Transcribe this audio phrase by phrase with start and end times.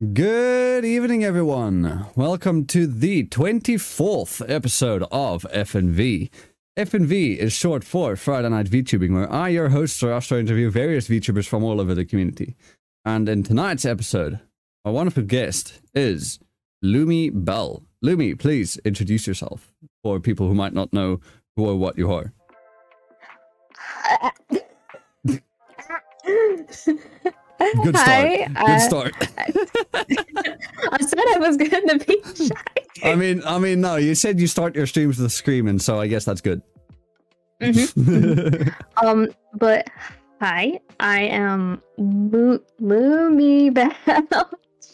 [0.00, 2.06] Good evening, everyone.
[2.16, 6.30] Welcome to the 24th episode of FNV.
[6.78, 11.46] FNV is short for Friday Night VTubing, where I, your host, Zarastro, interview various VTubers
[11.46, 12.56] from all over the community.
[13.04, 14.40] And in tonight's episode,
[14.86, 16.38] our wonderful guest is
[16.82, 17.82] Lumi Bell.
[18.02, 19.70] Lumi, please introduce yourself
[20.02, 21.20] for people who might not know
[21.56, 22.32] who or what you are.
[27.60, 28.08] Good start.
[28.08, 29.12] Hi, Good uh, start.
[30.92, 32.54] I said I was going to be shy.
[33.04, 33.96] I mean, I mean, no.
[33.96, 36.62] You said you start your streams with screaming, so I guess that's good.
[37.60, 38.72] Mhm.
[39.04, 39.88] Um, but
[40.40, 43.92] hi, I am Mo- Lumi Bell.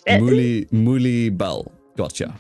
[0.07, 0.21] Shit.
[0.21, 1.71] Mooley, Mooley Bell.
[1.97, 2.35] Gotcha.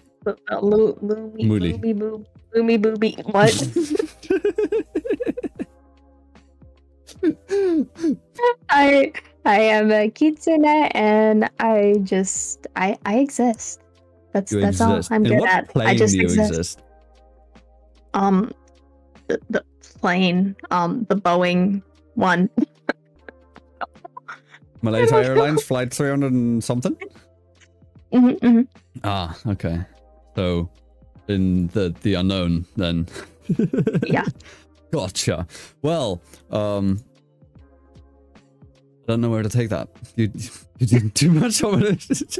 [0.62, 1.72] Lu- Lumi, Mooley.
[1.74, 2.24] Lumi Boo-
[2.54, 3.14] Lumi Booby.
[3.30, 3.54] What?
[8.70, 9.12] I
[9.46, 13.80] I am a kitsune and I just I I exist.
[14.32, 15.10] That's You that's exist.
[15.10, 15.70] all I'm In good at.
[15.76, 16.50] I just exist.
[16.50, 16.82] exist?
[18.12, 18.50] Um,
[19.28, 19.62] the, the
[20.00, 21.82] plane, um, the Boeing
[22.14, 22.50] one.
[24.82, 26.96] Malaysia Airlines flight 300 and something?
[28.12, 28.66] Mhm, mhm.
[29.04, 29.80] Ah, okay.
[30.34, 30.68] So,
[31.28, 33.06] in the the unknown, then.
[34.06, 34.24] Yeah.
[34.90, 35.46] Gotcha.
[35.82, 37.00] Well, um,
[39.06, 39.88] don't know where to take that.
[40.16, 40.30] You
[40.78, 42.38] you did too much of it.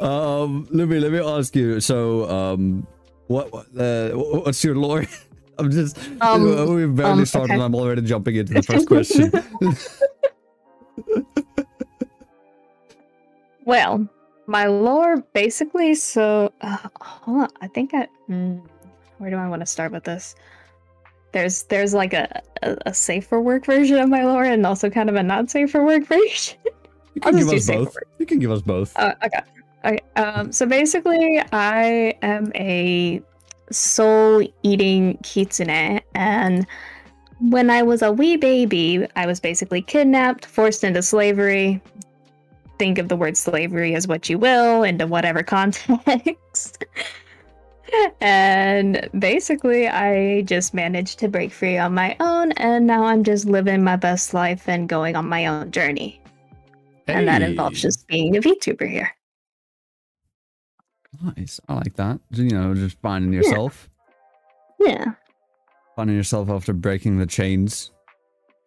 [0.00, 1.80] um, let me let me ask you.
[1.80, 2.86] So, um,
[3.26, 5.04] what what, uh, what's your lore?
[5.58, 7.44] I'm just Um, we've barely um, started.
[7.44, 7.54] okay.
[7.54, 9.32] and I'm already jumping into the first question.
[13.64, 14.08] Well,
[14.46, 15.94] my lore basically.
[15.96, 17.48] So, uh, hold on.
[17.60, 18.06] I think I.
[18.26, 18.58] hmm,
[19.18, 20.34] where do I want to start with this?
[21.36, 24.88] There's there's like a, a, a safe for work version of my lore and also
[24.88, 26.56] kind of a not safe for work version.
[27.12, 27.96] You can give us both.
[28.18, 28.96] You can give us both.
[28.96, 29.40] Uh, okay.
[29.84, 29.98] Okay.
[30.16, 33.20] Um, so basically, I am a
[33.70, 36.66] soul eating kitsune, and
[37.40, 41.82] when I was a wee baby, I was basically kidnapped, forced into slavery.
[42.78, 46.82] Think of the word slavery as what you will, into whatever context.
[48.20, 53.44] And basically, I just managed to break free on my own, and now I'm just
[53.46, 56.20] living my best life and going on my own journey.
[57.06, 59.10] And that involves just being a VTuber here.
[61.36, 61.60] Nice.
[61.68, 62.20] I like that.
[62.30, 63.88] You know, just finding yourself.
[64.80, 65.12] Yeah.
[65.94, 67.90] Finding yourself after breaking the chains.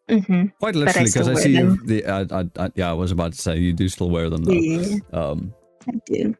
[0.09, 0.47] Mm-hmm.
[0.59, 1.57] Quite literally, because still I, see you.
[1.75, 1.81] them.
[1.86, 4.44] The I, I, I, yeah, I was about to say you do still wear them
[4.44, 4.53] though.
[4.53, 5.53] Yeah, Um,
[5.88, 6.36] I do.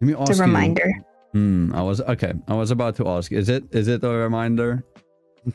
[0.00, 0.92] let me ask It's a you- reminder.
[1.34, 1.74] Hmm.
[1.74, 2.32] I was okay.
[2.48, 3.32] I was about to ask.
[3.32, 3.64] Is it?
[3.74, 4.84] Is it a reminder?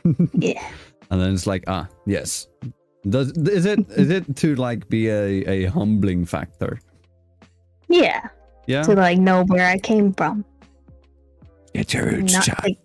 [0.34, 0.62] Yeah.
[1.10, 2.46] And then it's like, ah, yes.
[3.08, 3.80] Does is it?
[3.96, 6.78] Is it to like be a a humbling factor?
[7.88, 8.28] Yeah.
[8.68, 8.82] Yeah.
[8.82, 10.44] To like know where I came from.
[11.74, 12.76] Get your roots, Not child.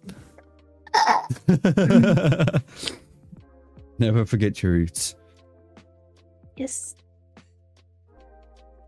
[1.51, 2.61] like
[3.99, 5.15] Never forget your roots.
[6.55, 6.95] Yes.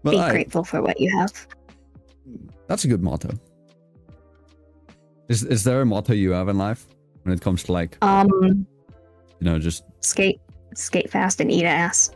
[0.04, 1.34] But be I- grateful for what you have.
[2.68, 3.30] That's a good motto.
[5.30, 6.86] Is is there a motto you have in life
[7.24, 8.30] when it comes to like Um
[9.40, 10.40] you know just skate
[10.76, 12.12] skate fast and eat ass.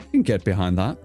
[0.00, 0.98] you can get behind that.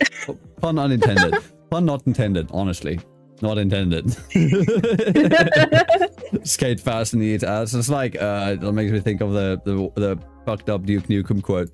[0.28, 1.34] Oh, Pun unintended.
[1.70, 2.48] Pun not intended.
[2.52, 3.00] Honestly,
[3.40, 4.14] not intended.
[6.44, 7.74] Skate fast and eat ass.
[7.74, 11.42] It's like uh, that makes me think of the the the fucked up Duke Nukem
[11.42, 11.70] quote.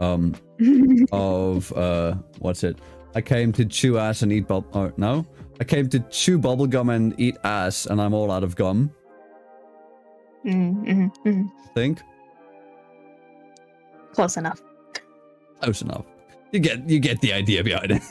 [0.00, 0.34] Um,
[1.12, 2.78] of uh, what's it?
[3.14, 4.64] I came to chew ass and eat bub.
[4.72, 5.26] Or no,
[5.62, 8.90] I came to chew bubble gum and eat ass, and I'm all out of gum.
[10.44, 11.52] Mm, mhm, mhm.
[11.72, 12.00] Think.
[14.12, 14.60] Close enough.
[15.60, 16.04] Close enough.
[16.50, 18.02] You get you get the idea behind it.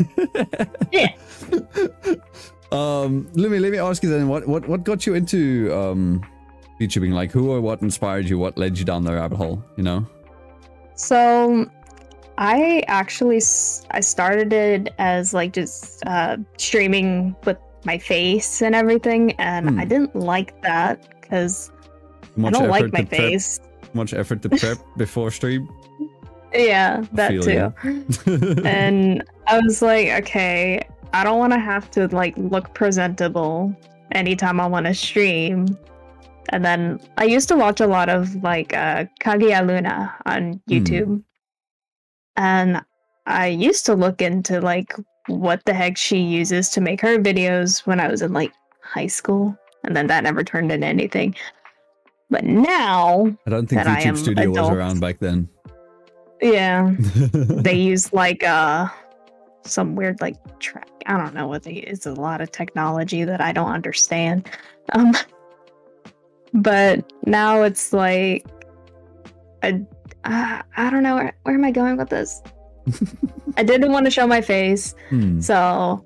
[0.94, 1.12] Yeah.
[2.72, 6.24] um let me let me ask you then what what what got you into um
[6.80, 7.12] VTubing?
[7.12, 8.40] Like who or what inspired you?
[8.40, 10.08] What led you down the rabbit hole, you know?
[10.96, 11.70] So
[12.42, 18.74] I actually s- I started it as like just uh streaming with my face and
[18.74, 19.80] everything and Hmm.
[19.80, 21.70] I didn't like that cuz
[22.46, 23.60] I don't like my prep face.
[23.94, 25.70] much effort to prep before stream.
[26.54, 27.70] Yeah, that too.
[28.66, 30.82] and I was like, okay,
[31.14, 33.76] I don't want to have to like look presentable
[34.14, 35.68] anytime I want to stream.
[36.50, 41.22] And then I used to watch a lot of like uh, Kaguya Luna on YouTube,
[42.42, 42.82] and
[43.28, 44.96] I used to look into like
[45.28, 48.52] what the heck she uses to make her videos when I was in like
[48.82, 51.36] high school, and then that never turned into anything.
[52.32, 55.50] But now, I don't think YouTube Studio was around back then.
[56.42, 56.96] Yeah.
[57.00, 58.88] they use like uh
[59.64, 60.90] some weird like track.
[61.06, 64.50] I don't know what they it's a lot of technology that I don't understand.
[64.94, 65.14] Um
[66.54, 68.48] but now it's like
[69.62, 69.86] I
[70.24, 72.42] uh, I don't know where, where am I going with this?
[73.58, 75.40] I didn't want to show my face, Hmm.
[75.40, 76.04] so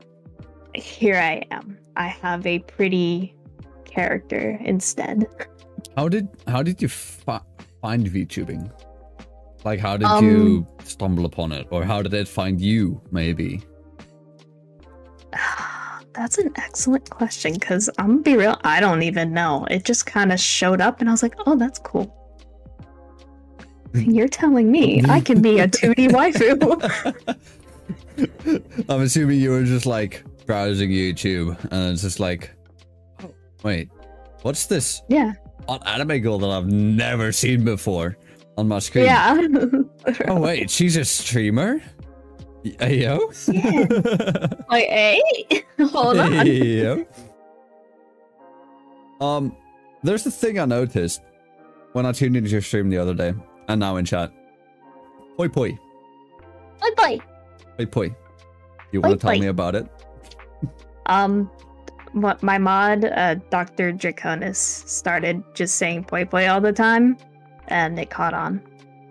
[0.73, 1.77] here I am.
[1.95, 3.33] I have a pretty
[3.85, 5.25] character instead.
[5.97, 7.39] How did how did you fi-
[7.81, 8.69] find VTubing?
[9.63, 13.01] Like, how did Um, you stumble upon it, or how did it find you?
[13.11, 13.63] Maybe.
[16.13, 19.65] That's an excellent question because I'm gonna be real, I don't even know.
[19.69, 22.13] It just kind of showed up and I was like, oh, that's cool.
[24.06, 27.36] You're telling me I can be a 2D waifu.
[28.89, 32.51] I'm assuming you were just like browsing YouTube, and it's just like,
[33.24, 33.33] oh,
[33.63, 33.89] wait,
[34.42, 35.33] what's this yeah.
[35.68, 38.18] an anime girl that I've never seen before
[38.57, 39.06] on my screen?
[39.06, 39.42] Yeah.
[40.27, 41.81] Oh wait, she's a streamer.
[42.63, 43.31] Y- Yo.
[44.69, 46.45] like, hey, hold on.
[46.45, 47.06] Yo.
[49.19, 49.56] Um,
[50.03, 51.21] there's a thing I noticed
[51.94, 53.33] when I tuned into your stream the other day,
[53.67, 54.31] and now in chat.
[55.38, 55.77] Poi poi,
[56.81, 57.19] Bye bye.
[57.77, 58.15] poi poi.
[58.91, 59.39] You want to tell poi.
[59.39, 59.88] me about it?
[61.07, 61.50] Um,
[62.13, 63.91] what my mod, uh, Dr.
[63.91, 67.17] Draconis, started just saying poi poi all the time,
[67.67, 68.62] and it caught on,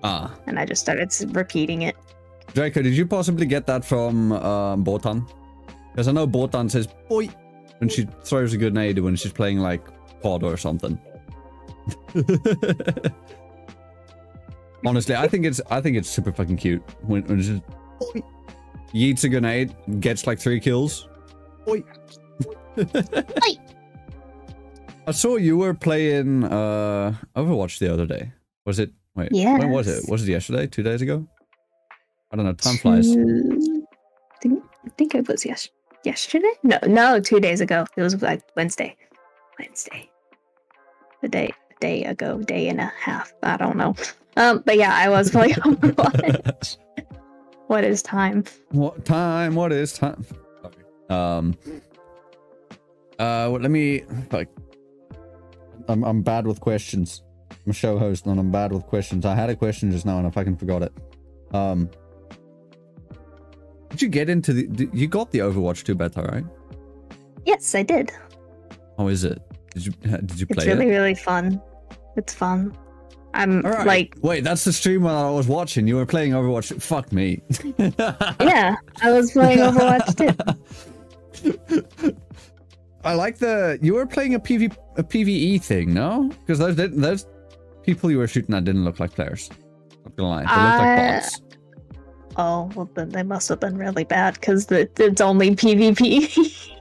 [0.02, 1.96] Ah, and I just started repeating it.
[2.54, 5.28] Draco, did you possibly get that from um, Botan?
[5.92, 7.28] Because I know Botan says "boy"
[7.78, 9.82] when she throws a grenade when she's playing like
[10.22, 10.98] COD or something.
[14.84, 17.62] Honestly, I think it's I think it's super fucking cute when, when just
[18.94, 21.08] yeets a grenade, gets like three kills.
[21.64, 21.82] Boy.
[25.06, 28.32] I saw you were playing uh Overwatch the other day.
[28.66, 28.92] Was it?
[29.14, 29.58] Wait, yeah?
[29.58, 30.08] when was it?
[30.08, 30.66] Was it yesterday?
[30.66, 31.26] Two days ago?
[32.32, 32.52] I don't know.
[32.52, 33.14] Time flies.
[33.14, 33.84] Two-
[34.40, 35.70] think, I think it was yes
[36.04, 36.52] yesterday.
[36.62, 37.86] No, no, two days ago.
[37.96, 38.96] It was like Wednesday.
[39.58, 40.10] Wednesday.
[41.22, 41.52] The day
[41.84, 43.34] day ago, day and a half.
[43.42, 43.94] I don't know.
[44.38, 46.78] Um, but yeah, I was playing Overwatch.
[47.66, 48.44] what is time?
[48.70, 49.54] What time?
[49.54, 50.24] What is time?
[51.10, 51.54] Um.
[53.18, 54.04] Uh, well, let me.
[54.32, 54.48] Like,
[55.88, 57.22] I'm I'm bad with questions.
[57.50, 59.26] I'm a show host and I'm bad with questions.
[59.26, 60.92] I had a question just now and I fucking forgot it.
[61.52, 61.90] Um.
[63.90, 64.88] Did you get into the?
[64.92, 66.44] You got the Overwatch 2 beta, right?
[67.44, 68.10] Yes, I did.
[68.98, 69.40] How is it?
[69.74, 70.98] Did you did you play It's really, it?
[70.98, 71.60] really fun.
[72.16, 72.76] It's fun.
[73.34, 73.86] I'm All right.
[73.86, 75.88] like, wait, that's the stream when I was watching.
[75.88, 76.80] You were playing Overwatch.
[76.80, 77.42] Fuck me.
[78.40, 80.16] yeah, I was playing Overwatch
[81.42, 82.14] too.
[83.04, 86.28] I like the you were playing a PV a PVE thing, no?
[86.40, 87.26] Because those didn't those
[87.82, 89.50] people you were shooting at didn't look like players.
[90.04, 91.40] Not gonna lie, they looked like Uh, bots.
[92.36, 96.70] Oh, well, then they must have been really bad because it's only PvP.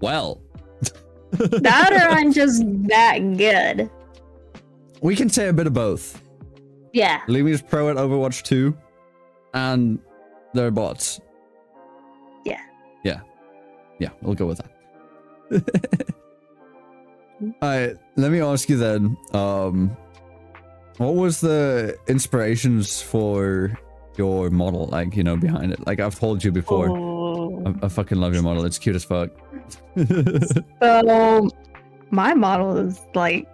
[0.00, 0.40] Well,
[1.32, 3.90] that or I'm just that good.
[5.02, 6.22] we can say a bit of both.
[6.92, 7.20] Yeah.
[7.28, 8.76] Lumi's pro at Overwatch 2,
[9.54, 9.98] and
[10.54, 11.20] they're bots.
[12.44, 12.60] Yeah.
[13.04, 13.20] Yeah.
[13.98, 14.58] Yeah, we'll go with
[15.50, 15.74] that.
[17.62, 19.16] Alright, let me ask you then.
[19.32, 19.96] Um
[20.96, 23.78] what was the inspirations for
[24.16, 25.86] your model, like, you know, behind it?
[25.86, 26.88] Like I've told you before.
[26.90, 27.17] Oh.
[27.66, 28.64] I, I fucking love your model.
[28.64, 29.30] It's cute as fuck.
[30.82, 31.50] So
[32.10, 33.46] my model is like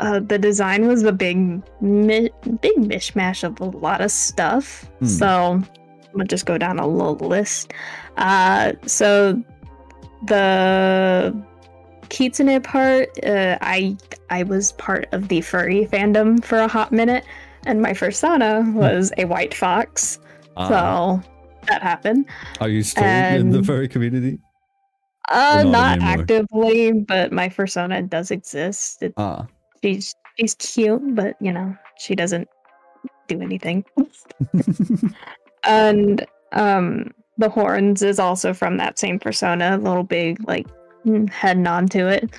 [0.00, 1.38] uh, the design was a big
[1.80, 4.84] mi- big mishmash of a lot of stuff.
[4.98, 5.06] Hmm.
[5.06, 5.66] So I'm
[6.12, 7.72] gonna just go down a little list.
[8.18, 9.42] Uh, so
[10.26, 11.34] the
[12.08, 13.96] kitsune part, uh, I
[14.30, 17.24] I was part of the furry fandom for a hot minute,
[17.64, 20.18] and my persona was a white fox.
[20.56, 21.28] Ah, So
[21.66, 22.26] that happen.
[22.60, 24.38] are you still in the furry community?
[25.28, 29.02] Uh, not not, actively, but my persona does exist.
[29.02, 29.46] It, Ah.
[29.82, 32.48] she's she's cute, but you know she doesn't
[33.26, 33.84] do anything.
[35.64, 40.66] and um, the horns is also from that same persona, a little big, like
[41.04, 42.30] mm, head nod to it.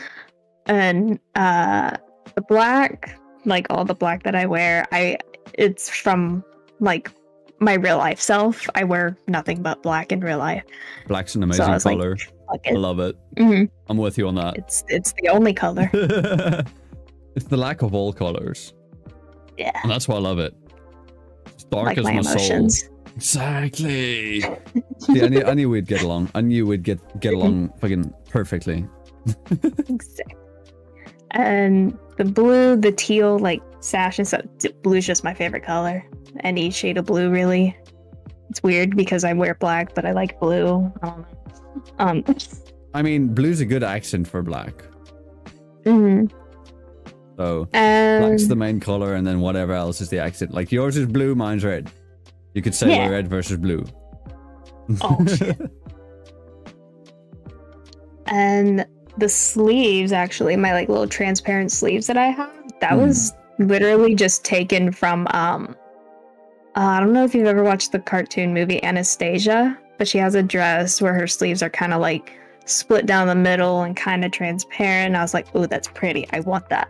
[0.65, 1.97] And uh,
[2.35, 5.17] the black, like all the black that I wear, I
[5.53, 6.43] it's from
[6.79, 7.11] like
[7.59, 8.67] my real life self.
[8.75, 10.63] I wear nothing but black in real life.
[11.07, 12.15] Black's an amazing like, color.
[12.17, 13.15] Fuck I love it.
[13.35, 13.69] Mhm.
[13.87, 14.57] I'm with you on that.
[14.57, 15.89] It's it's the only color.
[17.35, 18.73] it's the lack of all colors.
[19.57, 19.77] Yeah.
[19.81, 20.55] And that's why I love it.
[21.47, 22.33] It's dark like as my, my, soul.
[22.33, 22.89] emotions.
[23.15, 24.41] Exactly.
[24.99, 26.29] See, I knew, I knew we'd get along.
[26.35, 28.85] I knew we'd get get along fucking perfectly.
[29.51, 30.35] Exactly.
[31.31, 34.45] And the blue, the teal, like sash and stuff.
[34.83, 36.05] Blue's just my favorite color.
[36.43, 37.77] Any shade of blue, really.
[38.49, 40.91] It's weird because I wear black, but I like blue.
[41.03, 41.13] I.
[41.99, 42.23] Um,
[42.93, 44.73] I mean, blue's a good accent for black.
[45.83, 46.31] mhm.
[47.37, 50.53] So And black's the main color, and then whatever else is the accent.
[50.53, 51.91] Like yours is blue, mine's red.
[52.55, 53.09] You could say Yeah.
[53.09, 53.83] red versus blue.
[55.01, 55.59] Oh, shit.
[58.27, 58.85] and
[59.17, 62.51] the sleeves actually my like little transparent sleeves that i have
[62.81, 62.97] that Hmm.
[63.07, 65.75] was literally just taken from um
[66.77, 70.35] uh, i don't know if you've ever watched the cartoon movie anastasia but she has
[70.35, 72.31] a dress where her sleeves are kind of like
[72.65, 75.15] split down the middle and kind of transparent.
[75.15, 76.27] I was like oh that's pretty.
[76.33, 76.87] I want that.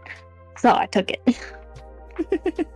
[0.57, 1.21] So i took it.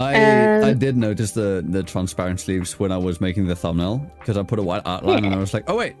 [0.00, 3.98] I And- I did notice the the transparent sleeves when I was making the thumbnail
[4.20, 5.96] because I put a white outline and I was like, oh wait,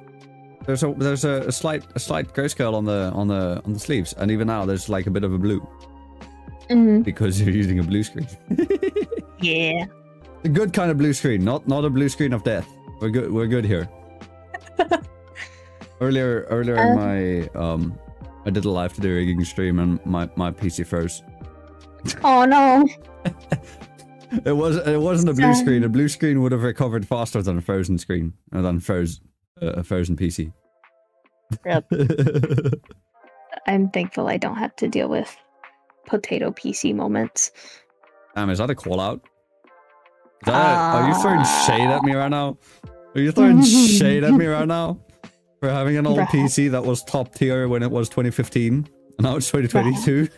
[0.64, 3.80] there's a there's a, a slight a slight grayscale on the on the on the
[3.80, 5.60] sleeves, and even now there's like a bit of a blue
[6.70, 7.04] Mhm.
[7.04, 8.26] because you're using a blue screen.
[9.42, 9.84] yeah
[10.44, 12.68] a good kind of blue screen, not not a blue screen of death.
[13.00, 13.30] We're good.
[13.32, 13.88] We're good here.
[16.00, 16.94] earlier earlier in Uh.
[16.96, 17.96] my um,
[18.44, 21.22] I did a live today rigging stream and my my PC froze.
[22.24, 22.84] oh no
[24.44, 25.84] It was it wasn't a blue screen.
[25.84, 29.20] A blue screen would have recovered faster than a frozen screen, or than froze
[29.60, 30.52] uh, a frozen PC.
[31.64, 31.84] Rip.
[33.66, 35.36] i'm thankful i don't have to deal with
[36.06, 37.52] potato pc moments
[38.34, 39.20] Damn, is that a call out?
[40.44, 42.58] That are you throwing shade at me right now?
[43.14, 44.98] Are you throwing shade at me right now
[45.60, 46.18] for having an old.
[46.18, 48.88] PC that was top tier when it was 2015 and
[49.20, 50.28] now it's 2022?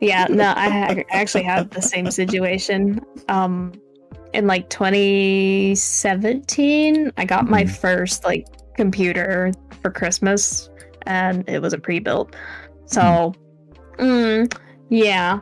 [0.00, 3.00] Yeah, no, I actually had the same situation.
[3.28, 3.72] Um,
[4.32, 7.76] in like 2017, I got my Mhm.
[7.78, 10.70] first like computer for Christmas,
[11.06, 12.34] and it was a pre-built.
[12.86, 13.34] So,
[13.98, 14.52] mm,
[14.88, 15.40] yeah,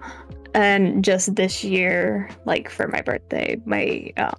[0.58, 4.32] and just this year, like for my birthday, my uh,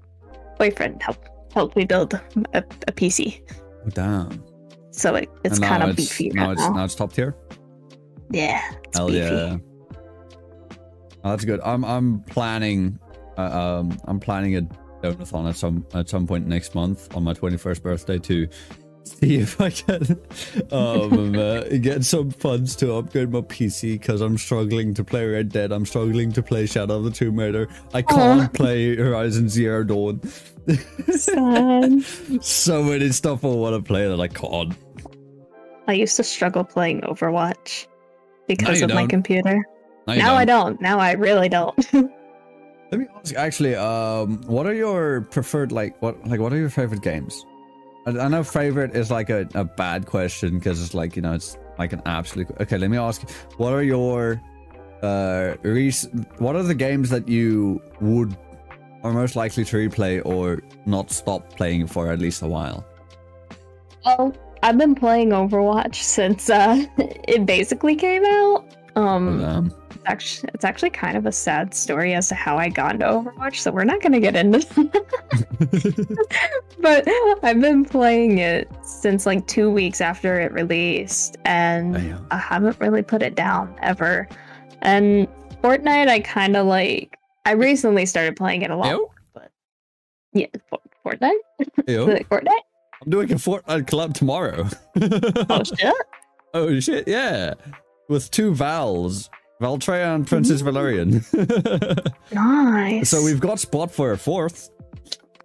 [0.57, 2.13] boyfriend helped helped me build
[2.53, 2.57] a,
[2.87, 3.41] a PC.
[3.85, 4.43] Oh, damn.
[4.91, 6.73] So it, it's kind of beefy now right it's now.
[6.73, 7.35] now it's top tier.
[8.31, 8.61] Yeah,
[8.93, 9.19] Hell beefy.
[9.19, 9.57] yeah.
[11.23, 11.61] Oh, that's good.
[11.63, 12.99] I'm I'm planning
[13.37, 14.61] uh, um I'm planning a
[15.01, 18.45] donathon at some at some point next month on my 21st birthday to
[19.09, 20.19] see if I can
[20.71, 25.49] um uh, get some funds to upgrade my PC because I'm struggling to play Red
[25.49, 25.71] Dead.
[25.71, 27.67] I'm struggling to play Shadow of the Tomb Raider.
[27.93, 30.21] I can't play Horizon Zero Dawn.
[32.41, 34.75] So many stuff I want to play that I can't.
[35.87, 37.87] I used to struggle playing Overwatch
[38.47, 39.07] because of my don't.
[39.07, 39.65] computer.
[40.07, 40.73] No, now I don't.
[40.73, 40.81] don't.
[40.81, 41.93] Now I really don't.
[42.91, 46.69] Let me ask actually, um, what are your preferred like what like what are your
[46.69, 47.45] favorite games?
[48.17, 51.33] I, I know favorite is like a, a bad question because it's like you know
[51.33, 52.77] it's like an absolute okay.
[52.77, 54.41] Let me ask, you, what are your
[55.01, 58.37] uh rec- what are the games that you would
[59.03, 62.85] are most likely to replay or not stop playing for at least a while?
[64.05, 68.75] well, I've been playing Overwatch since uh, it basically came out.
[68.99, 72.69] Um, Um, it's actually it's actually kind of a sad story as to how I
[72.69, 74.59] got into Overwatch, so we're not gonna get into
[76.81, 77.07] but
[77.43, 82.27] I've been playing it since like two weeks after it released, and Damn.
[82.31, 84.27] I haven't really put it down ever.
[84.81, 85.27] And
[85.63, 87.15] Fortnite, I kind of like.
[87.45, 88.91] I recently started playing it a lot.
[88.91, 89.09] Ew,
[90.33, 91.31] Yeah, For- Fortnite.
[91.87, 92.47] Fortnite.
[93.03, 94.67] I'm doing a Fortnite collab tomorrow.
[95.49, 95.95] Oh shit!
[96.53, 97.53] Oh shit, yeah.
[98.09, 99.29] With two Vals.
[99.61, 101.23] Valtreya and Princess Valerian.
[102.31, 103.09] Nice.
[103.09, 104.69] so we've got spot for a fourth.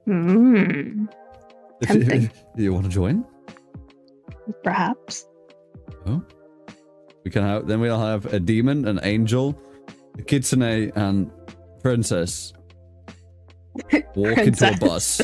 [0.07, 1.09] Mm,
[1.81, 2.31] If Tempting.
[2.57, 3.25] you, want to join?
[4.63, 5.27] perhaps.
[6.07, 6.23] Oh.
[7.25, 9.59] We can have then we'll have a demon, an angel,
[10.19, 11.31] a kitsune, and
[11.83, 12.53] princess
[14.15, 15.23] walk into a bus.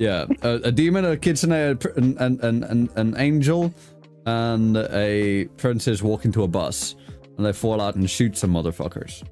[0.00, 3.72] Yeah, a, a demon, a kitsune, an, an, an, an angel,
[4.28, 6.94] and a princess walk into a bus,
[7.36, 9.22] and they fall out and shoot some motherfuckers.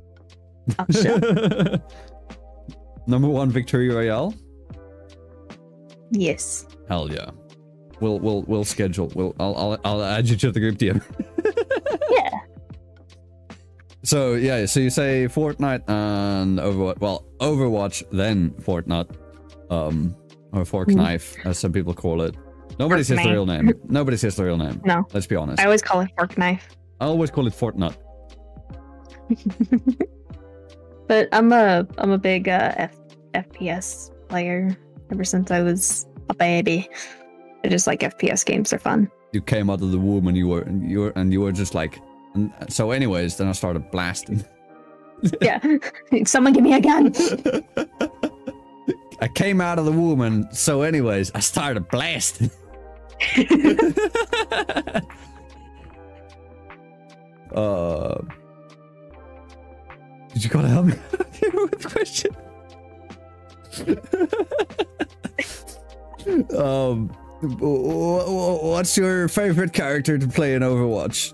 [0.79, 1.83] Oh shit.
[3.07, 4.35] Number one Victoria royale.
[6.11, 6.67] yes.
[6.88, 7.31] Hell yeah.
[8.00, 9.09] We'll we'll we'll schedule.
[9.15, 11.03] We'll I'll I'll, I'll add you to the group DM.
[12.11, 12.31] Yeah.
[14.03, 16.99] So yeah, so you say Fortnite and Overwatch.
[17.00, 19.11] Well, Overwatch then Fortnite,
[19.71, 20.15] um,
[20.53, 20.88] or Fork.
[20.88, 22.37] Knife, as some people call it.
[22.78, 23.73] Nobody Fork says the real name.
[23.88, 24.80] Nobody says the real name.
[24.85, 25.06] No.
[25.12, 25.61] Let's be honest.
[25.61, 26.68] I always call it fork knife.
[27.00, 27.97] I always call it Fortnite.
[31.09, 32.97] but I'm a I'm a big uh, F-
[33.35, 34.76] FPS player
[35.11, 36.88] ever since I was a baby.
[37.64, 39.11] I just like FPS games; they're fun.
[39.33, 41.52] you came out of the womb and you were and you were and you were
[41.52, 41.99] just like.
[42.35, 44.45] And so, anyways, then I started blasting.
[45.40, 45.61] Yeah.
[46.26, 47.11] Someone give me a gun.
[49.23, 52.50] I came out of the womb, and so, anyways, I started blasting.
[57.54, 58.18] uh,
[60.32, 60.94] did you gotta help me
[61.54, 62.30] with the question?
[66.58, 67.08] um,
[67.40, 71.32] wh- wh- what's your favorite character to play in Overwatch?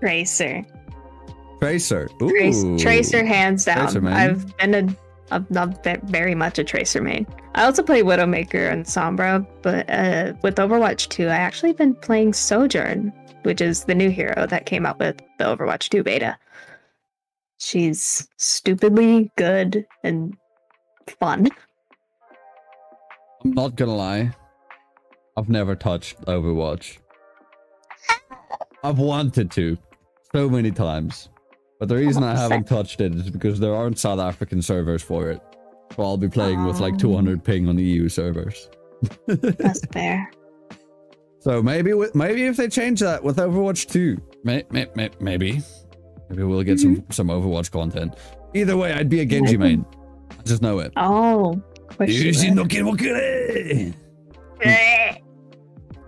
[0.00, 0.64] Tracer.
[1.60, 2.08] Tracer.
[2.22, 2.78] Ooh.
[2.78, 3.90] Tracer, hands down.
[3.90, 4.06] Tracer.
[4.08, 4.86] I've been a,
[5.30, 7.26] I'm not ve- very much a Tracer main.
[7.54, 12.34] I also play Widowmaker and Sombra, but uh, with Overwatch 2, I actually been playing
[12.34, 13.12] Sojourn,
[13.42, 16.36] which is the new hero that came out with the Overwatch 2 beta.
[17.58, 20.36] She's stupidly good and
[21.18, 21.48] fun.
[23.44, 24.34] I'm not gonna lie.
[25.36, 26.98] I've never touched Overwatch.
[28.82, 29.78] I've wanted to
[30.32, 31.28] so many times.
[31.78, 35.30] But the reason I haven't touched it is because there aren't South African servers for
[35.30, 35.40] it.
[35.94, 36.96] So I'll be playing with like ah.
[36.96, 37.10] Oh.
[37.10, 38.68] 200 ping on the EU servers.
[39.26, 40.30] That's fair.
[41.40, 45.62] So maybe with maybe if they change that with Overwatch 2, may, may, may, maybe
[46.30, 47.12] maybe we'll get some mm-hmm.
[47.12, 48.16] some Overwatch content.
[48.54, 49.84] Either way, I'd be a Genji main.
[50.30, 50.92] I just know it.
[50.96, 51.62] Oh.
[54.62, 55.16] Eh.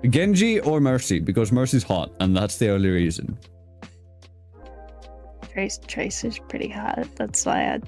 [0.09, 3.39] Genji or Mercy because Mercy's hot and that's the only reason.
[5.57, 7.09] Trace Tracer's pretty hot.
[7.17, 7.81] That's why I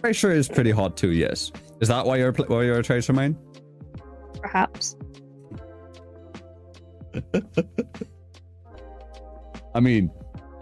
[0.00, 1.12] Tracer is pretty hot too.
[1.12, 1.52] Yes.
[1.82, 3.36] Is that why you're pl- why you're a Tracer main?
[4.40, 4.96] perhaps.
[9.74, 10.10] I mean,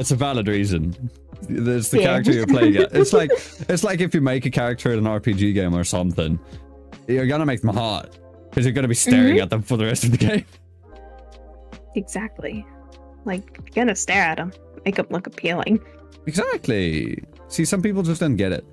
[0.00, 1.10] it's a valid reason.
[1.48, 2.06] It's the Yeah.
[2.06, 2.76] character you're playing.
[2.76, 2.92] At.
[2.92, 3.30] It's like
[3.68, 6.40] it's like if you make a character in an RPG game or something,
[7.06, 8.18] you're gonna make them hot
[8.50, 9.42] because you're gonna be staring Mhm.
[9.42, 10.44] at them for the rest of the game.
[11.94, 12.66] Exactly.
[13.24, 14.52] Like, you're gonna stare at them,
[14.84, 15.78] make them look appealing.
[16.26, 17.22] Exactly.
[17.48, 18.64] See, some people just don't get it.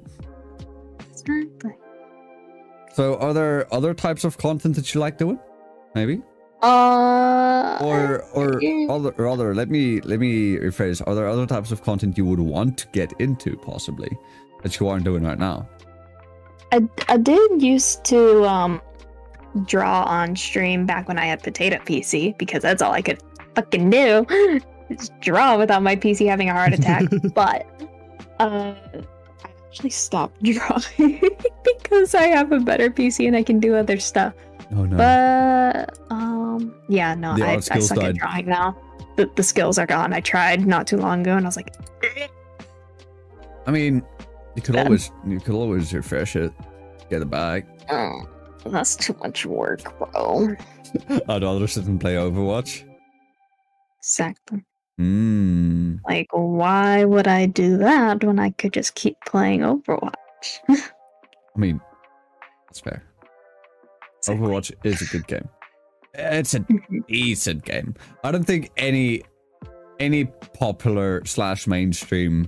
[1.11, 1.71] Exactly.
[2.93, 5.39] So, are there other types of content that you like doing?
[5.95, 6.21] Maybe,
[6.61, 9.53] Uh, or or other or other.
[9.53, 11.01] Let me let me rephrase.
[11.07, 14.09] Are there other types of content you would want to get into, possibly,
[14.63, 15.67] that you aren't doing right now?
[16.71, 18.81] I, I did used to um
[19.65, 23.21] draw on stream back when I had potato PC because that's all I could
[23.55, 24.25] fucking do.
[25.21, 27.03] draw without my PC having a heart attack.
[27.35, 27.65] but
[28.39, 28.73] uh
[29.43, 31.21] I actually stopped drawing
[31.63, 34.33] because I have a better PC and I can do other stuff.
[34.75, 34.97] Oh no.
[34.97, 38.09] But um yeah, no, The I, I suck died.
[38.09, 38.77] at drawing now.
[39.15, 40.11] The, the skills are gone.
[40.13, 41.73] I tried not too long ago and I was like
[43.65, 44.03] I mean,
[44.55, 44.87] you could Bad.
[44.87, 46.51] always you could always refresh it,
[47.09, 47.65] get it back.
[47.89, 48.27] oh,
[48.65, 50.55] that's too much work, bro.
[51.29, 52.83] I'd rather sit and play Overwatch.
[53.99, 54.63] Exactly.
[55.03, 55.95] Hmm.
[56.07, 60.13] Like, why would I do that when I could just keep playing Overwatch?
[60.69, 60.79] I
[61.59, 61.81] mean,
[62.67, 63.03] that's fair.
[64.19, 64.47] Exactly.
[64.47, 65.47] Overwatch is a good game.
[66.13, 66.65] It's a
[67.09, 67.95] decent game.
[68.23, 69.23] I don't think any
[69.99, 70.25] any
[70.57, 72.47] popular slash mainstream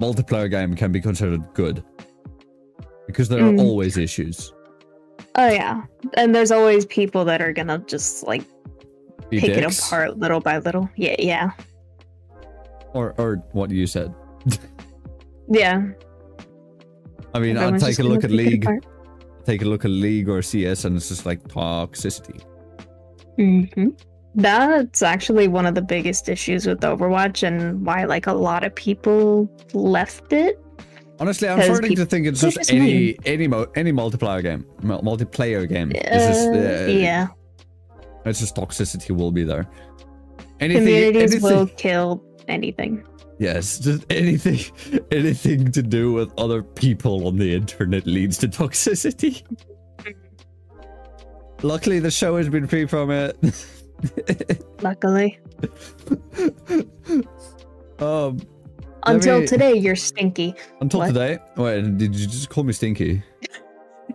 [0.00, 1.82] multiplayer game can be considered good
[3.06, 3.60] because there are Mm.
[3.60, 4.52] always issues.
[5.36, 5.82] oh yeah,
[6.14, 8.42] and there's always people that are gonna just like
[9.30, 10.88] Be pick dicks, it apart little by little.
[10.96, 11.50] Yeah, yeah,
[12.94, 14.14] or or what you said.
[15.48, 15.82] yeah.
[17.34, 18.66] I mean, I'd take a look at League,
[19.44, 22.42] take a look at League or CS, and it's just like toxicity.
[23.38, 23.98] Mhm.
[24.34, 28.74] That's actually one of the biggest issues with Overwatch and why like a lot of
[28.74, 30.60] people left it.
[31.18, 33.16] Honestly, I'm starting to think it's just just any mean.
[33.26, 35.92] any mo- any multiplayer game, mul- multiplayer game.
[35.94, 37.26] It's just Uh, uh, yeah,
[38.24, 39.66] It's just toxicity will be there.
[40.60, 43.04] Anything, communities anything, will kill anything.
[43.38, 44.60] yes, just anything,
[45.10, 49.42] anything to do with other people on the internet leads to toxicity.
[51.62, 53.36] Luckily, the show has been free from it.
[54.82, 55.38] Luckily,
[57.98, 58.38] um,
[59.06, 60.54] until me- today, you're stinky.
[60.80, 61.08] until What?
[61.08, 61.38] today.
[61.56, 63.22] Wait, did you just call me stinky?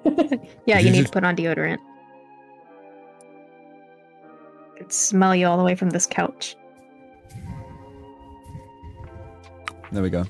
[0.65, 1.77] yeah, you you need just- to put on deodorant.
[4.73, 6.55] I can smell you all the way from this couch.
[9.91, 10.25] There we go.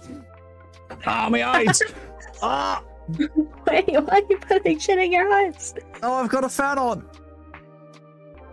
[1.05, 1.81] Ah, my eyes!
[2.41, 2.83] ah!
[3.07, 3.27] Wait,
[3.87, 5.73] why are you putting shit in your eyes?
[6.01, 7.07] Oh, I've got a fan on.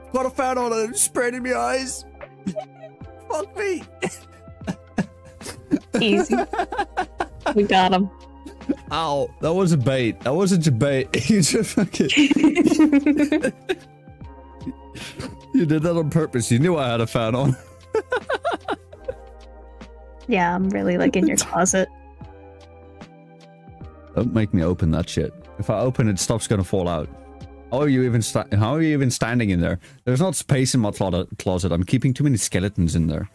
[0.06, 2.04] I've got a fan on and it's spreading my eyes.
[3.28, 3.82] Fuck me.
[6.00, 6.36] Easy.
[7.54, 8.10] we got him.
[8.90, 10.20] Ow, that was a bait.
[10.20, 11.30] That wasn't a bait.
[11.30, 12.10] you just fucking.
[15.54, 16.50] You did that on purpose.
[16.50, 17.56] You knew I had a fan on.
[20.32, 21.88] Yeah, I'm really like in your closet.
[24.16, 25.32] Don't make me open that shit.
[25.58, 27.08] If I open it, stuff's gonna fall out.
[27.70, 29.78] How are you even sta- How are you even standing in there?
[30.04, 31.70] There's not space in my clo- closet.
[31.70, 33.28] I'm keeping too many skeletons in there.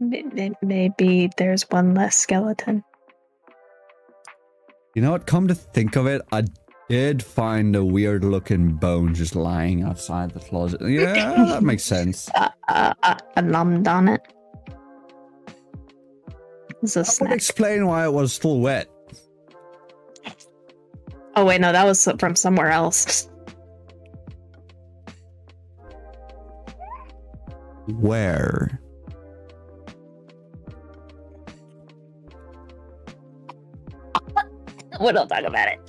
[0.00, 2.82] May- may- Maybe there's one less skeleton.
[4.94, 5.26] You know what?
[5.26, 6.44] Come to think of it, I
[6.88, 10.80] did find a weird looking bone just lying outside the closet.
[10.80, 12.30] Yeah, that makes sense.
[12.34, 14.20] Uh, uh, uh, I numbed on it.
[16.94, 18.88] A That would explain why it was still wet.
[21.34, 23.28] Oh wait, no, that was from somewhere else.
[27.88, 28.80] Where?
[35.00, 35.80] we don't talk about it.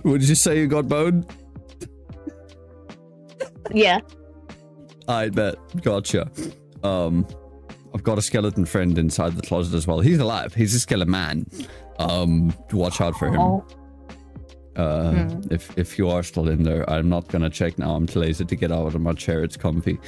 [0.04, 1.26] Would you say you got bone?
[3.72, 4.00] Yeah.
[5.06, 5.56] I bet.
[5.82, 6.30] Gotcha.
[6.88, 7.26] Um,
[7.94, 10.00] I've got a skeleton friend inside the closet as well.
[10.00, 10.54] He's alive.
[10.54, 11.46] He's a skeleton man.
[11.98, 13.40] Um, watch out for him.
[13.40, 13.64] Oh,
[14.76, 15.40] Uh, Hmm.
[15.50, 17.90] if if you are still in there, I'm not gonna check now.
[17.96, 19.42] I'm too lazy to get out of my chair.
[19.42, 19.98] It's comfy.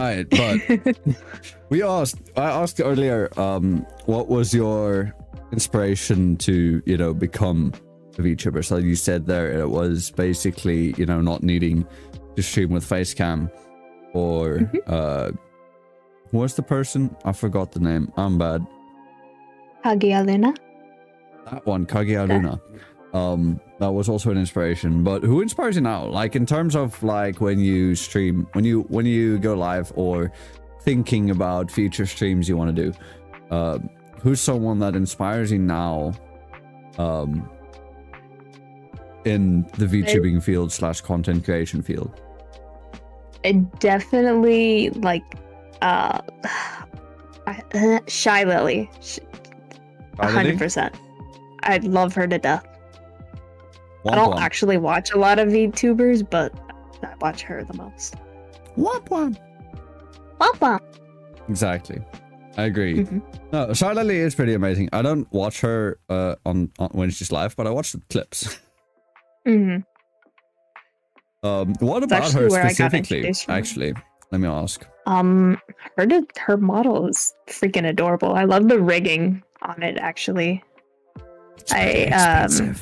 [0.00, 0.98] Alright, but
[1.70, 2.18] we asked.
[2.36, 3.28] I asked earlier.
[3.38, 5.14] Um, what was your
[5.52, 7.72] inspiration to you know become
[8.18, 8.64] a VTuber?
[8.64, 11.86] So you said there it was basically you know not needing
[12.34, 13.50] to stream with Facecam,
[14.14, 14.80] or Mhm.
[14.88, 15.30] uh,
[16.32, 17.14] who was the person?
[17.24, 18.12] I forgot the name.
[18.16, 18.66] I'm bad.
[19.84, 20.54] Hagia Luna.
[21.50, 22.34] That one, Kaguya Okay.
[22.34, 22.60] Luna.
[23.12, 25.04] Um, that was also an inspiration.
[25.04, 26.06] But who inspires you now?
[26.06, 30.32] Like in terms of like when you stream, when you when you go live, or
[30.80, 32.92] thinking about future streams you want to do.
[33.50, 33.78] Uh,
[34.20, 36.14] who's someone that inspires you now?
[36.98, 37.48] Um,
[39.24, 42.20] in the VTubing field slash content creation field.
[43.44, 45.22] It definitely like
[45.82, 46.20] uh
[47.46, 47.62] I-
[48.06, 48.88] Shylily.
[50.18, 50.94] Hundred percent.
[51.64, 52.66] I love her to death.
[54.08, 56.52] I don't actually watch a lot of VTubers, but
[57.02, 58.16] I watch her the most.
[58.76, 59.36] Womp womp.
[60.40, 60.80] Womp womp.
[61.48, 62.00] Exactly.
[62.56, 63.04] I agree.
[63.04, 63.22] Mhm.
[63.52, 64.88] No, Shylily is pretty amazing.
[64.92, 68.58] I don't watch her uh, on, on when she's live, but I watch the clips.
[69.46, 69.84] Mhm.
[71.44, 73.22] Um, what It's about her where I got specifically?
[73.26, 73.52] her.
[73.52, 73.94] Actually,
[74.32, 74.86] let me ask.
[75.06, 75.60] Um,
[75.96, 76.06] her
[76.38, 78.34] her model is freaking adorable.
[78.34, 79.98] I love the rigging on it.
[79.98, 80.64] Actually,
[81.70, 82.76] I, very um,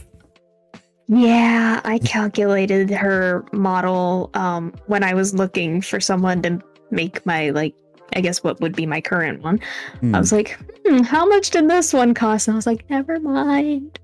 [1.09, 6.61] yeah, I calculated her model um when I was looking for someone to
[6.91, 7.75] make my like.
[8.17, 9.61] I guess what would be my current one.
[10.01, 10.17] Hmm.
[10.17, 12.49] I was like, hmm, how much did this one cost?
[12.49, 14.01] And I was like, never mind.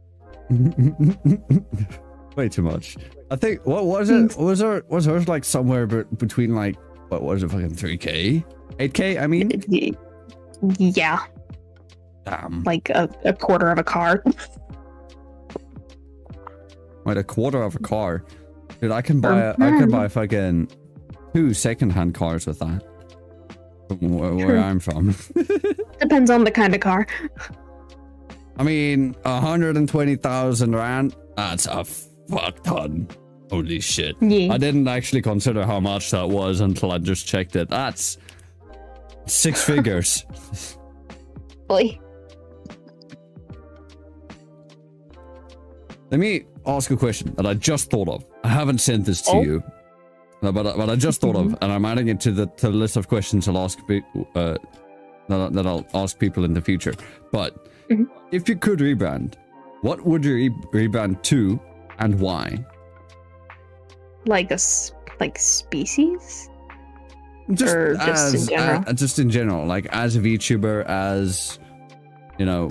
[2.37, 2.97] Way too much.
[3.29, 4.37] I think what was it?
[4.37, 6.77] Was her was hers like somewhere between like
[7.09, 7.51] what was it?
[7.51, 8.45] Fucking three k,
[8.79, 9.19] eight k.
[9.19, 9.51] I mean,
[10.79, 11.21] Yeah,
[12.25, 12.63] damn.
[12.65, 14.23] like a, a quarter of a car.
[17.05, 18.25] Like a quarter of a car.
[18.81, 20.21] Dude, I can buy I can buy mm-hmm.
[20.21, 20.69] fucking
[21.35, 22.83] two secondhand cars with that.
[23.89, 25.15] From where, where I'm from.
[26.01, 27.07] Depends on the kind of car.
[28.59, 31.15] I mean, 120,000 rand.
[31.37, 33.09] That's a fuck ton.
[33.51, 34.17] Holy shit.
[34.21, 34.53] Yeah.
[34.53, 37.69] I didn't actually consider how much that was until I just checked it.
[37.69, 38.19] That's
[39.27, 40.25] six figures.
[41.69, 41.99] Boy.
[46.11, 48.25] Let me ask a question that I just thought of.
[48.45, 49.43] I haven't sent this to Oh.
[49.43, 49.63] you,
[50.41, 52.97] but, but I just thought of, and I'm adding it to the to the list
[52.97, 54.57] of questions I'll ask uh,
[55.29, 56.95] that, that I'll ask people in the future.
[57.33, 58.07] But Mhm.
[58.31, 59.35] if you could rebrand,
[59.83, 61.59] what would you re- rebrand to,
[61.99, 62.65] and why?
[64.27, 64.59] Like a
[65.21, 66.51] like species?
[67.53, 68.85] Just Or just in general?
[68.87, 71.59] uh, just in general, like as a VTuber, as
[72.39, 72.71] you know,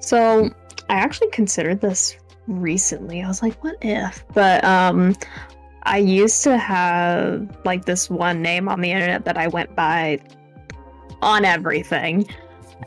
[0.00, 0.50] So
[0.90, 3.22] I actually considered this recently.
[3.22, 4.24] I was like, what if?
[4.34, 5.14] But um
[5.84, 10.18] I used to have like this one name on the internet that I went by
[11.22, 12.26] on everything.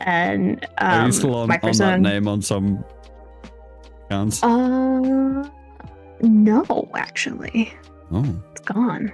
[0.02, 2.84] And um are you still on, my on that name on some
[4.04, 4.42] accounts?
[4.42, 5.48] uh
[6.22, 7.72] no, actually.
[8.12, 9.12] oh, It's gone.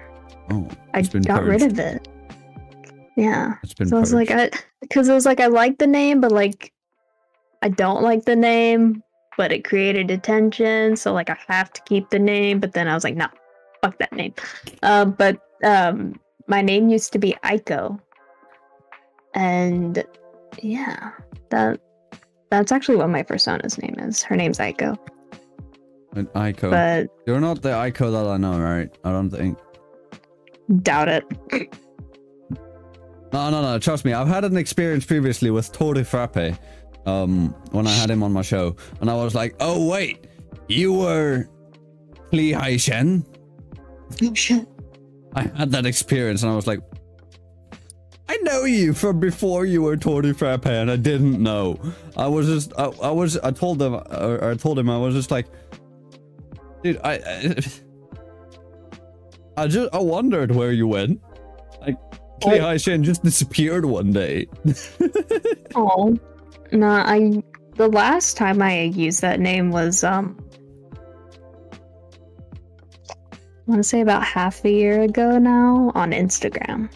[0.50, 2.08] oh, I got rid of it.
[3.16, 3.54] Yeah.
[3.62, 3.88] it's been.
[3.88, 4.30] So I was like.
[4.30, 6.72] I because it was like I like the name, but like
[7.62, 9.02] I don't like the name,
[9.36, 12.60] but it created attention, so like I have to keep the name.
[12.60, 13.26] But then I was like, no,
[13.82, 14.34] fuck that name.
[14.82, 17.98] Uh, but um, my name used to be Aiko,
[19.34, 20.04] and
[20.62, 21.10] yeah,
[21.50, 21.80] that
[22.50, 24.22] that's actually what my persona's name is.
[24.22, 24.96] Her name's Aiko.
[26.16, 26.70] An Aiko.
[26.70, 28.90] but You're not the Aiko that I know, right?
[29.04, 29.58] I don't think.
[30.82, 31.24] doubt it.
[33.32, 33.78] No, no, no.
[33.78, 34.12] Trust me.
[34.12, 36.58] I've had an experience previously with Tori Frappe,
[37.04, 40.26] um, when I had him on my show, and I was like, "Oh wait,
[40.68, 41.48] you were
[42.32, 43.24] Li Haishen."
[44.22, 44.66] Oh shit.
[45.34, 46.80] I had that experience, and I was like,
[48.28, 51.78] "I know you from before you were Tori Frappe," and I didn't know.
[52.16, 55.14] I was just, I, I was, I told them, or I told him, I was
[55.14, 55.46] just like,
[56.86, 57.56] "Dude, I, I,
[59.64, 61.20] I just, I wondered where you went."
[61.80, 61.96] Like,
[62.44, 64.46] Li Haishen just disappeared one day.
[65.74, 66.16] Oh.
[66.72, 67.42] No, I
[67.74, 70.42] the last time I used that name was um
[73.32, 76.88] I want to say about half a year ago now on Instagram.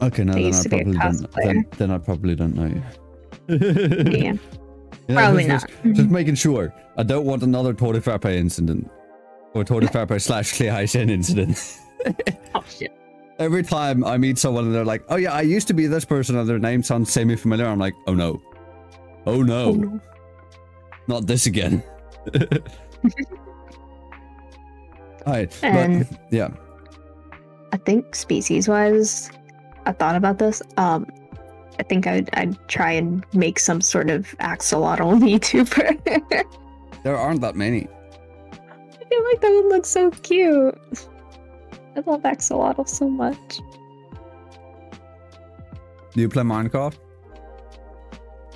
[0.00, 1.34] Okay, no, I then I used to be a probably don't.
[1.44, 2.82] Then, then I probably don't know you.
[4.18, 4.36] Yeah.
[5.08, 5.82] Probably just, not.
[5.84, 6.74] Just, just making sure.
[6.96, 8.90] I don't want another Tori Frappe incident.
[9.54, 11.78] Or Tori Frappe slash Clear Haishen incident.
[12.54, 12.92] Oh shit.
[13.40, 16.04] Every time I meet someone and they're like, oh yeah, I used to be this
[16.04, 18.40] person and their name sounds semi-familiar, I'm like, oh no.
[19.26, 19.64] Oh no.
[19.64, 20.00] Oh, no.
[21.08, 21.82] Not this again.
[25.26, 26.50] Alright, but yeah.
[27.72, 29.30] I think species wise,
[29.84, 30.62] I thought about this.
[30.76, 31.06] Um
[31.78, 36.44] I think I'd I'd try and make some sort of axolotl VTuber.
[37.02, 37.86] There aren't that many.
[38.52, 40.76] I feel like that would look so cute.
[41.94, 43.60] I love axolotl so much.
[46.12, 46.96] Do you play Minecraft?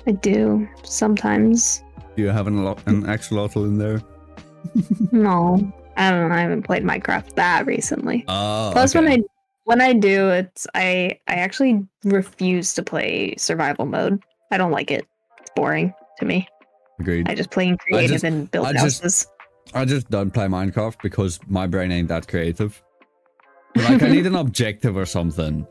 [0.05, 1.81] I do sometimes.
[2.17, 4.01] Do you have an, an axolotl in there?
[5.13, 6.35] No, I don't know.
[6.35, 8.25] I haven't played Minecraft that recently.
[8.27, 9.05] Oh, Plus, okay.
[9.05, 9.23] when I
[9.65, 14.21] when I do, it's I I actually refuse to play survival mode.
[14.51, 15.05] I don't like it.
[15.39, 16.47] It's boring to me.
[16.99, 17.29] Agreed.
[17.29, 19.27] I just play in creative just- and build I just- houses.
[19.73, 22.81] I just don't play Minecraft because my brain ain't that creative.
[23.75, 25.65] Like I need an objective or something.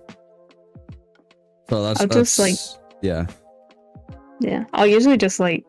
[1.68, 2.54] So that's I'll just, like-
[3.02, 3.26] yeah.
[4.40, 5.66] Yeah, I'll usually just like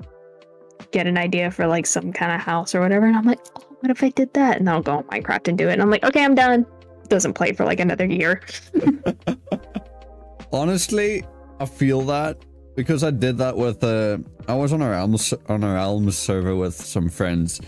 [0.92, 3.64] get an idea for like some kind of house or whatever, and I'm like, oh,
[3.82, 4.58] what if I did that?
[4.60, 5.74] And I'll go on Minecraft and do it.
[5.74, 6.66] And I'm like, okay, I'm done.
[7.12, 8.40] Doesn't play for like another year.
[10.54, 11.26] Honestly,
[11.60, 12.38] I feel that
[12.78, 16.56] because I did that with uh I was on a Realms on a Realms server
[16.56, 17.60] with some friends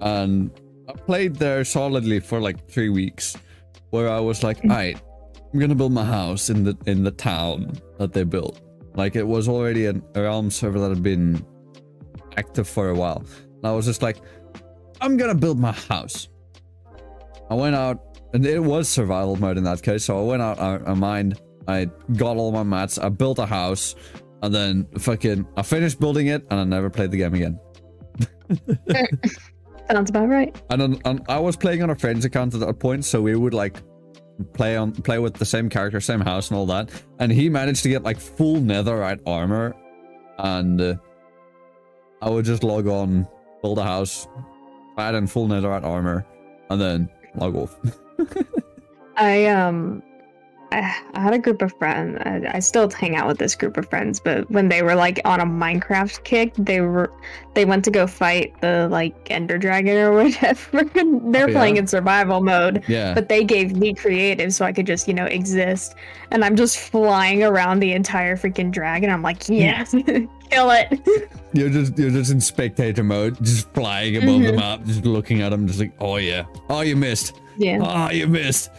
[0.00, 0.52] and
[0.88, 3.36] I played there solidly for like three weeks
[3.90, 5.02] where I was like, alright,
[5.52, 8.60] I'm gonna build my house in the in the town that they built.
[8.94, 11.44] Like it was already an, a Realm server that had been
[12.36, 13.24] active for a while.
[13.56, 14.18] And I was just like,
[15.00, 16.28] I'm gonna build my house.
[17.50, 20.58] I went out and it was survival mode in that case, so I went out
[20.58, 21.86] I, I mined, I
[22.16, 23.94] got all my mats, I built a house,
[24.42, 27.58] and then fucking I finished building it and I never played the game again.
[29.90, 30.60] Sounds about right.
[30.70, 33.54] And, and I was playing on a friend's account at that point, so we would
[33.54, 33.82] like
[34.52, 36.90] play on play with the same character, same house, and all that.
[37.18, 39.74] And he managed to get like full netherite armor,
[40.38, 40.94] and uh,
[42.20, 43.28] I would just log on,
[43.62, 44.26] build a house,
[44.98, 46.26] add in full netherite armor,
[46.70, 47.78] and then log off.
[49.16, 50.02] I um
[50.72, 50.80] I
[51.14, 52.18] had a group of friends.
[52.26, 55.20] I, I still hang out with this group of friends, but when they were like
[55.24, 57.10] on a Minecraft kick, they were
[57.54, 60.82] they went to go fight the like Ender Dragon or whatever.
[61.30, 61.82] They're Oh, playing yeah?
[61.82, 63.14] in survival mode, yeah.
[63.14, 65.94] but they gave me creative so I could just you know exist.
[66.32, 69.08] And I'm just flying around the entire freaking dragon.
[69.08, 69.92] I'm like, yes,
[70.50, 71.00] kill it.
[71.52, 74.56] You're just you're just in spectator mode, just flying above the Mhm.
[74.56, 77.78] map, just looking at them, just like, oh yeah, oh you missed, yeah.
[77.80, 78.70] oh you missed.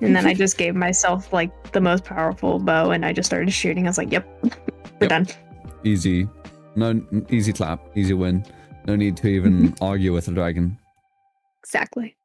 [0.00, 3.50] And then I just gave myself like the most powerful bow, and I just started
[3.50, 3.86] shooting.
[3.86, 4.50] I was like, yep, we're
[5.00, 5.08] Yep.
[5.08, 5.26] done.
[5.84, 6.28] Easy,
[6.74, 8.44] no easy clap, easy win.
[8.86, 9.84] No need to even mm-hmm.
[9.84, 10.78] argue with the dragon.
[11.62, 12.16] Exactly.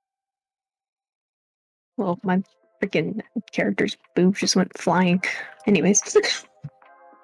[1.97, 2.43] Well, my
[2.81, 5.23] freaking character's boobs just went flying.
[5.65, 6.01] Anyways,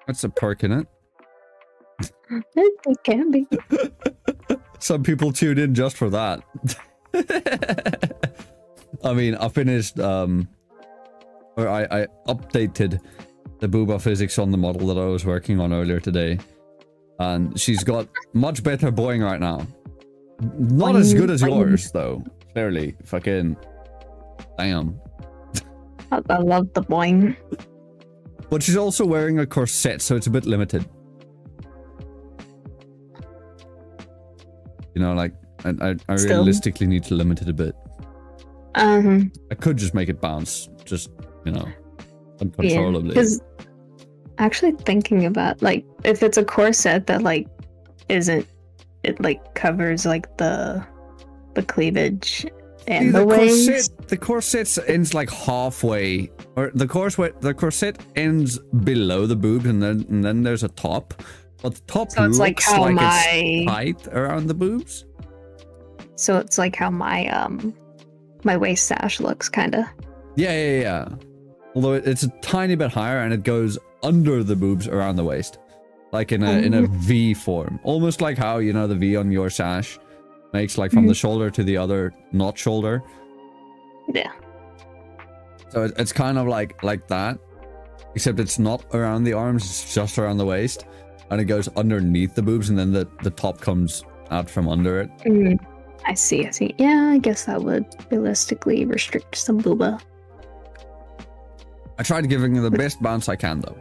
[0.06, 0.86] That's a perk in it.
[2.56, 3.46] it can be.
[4.78, 6.42] Some people tune in just for that.
[9.04, 10.48] I mean, I finished, um,
[11.56, 13.00] or I, I updated
[13.60, 16.38] the booba physics on the model that I was working on earlier today.
[17.18, 19.66] And she's got much better boing right now.
[20.58, 22.22] Not as good as yours, though.
[22.52, 22.94] Clearly.
[23.04, 23.56] Fucking.
[24.56, 25.00] Damn.
[26.12, 27.36] I, I love the boing.
[28.50, 30.88] But she's also wearing a corset, so it's a bit limited.
[34.94, 37.74] You know, like, I, I, I realistically need to limit it a bit.
[38.74, 41.10] Um, I could just make it bounce, just,
[41.44, 41.66] you know,
[42.40, 43.08] uncontrollably.
[43.08, 43.40] because
[44.38, 47.48] actually thinking about like if it's a corset that like
[48.08, 48.46] isn't
[49.02, 50.84] it like covers like the
[51.54, 52.50] the cleavage See,
[52.86, 53.68] and the the waist.
[53.68, 59.66] corset, the corset ends like halfway, or the corset, the corset ends below the boobs,
[59.66, 61.22] and then and then there's a top.
[61.62, 65.04] But the top So looks like like my it's tight around the boobs.
[66.18, 67.74] So it's like how my um
[68.44, 69.84] my waist sash looks kind of.
[70.36, 71.08] Yeah, yeah, yeah.
[71.74, 75.58] Although it's a tiny bit higher, and it goes under the boobs around the waist,
[76.12, 79.30] like in a in a V form, almost like how you know the V on
[79.30, 79.98] your sash
[80.52, 83.02] makes like from the shoulder to the other not shoulder.
[84.12, 84.32] Yeah.
[85.68, 87.38] So it, it's kind of like like that,
[88.14, 90.84] except it's not around the arms; it's just around the waist,
[91.30, 95.00] and it goes underneath the boobs, and then the the top comes out from under
[95.00, 95.10] it.
[95.18, 95.58] Mm,
[96.08, 96.46] I see.
[96.46, 96.74] I see.
[96.78, 100.00] Yeah, I guess that would realistically restrict some booba.
[101.98, 103.76] I tried giving it the best bounce I can, though.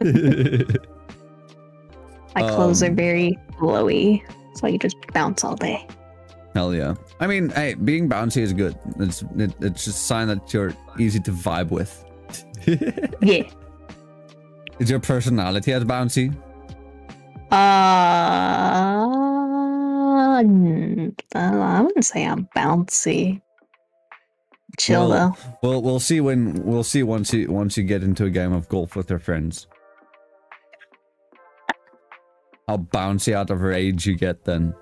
[2.36, 4.22] My clothes Um, are very flowy,
[4.54, 5.86] so you just bounce all day.
[6.54, 6.94] Hell yeah!
[7.20, 8.78] I mean, hey, being bouncy is good.
[9.00, 12.04] It's it, it's just a sign that you're easy to vibe with.
[13.22, 13.42] Yeah.
[14.78, 16.32] is your personality as bouncy?
[17.50, 19.27] Uh,
[20.40, 23.40] uh, I wouldn't say I'm bouncy.
[24.78, 25.68] Chill Well, though.
[25.68, 28.68] Well, we'll see when we'll see once you once you get into a game of
[28.68, 29.66] golf with your friends.
[32.68, 34.74] How bouncy out of rage you get then.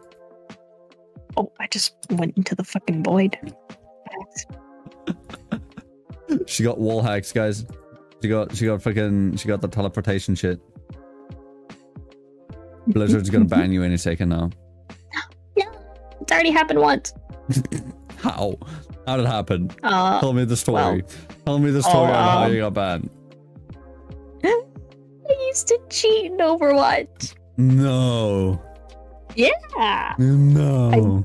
[1.36, 3.38] Oh, I just went into the fucking void.
[6.46, 7.64] She got wall hacks, guys.
[8.22, 10.60] She got she got fucking she got the teleportation shit.
[12.88, 14.50] Blizzard's gonna ban you any second now.
[16.36, 17.14] Already happened once.
[18.18, 18.58] How?
[19.06, 19.70] How did it happen?
[19.82, 20.74] Uh, Tell me the story.
[20.82, 21.00] well-
[21.46, 23.08] Tell me the story on how um, you got banned.
[24.44, 24.62] I
[25.48, 27.34] used to cheat in Overwatch.
[27.56, 28.60] No.
[29.34, 31.24] Yeah, No.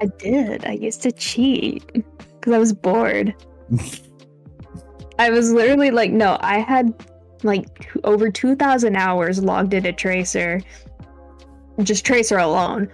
[0.00, 0.64] I did.
[0.64, 3.34] I used to cheat because I was bored.
[5.18, 6.94] I was literally like, no, I had
[7.42, 10.60] like over 2,000 hours logged into Tracer,
[11.82, 12.88] just Tracer alone.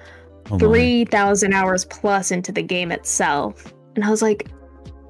[0.53, 0.59] Oh my.
[0.59, 3.73] 3,000 hours plus into the game itself.
[3.97, 4.51] And I was like,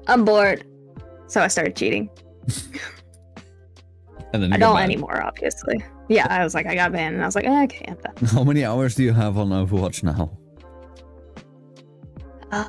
[0.07, 0.65] I'm bored.
[1.27, 2.09] So I started cheating.
[4.33, 4.91] And then I don't banned.
[4.91, 5.75] anymore, obviously.
[6.09, 7.13] Yeah, I was like, I got banned.
[7.13, 8.15] And I was like, "Ah, okay, I'm done.
[8.29, 10.35] How many hours do you have on Overwatch now?
[12.51, 12.67] Uh,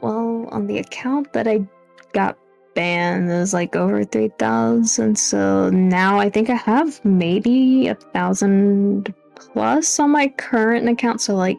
[0.00, 1.64] well, on the account that I
[2.12, 2.36] got
[2.74, 5.16] banned is like over 3,000.
[5.16, 11.20] So now I think I have maybe a thousand plus on my current account.
[11.20, 11.58] So like,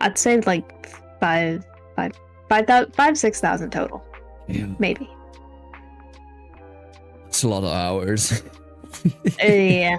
[0.00, 0.88] I'd say like
[1.20, 1.64] five,
[1.96, 2.12] five,
[2.48, 4.02] five, thou- five, six thousand total,
[4.48, 4.66] Yeah.
[4.78, 5.08] maybe.
[7.28, 8.42] It's a lot of hours.
[9.42, 9.98] Uh, yeah.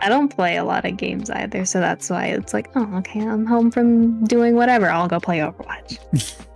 [0.00, 3.20] I don't play a lot of games either, so that's why it's like, oh, okay,
[3.26, 4.88] I'm home from doing whatever.
[4.90, 5.98] I'll go play Overwatch.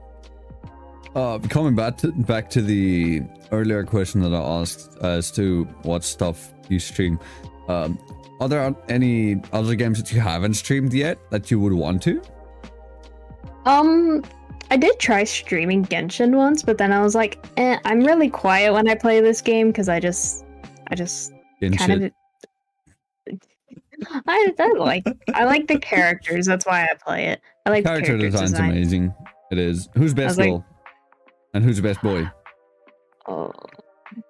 [1.16, 6.04] Uh, coming back to back to the earlier question that I asked as to what
[6.04, 7.18] stuff you stream.
[7.66, 7.98] Um,
[8.40, 12.22] are there any other games that you haven't streamed yet that you would want to?
[13.66, 14.22] Um,
[14.70, 18.72] I did try streaming Genshin once, but then I was like, eh, I'm really quiet
[18.72, 20.44] when I play this game because I just,
[20.88, 22.12] I just In kind of.
[24.26, 26.46] I, I like I like the characters.
[26.46, 27.40] That's why I play it.
[27.66, 28.70] I like the Character character design's design.
[28.70, 29.14] amazing.
[29.52, 29.90] It is.
[29.94, 30.66] Who's best was like- girl?
[31.52, 32.30] and who's the best boy?
[33.26, 33.52] Oh,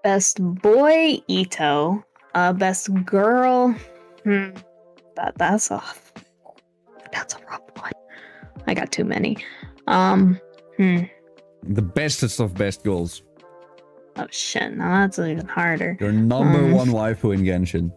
[0.02, 2.02] best boy Itto.
[2.34, 3.74] Uh, best girl.
[4.24, 4.50] Hmm.
[5.16, 5.82] That that's a
[7.12, 7.92] that's a rough one.
[8.66, 9.36] I got too many.
[9.86, 10.38] Um.
[10.76, 11.04] Hmm.
[11.64, 13.22] The bestest of best goals.
[14.16, 14.76] Oh shit.
[14.76, 15.96] Now that's even harder.
[16.00, 16.72] Your number Hmm.
[16.72, 17.92] one waifu in Genshin.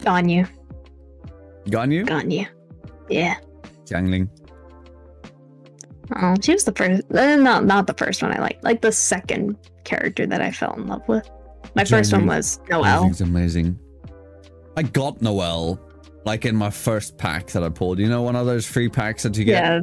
[0.00, 0.48] Ganyu.
[1.66, 2.06] Ganyu?
[2.06, 2.46] Ganyu.
[3.08, 3.36] Yeah.
[3.84, 4.28] Xiangling.
[6.16, 7.02] Oh, she was the first.
[7.12, 8.64] Uh, not not the first one I liked.
[8.64, 11.28] Like the second character that I fell in love with.
[11.78, 13.08] My first one was Noelle.
[13.10, 13.78] It's amazing.
[14.76, 15.80] I got Noelle
[16.24, 17.98] like in my first pack that I pulled.
[17.98, 19.62] You know, one of those free packs that you get.
[19.62, 19.80] Yeah.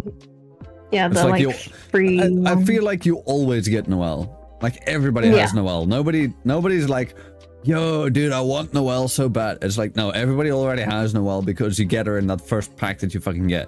[0.92, 2.22] Yeah, It's the like like, free.
[2.22, 4.58] I, I feel like you always get Noelle.
[4.62, 5.86] Like everybody has Noelle.
[5.86, 7.16] Nobody, nobody's like,
[7.64, 11.80] "Yo, dude, I want Noelle so bad." It's like, no, everybody already has Noelle because
[11.80, 13.68] you get her in that first pack that you fucking get,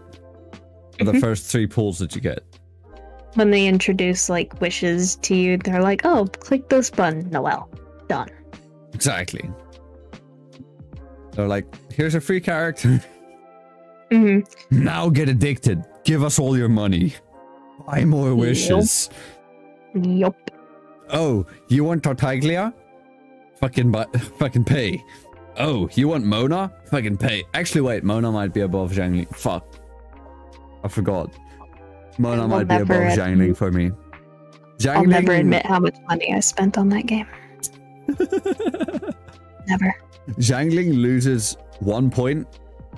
[0.99, 1.19] or the mm-hmm.
[1.19, 2.43] first three pulls that you get.
[3.33, 7.69] when they introduce like wishes to you, they're like, "Oh, click this button, Noelle."
[8.07, 8.29] Done.
[8.93, 9.49] Exactly.
[11.33, 13.01] They're like, "Here's a free character.
[14.11, 14.39] hmm
[14.71, 15.83] now get addicted.
[16.03, 17.13] Give us all your money.
[17.85, 18.37] Buy more Yep.
[18.37, 19.09] wishes."
[19.93, 20.35] Yup.
[21.09, 22.73] Oh, you want Tartaglia?
[23.59, 24.05] Fucking buy,
[24.37, 25.01] fucking pay.
[25.57, 26.71] Oh, you want Mona?
[26.91, 27.43] Fucking pay.
[27.53, 28.03] Actually, wait.
[28.03, 29.33] Mona might be above Xiangling.
[29.35, 29.65] Fuck.
[30.83, 31.33] I forgot.
[32.19, 33.91] Mona might be above Xiangling for me.
[34.87, 37.25] I'll never Xiangling- admit how much money I spent on that game.
[39.67, 39.93] Never.
[40.39, 42.47] Xiangling loses one point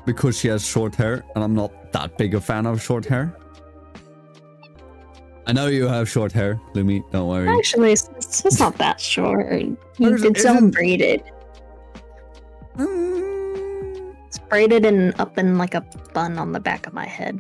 [0.06, 3.36] because she has short hair, and I'm not that big a fan of short hair.
[5.48, 7.04] I know you have short hair, Lumi.
[7.12, 7.48] Don't worry.
[7.48, 8.10] Actually, it's,
[8.46, 9.52] it's not that short.
[9.52, 11.24] You- Where's- It's all isn't- braided.
[12.78, 15.82] Mm, It's braided and up in like a
[16.14, 17.40] bun on the back of my head.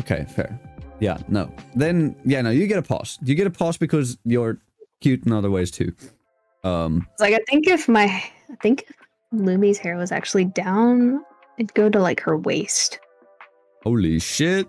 [0.00, 0.58] Okay, fair.
[1.00, 1.52] Yeah, no.
[1.74, 3.18] Then yeah, no, you get a pause.
[3.22, 4.58] You get a pause because you're
[5.00, 5.92] cute in other ways too.
[6.64, 8.96] Um, like I think if my I think if
[9.32, 11.20] Lumi's hair was actually down,
[11.58, 12.98] it'd go to like her waist.
[13.82, 14.66] holy shit,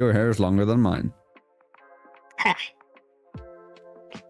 [0.00, 1.12] your hair is longer than mine.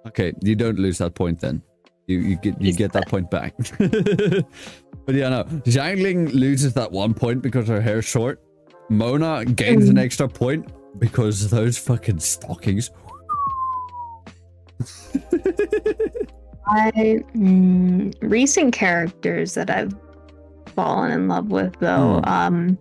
[0.06, 1.62] Okay, you don't lose that point then.
[2.06, 3.54] You you get you get that point back.
[3.78, 5.44] but yeah, no.
[5.66, 8.40] Xiangling loses that one point because her hair's short.
[8.88, 10.04] Mona gains an Mm.
[10.04, 10.66] extra point
[10.98, 12.90] because those fucking stockings.
[16.68, 16.90] I
[17.36, 19.94] mm, recent characters that I've
[20.74, 22.28] fallen in love with though, Hmm.
[22.28, 22.78] um,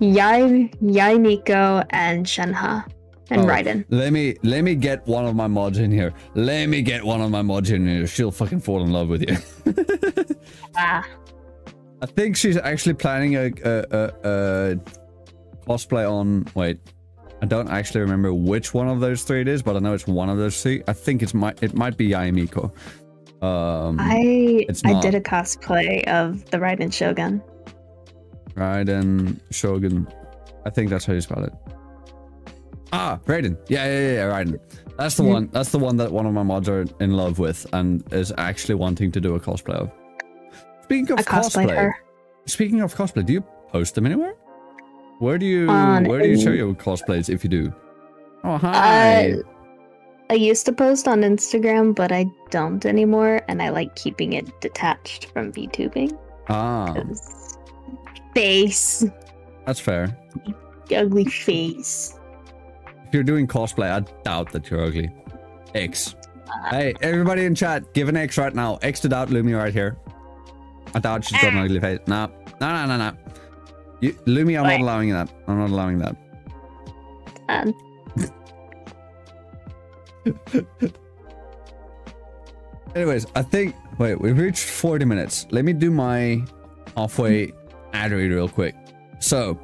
[0.00, 2.84] Yae Yae Miko and Shenhe
[3.30, 3.44] and Oh.
[3.46, 3.84] Raiden.
[3.88, 6.12] Let me let me get one of my mods in here.
[6.34, 8.06] Let me get one of my mods in here.
[8.06, 9.36] She'll fucking fall in love with you.
[10.78, 11.04] Ah,
[12.02, 14.76] I think she's actually planning a, a, a, a
[15.66, 16.46] cosplay on.
[16.54, 16.78] Wait,
[17.42, 20.06] I don't actually remember which one of those three it is, but I know it's
[20.06, 20.82] one of those three.
[20.86, 22.72] I think it's might it might be Yae Miko.
[23.42, 27.42] Um, I I did a cosplay of the Raiden Shogun.
[28.54, 30.08] Raiden Shogun.
[30.64, 31.52] I think that's how you spell it.
[32.92, 33.58] Ah, Raiden.
[33.68, 34.58] Yeah, yeah, yeah, yeah, Raiden.
[34.96, 35.48] That's the one.
[35.52, 38.76] That's the one that one of my mods are in love with and is actually
[38.76, 39.90] wanting to do a cosplay of.
[40.84, 41.92] Speaking of I cosplayed cosplay,
[42.46, 44.34] speaking of cosplay, do you post them anywhere?
[45.18, 47.72] Where do you On where do you show your cosplays if you do?
[48.44, 49.32] Oh hi.
[49.32, 49.36] Uh,
[50.28, 54.60] I used to post on Instagram, but I don't anymore, and I like keeping it
[54.60, 56.16] detached from VTubing.
[56.48, 56.94] ah,
[58.34, 59.04] Face,
[59.64, 60.16] that's fair.
[60.94, 62.18] ugly face.
[63.08, 65.10] If you're doing cosplay, I doubt that you're ugly.
[65.74, 66.14] X.
[66.14, 68.78] Uh, Hey, everybody in chat, give an X right now.
[68.82, 69.96] X to doubt Lumi right here.
[70.94, 71.64] I doubt she's got an Ah.
[71.64, 72.00] ugly face.
[72.06, 72.26] No,
[72.60, 73.16] no, no, no, no.
[74.00, 75.32] You, Lumi, I'm not allowing that.
[75.48, 76.16] I'm not allowing that.
[77.48, 77.72] Um,
[82.94, 83.74] Anyways, I think.
[83.98, 85.46] Wait, we've reached 40 minutes.
[85.50, 86.44] Let me do my
[86.96, 87.52] halfway
[87.92, 88.74] ad read real quick.
[89.18, 89.58] So,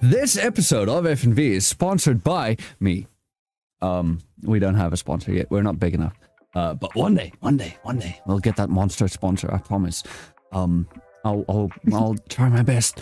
[0.00, 3.06] this episode of FNV is sponsored by me.
[3.80, 5.50] Um, we don't have a sponsor yet.
[5.50, 6.14] We're not big enough.
[6.54, 9.52] Uh, but one day, one day, one day, we'll get that monster sponsor.
[9.52, 10.02] I promise.
[10.52, 10.88] Um,
[11.24, 13.00] I'll, I'll, I'll try my best.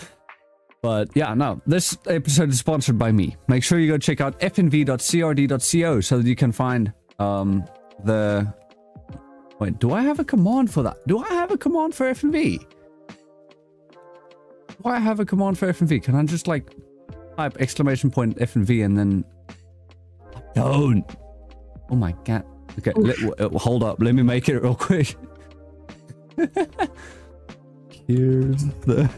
[0.87, 3.37] But yeah, no, this episode is sponsored by me.
[3.49, 7.65] Make sure you go check out fnv.crd.co so that you can find um
[8.05, 8.55] the.
[9.59, 11.05] Wait, do I have a command for that?
[11.09, 12.65] Do I have a command for FNV?
[13.09, 16.05] Do I have a command for FNV?
[16.05, 16.73] Can I just like
[17.37, 19.25] type exclamation point FNV and then
[20.37, 21.17] I don't?
[21.91, 22.45] Oh my god.
[22.79, 24.01] Okay, let, uh, hold up.
[24.01, 25.17] Let me make it real quick.
[28.07, 29.11] Here's the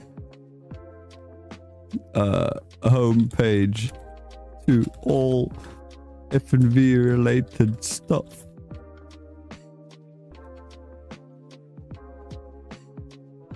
[2.14, 2.50] uh
[2.82, 3.92] home page
[4.66, 5.52] to all
[6.30, 8.44] FNV related stuff.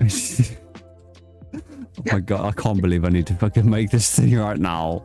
[1.55, 1.61] oh
[2.11, 5.05] my god, I can't believe I need to fucking make this thing right now.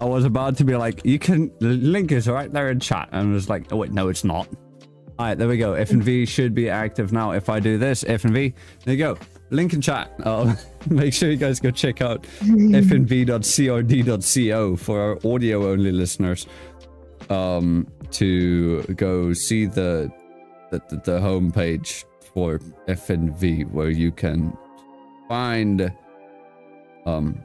[0.00, 3.08] I was about to be like, you can, the link is right there in chat.
[3.12, 4.48] And I was like, oh wait, no, it's not.
[5.18, 5.72] All right, there we go.
[5.72, 7.32] FNV should be active now.
[7.32, 8.54] If I do this, FNV,
[8.84, 9.18] there you go.
[9.50, 10.12] Link in chat.
[10.22, 10.54] Uh,
[10.88, 12.22] make sure you guys go check out
[13.48, 16.46] fnv.crd.co for our audio only listeners
[17.30, 20.08] um, to go see the,
[20.70, 22.04] the, the, the homepage
[22.34, 24.56] for FNV where you can
[25.28, 25.92] find
[27.06, 27.38] um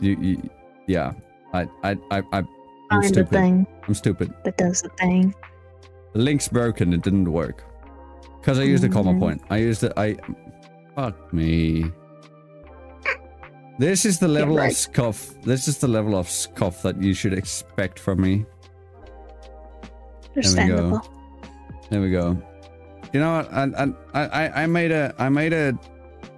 [0.00, 0.50] you, you
[0.86, 1.12] yeah
[1.52, 2.42] I I I, I
[2.90, 3.30] the stupid.
[3.30, 4.32] thing I'm stupid.
[4.44, 5.34] that does the thing.
[6.12, 6.92] The link's broken.
[6.92, 7.64] It didn't work
[8.40, 9.18] because I used a comma Mhm.
[9.20, 9.42] point.
[9.50, 9.92] I used it.
[9.96, 10.16] I
[10.96, 11.90] fuck me.
[13.78, 14.70] This is the level right.
[14.72, 15.34] of scuff.
[15.42, 18.44] This is the level of scuff that you should expect from me.
[20.36, 21.00] Understandable.
[21.90, 22.36] There we go.
[23.12, 23.52] You know what?
[23.52, 25.78] I I I made a I made a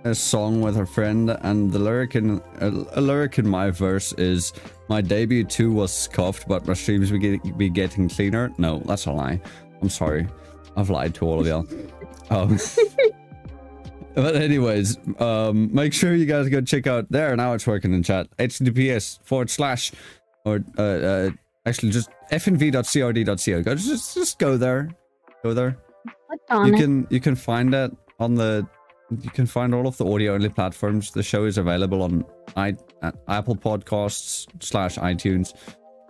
[0.04, 4.12] a song with a friend, and the lyric in a, a lyric in my verse
[4.14, 4.52] is
[4.92, 8.52] my debut too was scuffed, but my streams be, get, be getting cleaner.
[8.58, 9.40] No, that's a lie.
[9.80, 10.28] I'm sorry.
[10.76, 11.66] I've lied to all of y'all.
[12.30, 12.58] Um,
[14.14, 17.36] but anyways, um, make sure you guys go check out there.
[17.36, 18.26] Now it's working in chat.
[18.38, 19.92] HTTPS forward slash
[20.46, 21.30] or uh, uh
[21.66, 23.62] actually just fnv.crd.co.
[23.62, 24.88] Go just just go there.
[25.42, 25.76] Go there.
[26.50, 28.66] You can you can find that on the
[29.22, 31.10] you can find all of the audio only platforms.
[31.10, 32.24] The show is available on
[32.56, 35.54] i uh, Apple Podcasts slash iTunes,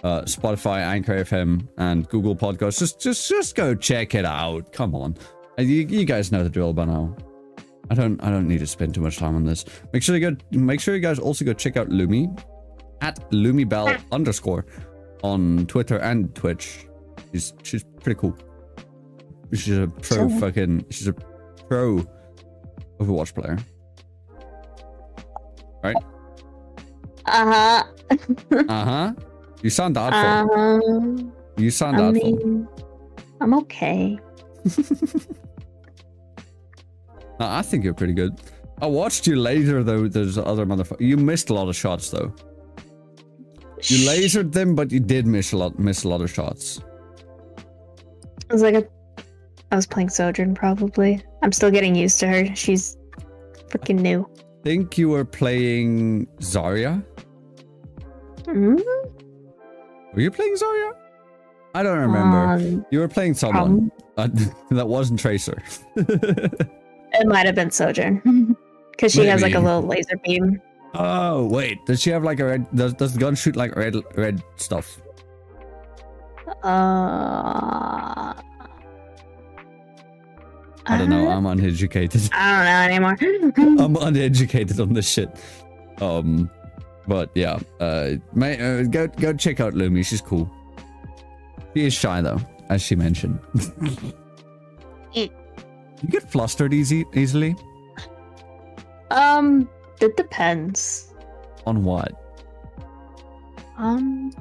[0.03, 2.79] uh, Spotify, Anchor FM, and Google Podcasts.
[2.79, 4.73] Just just just go check it out.
[4.73, 5.17] Come on,
[5.59, 7.17] you, you guys know the drill by now.
[7.91, 9.65] I don't I don't need to spend too much time on this.
[9.93, 12.27] Make sure you go make sure you guys also go check out Lumi
[13.01, 14.67] at LumiBell underscore
[15.23, 16.87] on Twitter and Twitch.
[17.33, 18.37] She's she's pretty cool.
[19.53, 21.13] She's a pro So- fucking she's a
[21.69, 22.05] pro
[23.03, 23.59] Overwatch player.
[25.83, 25.97] Right?
[27.27, 27.85] Uh-huh.
[28.69, 29.13] Uh-huh.
[29.63, 30.21] You sound doubtful.
[30.21, 31.17] Uh-huh.
[31.57, 32.37] you sound I doubtful.
[32.37, 32.69] mean,
[33.41, 34.19] I'm okay.
[37.41, 38.39] Uh, I think you're pretty good.
[38.81, 40.07] I watched you laser though.
[40.07, 41.01] There's other motherfucker.
[41.01, 42.33] You missed a lot of shots though.
[43.83, 45.77] You lasered them, but you did miss a lot.
[45.77, 46.81] Miss a lot of shots.
[48.49, 48.87] I was like a
[49.73, 51.23] I was playing Sojourn probably.
[51.43, 52.55] I'm still getting used to her.
[52.55, 52.99] She's
[53.68, 54.29] freaking new.
[54.62, 57.03] Think you were playing Zarya?
[58.45, 58.79] Mm,
[60.12, 60.93] Were you playing Zarya?
[61.75, 62.37] I don't remember.
[62.37, 64.29] um, you were playing someone uh,
[64.70, 65.62] that wasn't Tracer.
[65.97, 68.57] it might have been Sojourn.
[68.93, 70.61] Because she has like a little laser beam.
[70.95, 72.77] oh wait, does she have like a red?
[72.77, 75.01] Does does the gun shoot like red red stuff?
[76.62, 78.35] Uh
[80.87, 81.28] I don't know.
[81.30, 82.28] uh, I'm uneducated.
[82.33, 83.16] I don't know anymore.
[83.85, 85.30] I'm uneducated on this shit.
[86.01, 86.51] Um,
[87.07, 90.05] but yeah, uh, may, uh, go go check out Lumi.
[90.05, 90.51] She's cool.
[91.74, 93.39] She is shy though, as she mentioned.
[95.12, 95.28] you
[96.09, 97.55] get flustered easy easily.
[99.11, 99.68] um,
[100.01, 101.12] it depends.
[101.66, 102.12] On what?
[103.78, 104.33] Um,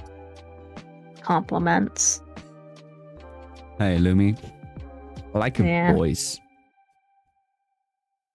[1.21, 2.21] compliments.
[3.77, 4.37] Hey, Lumi.
[5.33, 5.93] I like your Yeah.
[5.93, 6.39] voice.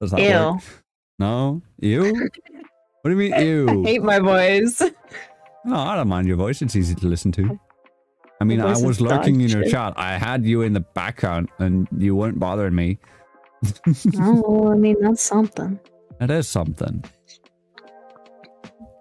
[0.01, 0.53] Does that Ew.
[0.55, 0.63] work?
[1.19, 1.63] No?
[1.79, 2.29] You?
[3.01, 3.85] what do you mean, ew?
[3.85, 4.83] I hate my voice.
[5.65, 6.61] No, I don't mind your voice.
[6.61, 7.59] It's easy to listen to.
[8.39, 9.95] I mean, I was lurking in your chat.
[9.97, 12.99] I had you in the background and you weren't bothering me.
[14.21, 15.81] oh, well, I mean that's something.
[16.21, 17.03] That is something.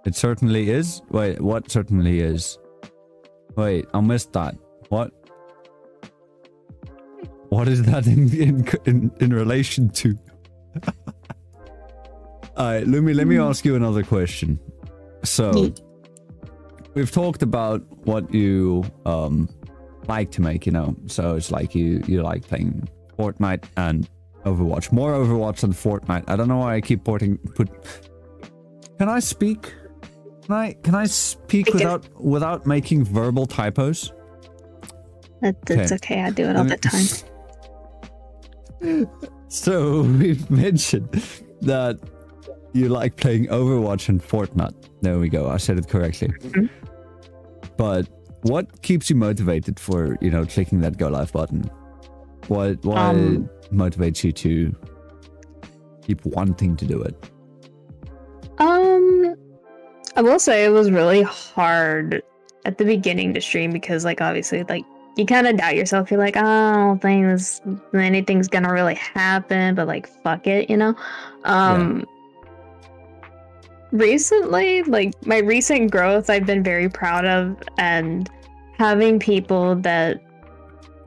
[0.06, 1.02] It certainly is.
[1.10, 2.58] Wait, what certainly is?
[3.58, 4.56] Wait, I missed that.
[4.88, 5.12] What?
[7.56, 10.18] What is that in in in, in relation to?
[12.58, 14.60] Alright, let me let me ask you another question.
[15.24, 15.74] So,
[16.96, 19.48] we've talked about what you um
[20.10, 20.98] like to make, you know.
[21.06, 24.10] So it's like you you like playing Fortnite and
[24.44, 24.92] Overwatch.
[24.92, 26.26] More Overwatch than Fortnite.
[26.28, 27.70] I don't know why I keep porting put
[29.00, 29.74] Can I speak?
[30.44, 34.12] Can I can I speak without without making verbal typos?
[35.42, 36.22] That, that's okay.
[36.22, 37.32] I do it all the time.
[39.48, 41.10] So we've mentioned
[41.62, 42.00] that
[42.74, 44.76] you like playing Overwatch and Fortnite.
[45.02, 45.50] There we go.
[45.50, 46.30] I said it correctly.
[46.30, 46.70] Mhm.
[47.78, 48.08] But
[48.44, 51.64] what keeps you motivated for you know clicking that go live button?
[52.48, 54.76] What what Um, motivates you to
[56.06, 57.16] keep wanting to do it?
[58.60, 59.36] Um,
[60.16, 62.22] I will say it was really hard
[62.66, 66.12] at the beginning to stream because, like, obviously, like you kind of doubt yourself.
[66.12, 67.62] You're like, "Oh, I don't think this
[67.94, 70.96] anything's gonna really happen, but like, fuck it, you know.
[71.46, 72.06] Um,
[73.92, 78.30] recently, like my recent growth, I've been very proud of, and
[78.78, 80.22] having people that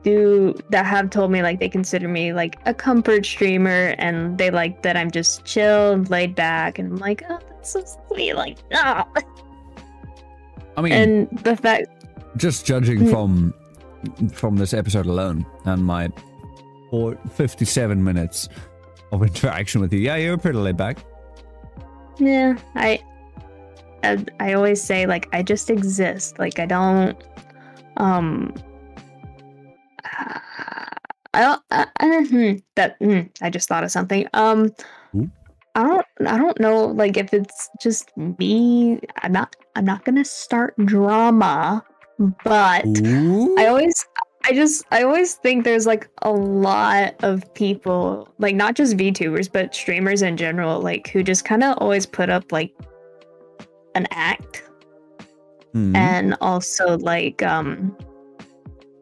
[0.03, 4.49] do that have told me like they consider me like a comfort streamer and they
[4.49, 8.33] like that I'm just chilled, laid back, and I'm like, oh, that's so sweet.
[8.33, 9.03] Like, oh.
[10.77, 11.87] I mean, And the fact,
[12.37, 13.11] just judging Mm.
[13.11, 13.53] from
[14.33, 16.09] from this episode alone and my
[16.89, 18.49] four, 57 minutes
[19.11, 20.99] of interaction with you, yeah, you were pretty laid back.
[22.17, 23.03] yeah, I,
[24.03, 26.39] I, I always say like I just exist.
[26.39, 27.17] Like I don't,
[27.97, 28.53] um,
[31.33, 31.61] I don't.
[31.71, 34.27] Uh, uh, hmm, that hmm, I just thought of something.
[34.33, 34.71] Um,
[35.15, 35.29] Ooh.
[35.75, 36.05] I don't.
[36.27, 36.87] I don't know.
[36.87, 39.55] Like if it's just me, I'm not.
[39.75, 41.83] I'm not gonna start drama,
[42.45, 42.85] but.
[42.85, 43.55] Ooh.
[43.57, 44.05] I always
[44.45, 49.51] I just I always think there's like a lot of people, like not just VTubers,
[49.51, 52.73] but streamers in general, like who just kind of always put up like
[53.95, 54.63] an act
[55.75, 55.95] Mhm.
[55.95, 57.95] and also like um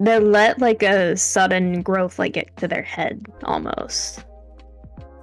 [0.02, 4.26] they let like a sudden growth like get to their head almost.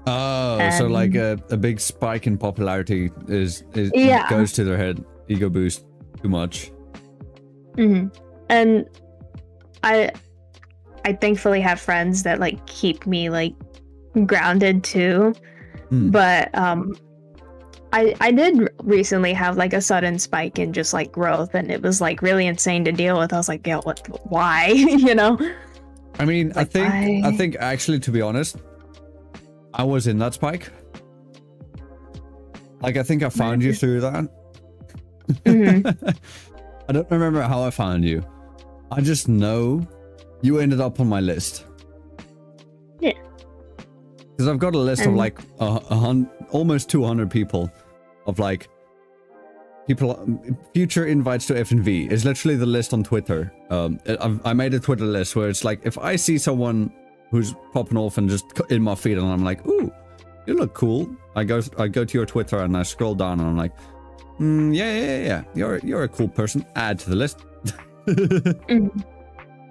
[0.06, 4.28] Oh, so Um, like a, a big spike in popularity is, is Yeah.
[4.28, 5.02] goes to their head.
[5.28, 5.86] Ego boost
[6.22, 6.70] too much.
[7.76, 8.06] Hmm
[8.48, 8.86] And
[9.82, 10.10] I
[11.04, 13.54] I thankfully have friends that like keep me like
[14.26, 15.34] grounded too.
[15.90, 16.10] Hmm.
[16.10, 16.96] But um
[17.92, 21.82] I I did recently have like a sudden spike in just like growth and it
[21.82, 23.32] was like really insane to deal with.
[23.32, 24.68] I was like, yeah, what why?
[24.74, 25.38] you know?
[26.18, 27.22] I mean, I think I...
[27.24, 28.56] I- think actually to be honest,
[29.74, 30.70] I was in that spike.
[32.80, 34.28] Like I think I found you through that.
[35.44, 36.18] Mhm.
[36.88, 38.24] I don't remember how I found you.
[38.90, 39.86] I just know
[40.42, 41.64] you ended up on my list.
[43.00, 43.12] Yeah.
[44.18, 47.70] Because I've got a list of like a, a hun- almost 200 people
[48.26, 48.68] of like
[49.86, 50.40] people
[50.72, 52.10] future invites to FNV.
[52.10, 53.52] It's literally the list on Twitter.
[53.70, 56.92] Um, I've, I made a Twitter list where it's like if I see someone
[57.30, 59.92] who's popping off and just in my feed and I'm like, ooh,
[60.46, 61.14] you look cool.
[61.36, 63.72] I go I go to your Twitter and I scroll down and I'm like,
[64.40, 66.64] mm, yeah, yeah, yeah, you're you're a cool person.
[66.76, 67.38] Add to the list.
[68.06, 69.04] Mhm.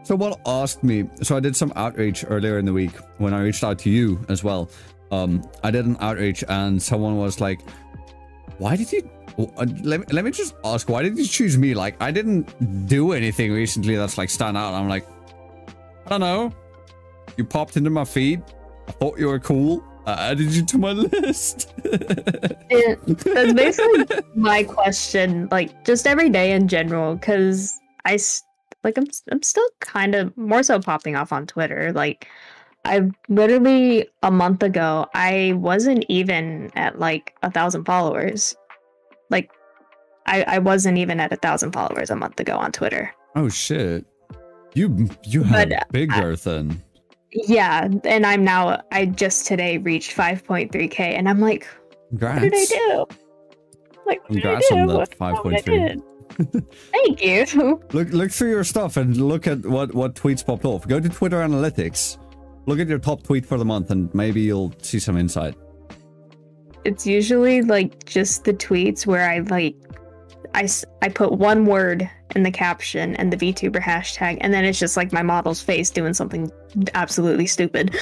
[0.04, 3.64] Someone asked me, so I did some outreach earlier in the week when I reached
[3.64, 4.70] out to you as well.
[5.12, 7.62] Um, I did an outreach and someone was like,
[8.58, 11.74] why did you, uh, let me, let me just ask, why did you choose me?
[11.74, 14.74] Like, I didn't do anything recently that's like stand out.
[14.74, 15.08] I'm like,
[16.06, 16.52] I don't know.
[17.38, 18.44] You popped into my feed.
[18.90, 19.86] I thought you were cool.
[20.06, 21.74] I added you to my list.
[22.70, 28.18] It- that's basically my question, like just every day in general, because I
[28.84, 31.92] like I'm I'm still kind of more so popping off on Twitter.
[31.94, 32.28] Like
[32.86, 38.56] I literally a month ago, I wasn't even at like a thousand followers.
[39.30, 39.52] Like
[40.26, 43.14] I I wasn't even at a thousand followers a month ago on Twitter.
[43.36, 44.06] oh shit.
[44.74, 46.82] You you have But, uh, bigger than
[47.34, 51.68] Yeah, and I'm now I just today reached 5.3k, and I'm like,
[52.10, 52.42] congrats.
[52.42, 53.06] what did I do?
[54.06, 54.94] Like, what Congrats did I on do?
[54.94, 55.92] that What- what 5.3.
[55.92, 56.62] I?
[56.92, 57.80] Thank you.
[57.92, 60.88] Look look through your stuff and look at what what tweets popped off.
[60.88, 62.18] Go to Twitter Analytics.
[62.66, 65.54] Look at your top tweet for the month and maybe you'll see some insight.
[66.86, 69.76] It's usually like just the tweets where I like
[70.56, 70.68] I
[71.04, 74.98] I put one word in the caption and the VTuber hashtag, and then it's just
[74.98, 76.52] like my model's face doing something
[76.94, 77.98] absolutely stupid.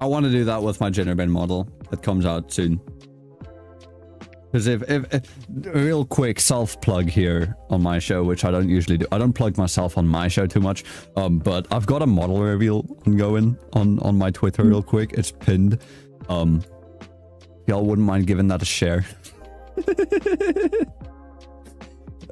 [0.00, 2.80] I want to do that with my Jennerbend model that comes out soon.
[4.54, 8.68] Because if, if, if real quick self plug here on my show, which I don't
[8.68, 10.84] usually do, I don't plug myself on my show too much.
[11.16, 15.14] Um, but I've got a model reveal going on on my Twitter real quick.
[15.14, 15.80] It's pinned.
[16.28, 16.62] Um,
[17.66, 19.04] y'all wouldn't mind giving that a share.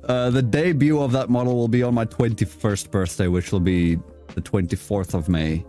[0.09, 3.97] uh, the debut of that model will be on my 21st birthday, which will be
[4.35, 5.65] the 24th of May.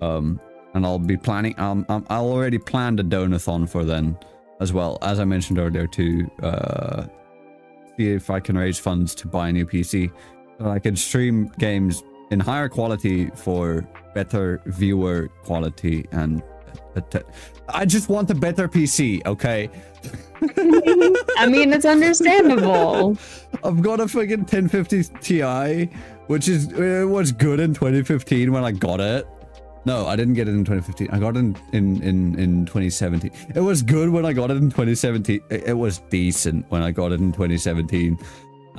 [0.00, 0.40] Um,
[0.74, 1.58] and I'll be planning.
[1.58, 4.16] Um, um, I'll already planned a donathon for then,
[4.60, 7.06] as well as I mentioned earlier to uh,
[7.96, 10.12] see if I can raise funds to buy a new PC,
[10.58, 16.42] so I can stream games in higher quality for better viewer quality and.
[17.68, 19.70] I just want a better PC, okay?
[21.36, 23.16] I mean, it's understandable.
[23.64, 25.84] I've got a fucking 1050 Ti,
[26.26, 29.26] which is it was good in 2015 when I got it.
[29.84, 31.08] No, I didn't get it in 2015.
[31.10, 33.30] I got it in in in, in 2017.
[33.54, 35.40] It was good when I got it in 2017.
[35.50, 38.18] It, it was decent when I got it in 2017.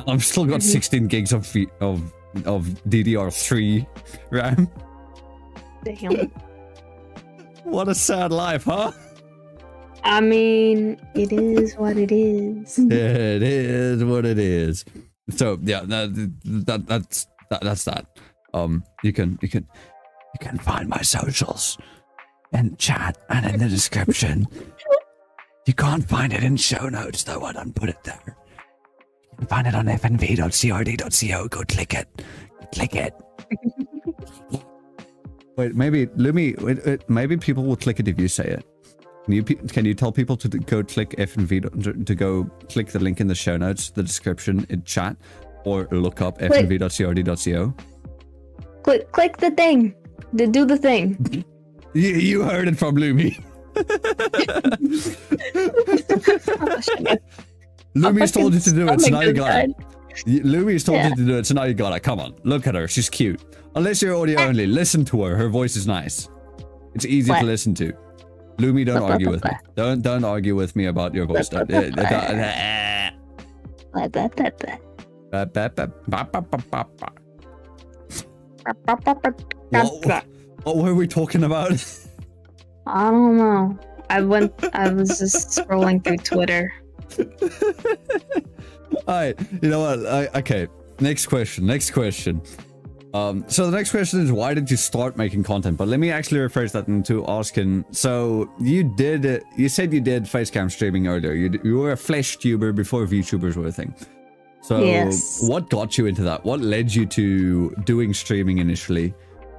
[0.07, 0.69] I've still got mm-hmm.
[0.69, 2.13] 16 gigs of of
[2.45, 3.87] of DDR3
[4.29, 4.69] RAM.
[5.83, 6.31] Damn.
[7.63, 8.91] What a sad life, huh?
[10.03, 12.79] I mean, it is what it is.
[12.79, 14.85] it is what it is.
[15.29, 16.13] So yeah, that,
[16.65, 18.05] that that's that, that's that.
[18.53, 19.67] Um, you can you can
[20.33, 21.77] you can find my socials
[22.53, 24.47] in chat and in the description.
[25.67, 27.43] You can't find it in show notes though.
[27.43, 28.37] I don't put it there.
[29.31, 31.47] You can find it on fnv.crd.co.
[31.47, 32.23] Go click it.
[32.73, 33.13] Click it.
[35.57, 36.59] Wait, maybe Lumi.
[36.61, 38.65] Wait, wait, maybe people will click it if you say it.
[39.29, 43.21] Can you can you tell people to go click FNV to, go click the link
[43.21, 45.17] in the show notes, the description in chat,
[45.65, 47.75] or look up fnv.crd.co?
[48.81, 49.93] click, click the thing.
[50.35, 51.45] To do the thing.
[51.95, 53.43] You, you heard it from Lumi.
[57.95, 59.71] Lumi's told you to do it, so now you got it.
[60.27, 61.09] Lumi's told Yeah.
[61.09, 62.01] you to do it, so now you got it.
[62.01, 62.87] Come on, look at her.
[62.87, 63.41] She's cute.
[63.73, 65.35] Unless you're audio only, listen to her.
[65.35, 66.29] Her voice is nice.
[66.93, 67.39] It's easy What?
[67.39, 67.91] to listen to.
[68.59, 69.51] Lumi, don't argue with me.
[69.75, 71.47] Don't don't argue with me about your voice.
[71.49, 73.11] Blah, eh, eh, blah,
[79.71, 80.25] What,
[80.63, 81.71] what were we talking about?
[82.85, 83.79] I don't know.
[84.09, 84.53] I went.
[84.73, 86.73] I was just scrolling through Twitter.
[89.07, 90.05] All right, you know what?
[90.05, 90.67] I, okay,
[90.99, 91.65] next question.
[91.65, 92.41] Next question.
[93.13, 95.77] Um, so the next question is why did you start making content?
[95.77, 97.85] But let me actually rephrase that into asking.
[97.91, 101.33] So you did, you said you did facecam streaming earlier.
[101.33, 103.95] You, you were a flesh tuber before VTubers were a thing.
[104.61, 105.39] So Yes.
[105.41, 106.45] what got you into that?
[106.45, 109.13] What led you to doing streaming initially?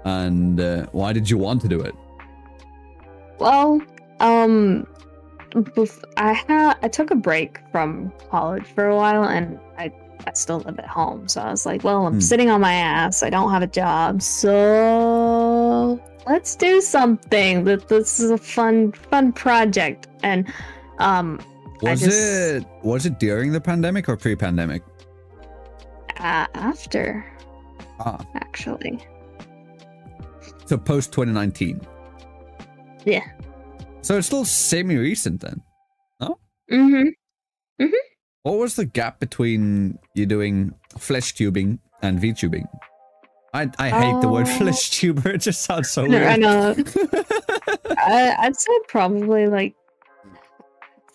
[0.04, 1.94] And uh, why did you want to do it?
[3.38, 3.80] Well,
[4.20, 4.86] um,
[6.16, 9.90] I had I took a break from college for a while, and I
[10.26, 12.20] I still live at home, so I was like, well, I'm Hmm.
[12.20, 13.22] sitting on my ass.
[13.22, 17.64] I don't have a job, so let's do something.
[17.64, 20.46] That this is a fun fun project, and
[20.98, 21.40] um,
[21.82, 24.82] Was just- it was it during the pandemic or pre-pandemic?
[26.18, 27.24] uh, after
[27.98, 28.98] Ah, actually,
[30.66, 31.80] so post 2019.
[33.04, 33.24] yeah.
[34.02, 35.60] So it's still semi-recent then.
[36.20, 36.38] No.
[36.70, 37.08] Mm-hmm.
[37.82, 38.04] Mm-hmm.
[38.42, 42.66] What was the gap between you doing flesh tubing and VTubing?
[43.52, 44.58] I I hate the word Oh.
[44.58, 45.30] flesh tuber.
[45.30, 46.40] It just sounds so I weird.
[46.40, 46.74] know.
[47.98, 49.74] I, I'd say probably like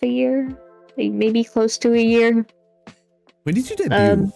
[0.03, 0.49] a year,
[0.97, 2.45] like maybe close to a year.
[3.43, 3.97] when did you debut?
[3.97, 4.33] Um,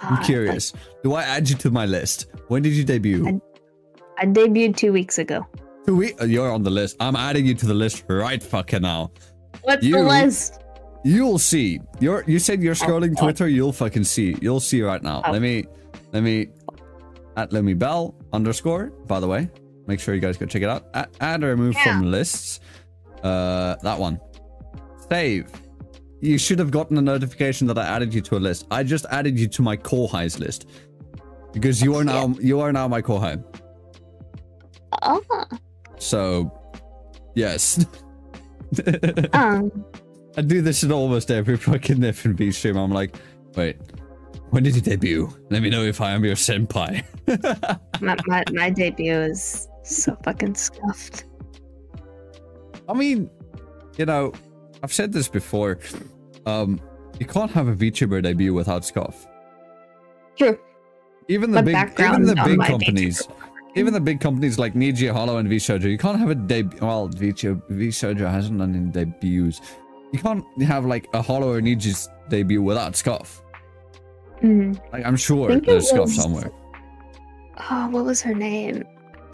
[0.00, 0.72] I'm Uh, curious.
[1.04, 2.26] Do I add you to my list?
[2.48, 3.26] When did you debut?
[3.28, 3.40] I-
[4.18, 5.44] I debuted two weeks ago.
[5.86, 6.96] Two week- uh, You're on the list.
[7.00, 9.10] I'm adding you to the list right fucking now.
[9.62, 10.61] What's You- the list?
[11.04, 11.80] You'll see.
[12.00, 13.16] You're you said you're scrolling.
[13.16, 13.48] Twitter.
[13.48, 14.36] You'll fucking see.
[14.40, 15.22] You'll see right now.
[15.30, 15.64] Let me
[16.12, 16.48] let me
[17.36, 18.90] at Lumi Bell underscore.
[19.06, 19.50] By the way,
[19.86, 20.86] make sure you guys go check it out.
[20.94, 22.60] Add, add or remove from lists.
[23.22, 24.20] Uh, that one.
[25.08, 25.50] Save.
[26.20, 28.66] You should have gotten a notification that I added you to a list.
[28.70, 30.68] I just added you to my kouhais list
[31.52, 33.42] because you are now you are now my kouhai.
[35.02, 35.20] Oh,
[35.98, 36.52] So,
[37.34, 37.84] yes.
[39.32, 39.84] um,
[40.36, 42.76] I do this in almost every fucking FNV stream.
[42.76, 43.16] I'm like,
[43.54, 43.76] wait,
[44.50, 45.28] when did you debut?
[45.50, 47.04] Let me know if I am your senpai.
[48.00, 51.24] my, my, my debut is so fucking scuffed.
[52.88, 53.30] I mean,
[53.98, 54.32] you know,
[54.82, 55.78] I've said this before.
[56.46, 56.80] Um,
[57.20, 59.26] you can't have a VTuber debut without scuff.
[60.36, 60.58] True.
[61.28, 63.76] Even the My big, even the big companies, VTuber.
[63.76, 66.78] even the big companies like Niji Holo and VShojo, you can't have a debut.
[66.80, 69.60] Well, VTuber, VShojo hasn't done any debuts.
[70.12, 73.42] You can't have like a Holo or Niji's debut without scuff.
[74.42, 74.80] Mm.
[74.92, 76.50] Like I'm sure there's scuff was- somewhere.
[77.70, 78.84] Oh, what was her name?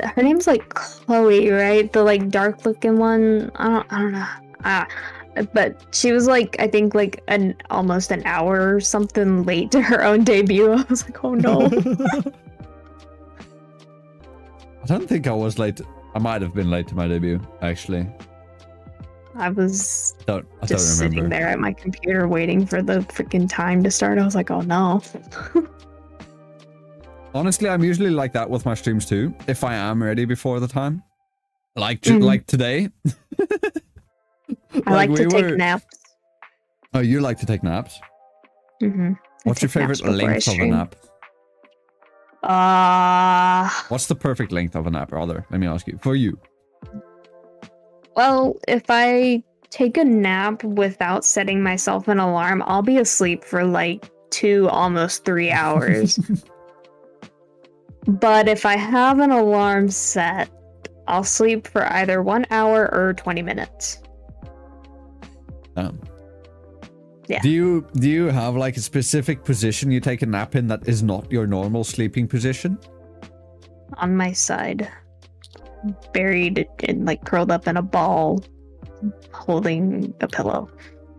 [0.03, 1.93] Her name's like Chloe, right?
[1.93, 3.51] The like dark looking one.
[3.57, 4.27] I don't, I don't know.
[4.65, 4.87] Ah,
[5.53, 9.81] but she was like, I think like an almost an hour or something late to
[9.83, 10.73] her own debut.
[10.75, 11.67] I was like, oh no.
[14.83, 15.81] I don't think I was late.
[16.15, 18.07] I might have been late to my debut, actually.
[19.39, 21.37] I was Don't I just don't sitting remember.
[21.37, 24.19] there at my computer waiting for the freaking time to start.
[24.19, 25.01] I was like, oh no.
[27.35, 29.35] Honestly, I'm usually like that with my streams too.
[29.47, 31.03] If I am ready before the time,
[31.77, 32.23] like Mhm.
[32.23, 32.89] like today.
[34.87, 35.85] I like, to we take were- naps.
[36.95, 38.01] Oh, you like to take naps?
[38.81, 39.13] hmm
[39.45, 40.97] What's your favorite length of a nap?
[42.43, 45.45] Uh, What's the perfect length of a nap, rather?
[45.51, 45.99] Let me ask you.
[46.03, 46.39] For you.
[48.19, 53.65] Well, if I take a nap without setting myself an alarm, I'll be asleep for
[53.65, 56.19] like two, almost three hours.
[58.09, 60.51] but if I have an alarm set,
[61.07, 64.03] I'll sleep for either one hour or 20 minutes.
[65.77, 66.01] Um,
[67.29, 67.41] Yeah.
[67.41, 70.89] Do you do you have like a specific position you take a nap in that
[70.89, 72.81] is not your normal sleeping position?
[73.97, 74.89] on my side,
[76.13, 78.43] buried and like curled up in a ball,
[79.33, 80.69] holding a pillow.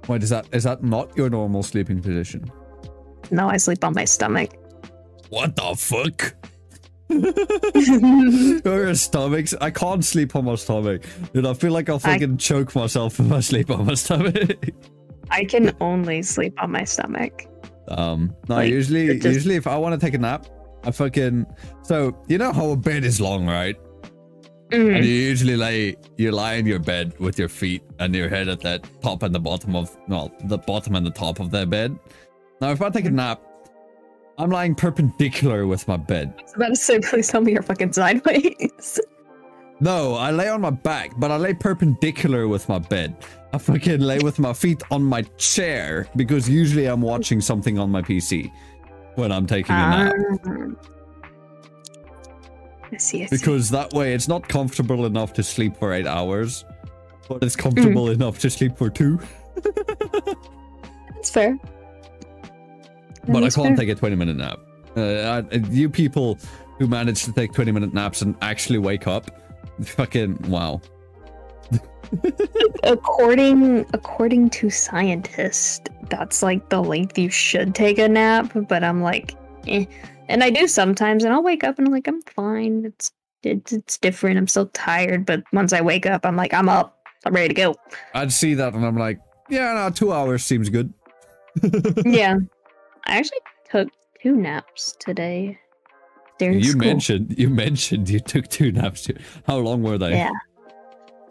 [0.07, 2.49] Wait, is that is that not your normal sleeping position?
[3.31, 4.51] No, I sleep on my stomach.
[5.29, 6.35] What the fuck?
[8.65, 9.53] Your stomachs.
[9.59, 11.03] I can't sleep on my stomach.
[11.33, 14.35] Dude, I feel like I'll I- fucking choke myself if I sleep on my stomach.
[15.31, 17.45] I can only sleep on my stomach.
[17.89, 20.47] um, no, Like, usually, just- usually if I want to take a nap,
[20.83, 21.45] I fucking.
[21.83, 23.75] So you know how a bed is long, right?
[24.71, 24.95] Mhm.
[24.97, 28.47] And you usually lay, you lie in your bed with your feet and your head
[28.47, 31.65] at the top and the bottom of, well, the bottom and the top of their
[31.65, 31.97] bed.
[32.61, 33.41] Now, if I take a nap,
[34.37, 36.33] I'm lying perpendicular with my bed.
[36.37, 38.99] I was about to say, please tell me you're fucking sideways.
[39.81, 43.15] No, I lay on my back, but I lay perpendicular with my bed.
[43.53, 47.89] I fucking lay with my feet on my chair because usually I'm watching something on
[47.89, 48.51] my PC
[49.15, 50.13] when I'm taking a nap.
[50.45, 50.77] Um,
[52.91, 53.23] I see.
[53.23, 53.37] I see.
[53.37, 56.65] because that way it's not comfortable enough to sleep for eight hours,
[57.27, 58.15] but it's comfortable Mm.
[58.15, 59.19] enough to sleep for two.
[61.15, 61.57] That's fair.
[63.27, 63.75] But I can't fair.
[63.75, 64.59] take a 20 minute nap.
[64.97, 66.39] Uh, I, you people
[66.79, 69.29] who manage to take 20 minute naps and actually wake up,
[69.83, 70.81] fucking wow.
[72.83, 79.03] according according to scientists that's like the length you should take a nap but i'm
[79.03, 79.35] like
[79.67, 79.85] eh.
[80.29, 83.11] And i do sometimes and i'll wake up and i'm like i'm fine it's
[83.43, 86.97] it's, it's different i'm still tired but once i wake up i'm like i'm up
[87.25, 87.75] i'm ready to go
[88.13, 89.19] I'd see that and I'm like,
[89.49, 90.93] yeah, no, two hours seems good.
[92.05, 92.37] yeah
[93.05, 93.89] i actually took
[94.21, 95.57] two naps today
[96.37, 96.79] during You school.
[96.81, 99.03] mentioned you mentioned you took two naps.
[99.03, 99.15] too.
[99.47, 100.11] How long were they?
[100.11, 100.29] Yeah.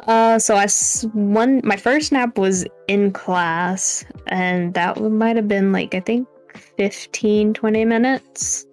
[0.06, 0.66] Uh, so I
[1.12, 6.28] one my first nap was in class, and that might have been like I think
[6.76, 8.66] 15, 20 minutes.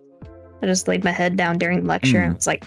[0.62, 2.36] I just laid my head down during lecture, and Mm.
[2.38, 2.66] it's like,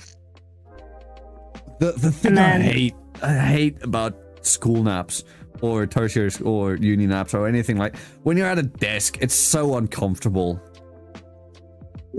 [1.80, 5.24] The the thing And I hate I hate about school naps
[5.61, 9.76] or tertiary or uni naps or anything like when you're at a desk, it's so
[9.76, 10.61] uncomfortable.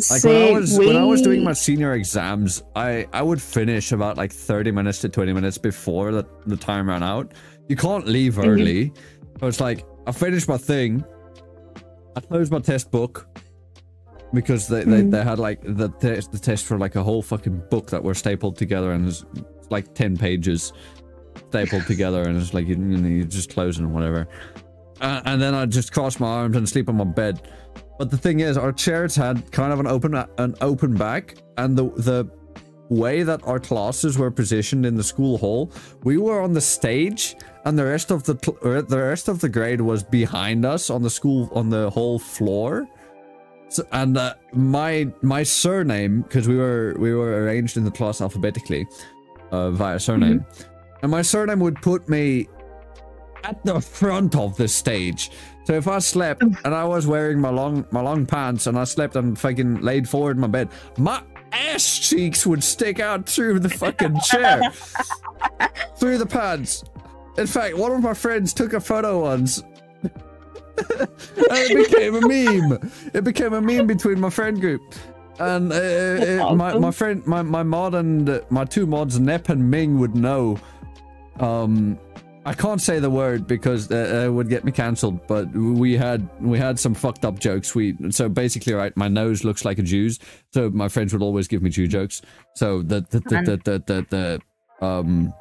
[0.10, 3.92] Like when I was when I was doing my senior exams, I I would finish
[3.92, 7.34] about like 30 minutes to 20 minutes before the, the time ran out.
[7.68, 8.46] You can't leave Mhm.
[8.48, 8.94] early.
[9.42, 11.04] So it's like I finished my thing.
[12.16, 13.28] I closed my test book
[14.34, 15.12] because they, they, Mhm.
[15.12, 18.14] they had like the test the test for like a whole fucking book that were
[18.14, 19.26] stapled together and it's
[19.70, 20.74] like 10 pages
[21.50, 24.28] stapled together and it's like you, you, know, you just close it and whatever.
[25.02, 27.42] Uh, and then I just cross my arms and sleep on my bed.
[27.98, 31.78] But the thing is, our chairs had kind of an open an open back, and
[31.78, 32.30] the the
[32.90, 35.72] way that our classes were positioned in the school hall,
[36.04, 39.50] we were on the stage, and the rest of the uh, the rest of the
[39.50, 42.88] grade was behind us on the school on the whole floor.
[43.70, 48.20] So, and uh, my my surname, because we were we were arranged in the class
[48.20, 48.88] alphabetically,
[49.52, 50.46] uh, via surname,
[51.02, 52.48] and my surname would put me
[53.44, 55.32] at the front of the stage.
[55.66, 58.84] So if I slept and I was wearing my long my long pants and I
[58.84, 63.60] slept and fucking laid forward in my bed, my ass cheeks would stick out through
[63.60, 64.62] the fucking chair,
[65.98, 66.84] through the pants.
[67.38, 69.64] In fact, one of my friends took a photo once.
[71.00, 72.92] and it became a meme.
[73.14, 74.82] It became a meme between my friend group.
[75.40, 79.50] And uh, uh, my, my friend, my, my mod and uh, my two mods, Nep
[79.50, 80.60] and Ming, would know.
[81.40, 81.98] Um,
[82.46, 85.26] I can't say the word because uh, it would get me cancelled.
[85.28, 87.76] But we had we had some fucked up jokes.
[87.76, 90.20] We so basically, right, my nose looks like a Jew's.
[90.54, 92.22] So my friends would always give me Jew jokes.
[92.56, 94.42] So the the the the the, the,
[94.80, 95.34] the um,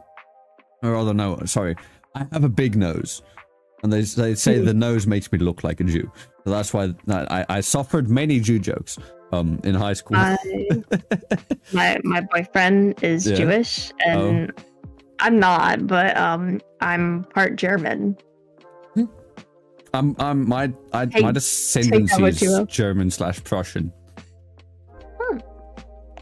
[0.83, 1.77] or rather no, sorry,
[2.15, 3.23] I have a big nose,
[3.83, 4.65] and they they say Hmm.
[4.65, 6.11] the nose makes me look like a Jew.
[6.45, 8.99] So that's why I I suffered many Jew jokes
[9.33, 10.17] um in high school.
[10.17, 10.37] my
[11.73, 13.35] my my boyfriend is Yeah.
[13.35, 13.37] Oh.
[13.37, 14.53] Jewish, and
[15.21, 18.17] I'm not, but um, I'm part German.
[19.95, 22.67] I'm I'm my I, Hey, my descendancy is.
[22.69, 23.93] German slash Prussian.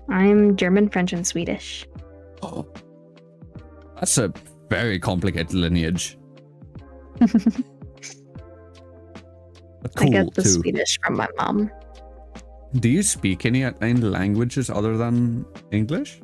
[0.08, 1.84] I'm German, French, and Swedish.
[2.42, 2.64] Oh,
[3.96, 4.32] that's a
[4.70, 6.16] very complicated lineage.
[7.18, 7.32] But
[9.98, 10.48] I get the too.
[10.48, 11.70] Swedish from my mom.
[12.74, 16.20] Do you speak any any languages other than English,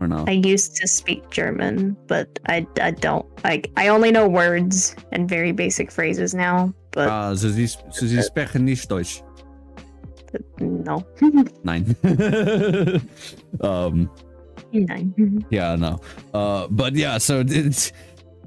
[0.00, 0.24] or no?
[0.26, 3.70] I used to speak German, but I, I don't like.
[3.76, 6.72] I only know words and very basic phrases now.
[6.90, 9.22] But Ah, so sie, so sie sprechen nicht Deutsch.
[10.60, 11.04] no,
[11.64, 11.94] Nein.
[13.60, 14.10] um.
[14.72, 15.44] Nine.
[15.50, 16.00] Yeah, no.
[16.34, 17.92] Uh, but yeah, so it's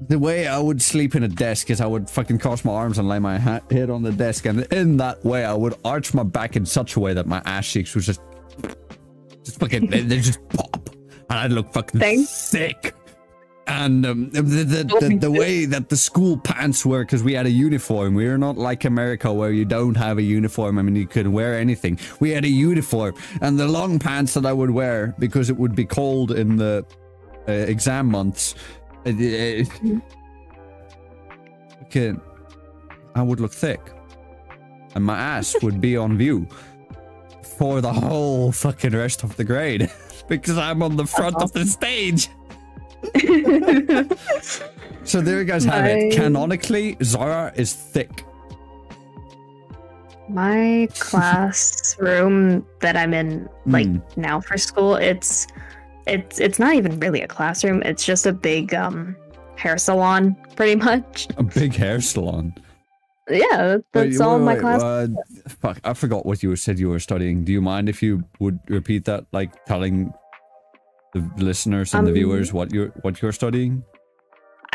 [0.08, 2.98] the way I would sleep in a desk is I would fucking cross my arms
[2.98, 6.14] and lay my ha- head on the desk, and in that way I would arch
[6.14, 8.22] my back in such a way that my ass cheeks would just,
[9.44, 10.90] just fucking they, they just pop,
[11.30, 12.30] and I'd look fucking Thanks.
[12.30, 12.94] sick.
[13.68, 17.46] And um, the, the, the, the way that the school pants were, because we had
[17.46, 18.16] a uniform.
[18.16, 20.78] We are not like America where you don't have a uniform.
[20.78, 22.00] I mean, you could wear anything.
[22.20, 23.14] We had a uniform.
[23.40, 26.86] And the long pants that I would wear, because it would be cold in the
[27.48, 28.56] uh, exam months,
[31.84, 32.14] okay,
[33.16, 33.80] I would look thick.
[34.96, 36.48] And my ass would be on view
[37.58, 39.90] for the whole fucking rest of the grade.
[40.28, 42.30] because I'm on the front of the stage.
[45.04, 46.14] So there you guys have it.
[46.14, 48.24] Canonically, Zara is thick.
[50.30, 53.98] My classroom that I'm in like Hmm.
[54.16, 55.48] now for school, it's
[56.08, 57.82] it's it's not even really a classroom.
[57.84, 59.16] It's just a big um
[59.56, 61.28] hair salon, pretty much.
[61.38, 62.54] A big hair salon.
[63.30, 64.82] Yeah, that's Wait, all wait, my wait, class.
[64.82, 65.08] uh,
[65.48, 67.44] fuck, I forgot what you said you were studying.
[67.46, 70.12] Do you mind if you would repeat that, like telling
[71.14, 73.84] the listeners and the Um, viewers what you're what you're studying?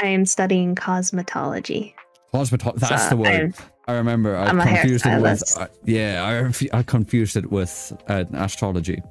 [0.03, 1.95] I am studying cosmetology.
[2.33, 2.79] Cosmetology.
[2.89, 3.55] That's So the word.
[3.89, 4.37] I remember.
[4.37, 5.43] I I'm confused it with.
[5.59, 9.03] Uh, yeah, I, I confused it with uh, astrology.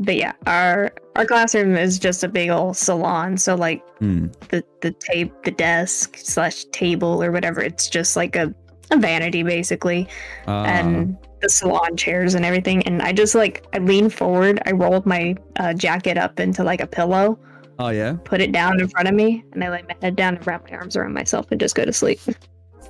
[0.00, 3.36] But yeah, our our classroom is just a big old salon.
[3.38, 4.26] So like Hmm.
[4.48, 8.52] the the tape, the desk slash table or whatever, it's just like a,
[8.90, 10.08] a vanity basically,
[10.46, 12.82] Ah, and the salon chairs and everything.
[12.82, 16.80] And I just like I leaned forward, I rolled my uh, jacket up into like
[16.80, 17.38] a pillow,
[17.78, 18.16] oh yeah.
[18.24, 20.68] put it down in front of me, and I lay my head down and wrap
[20.70, 22.18] my arms around myself and just go to sleep.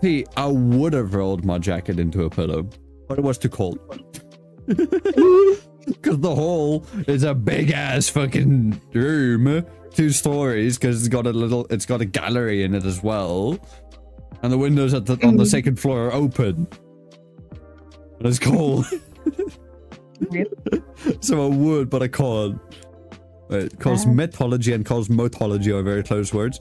[0.00, 2.66] See, I would have rolled my jacket into a pillow,
[3.06, 3.78] but it was too cold.
[5.86, 9.64] Because the hall is a big ass fucking room,
[9.94, 10.78] two stories.
[10.78, 13.58] Because it's got a little, it's got a gallery in it as well,
[14.42, 15.50] and the windows at the on the Mhm.
[15.50, 16.66] second floor are open.
[18.18, 18.84] And it's cold,
[21.20, 22.60] so I would, but I can't.
[23.48, 26.60] Wait, cosmetology and cosmotology are very close words.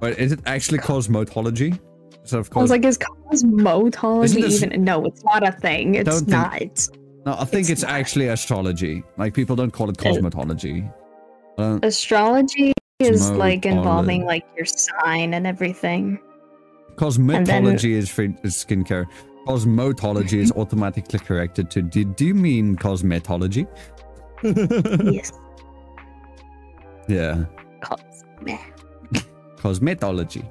[0.00, 1.78] Wait, is it actually cosmotology?
[2.22, 4.82] Instead of I was like, is cosmotology this- even?
[4.84, 5.94] No, it's not a thing.
[5.96, 6.88] It's Don't think- not.
[7.26, 9.02] No, I think It's it's, actually astrology.
[9.18, 10.92] Like people don't call it cosmetology.
[11.58, 16.18] Uh, Astrology is like involving like your sign and everything.
[16.96, 19.06] cosmetology is for skincare.
[19.46, 21.82] Cosmotology is automatically corrected to.
[21.82, 23.66] Do, do you mean cosmetology?
[25.12, 25.32] yes.
[27.08, 27.44] yeah,
[27.82, 28.56] Cosme.
[29.56, 30.48] cosmetology.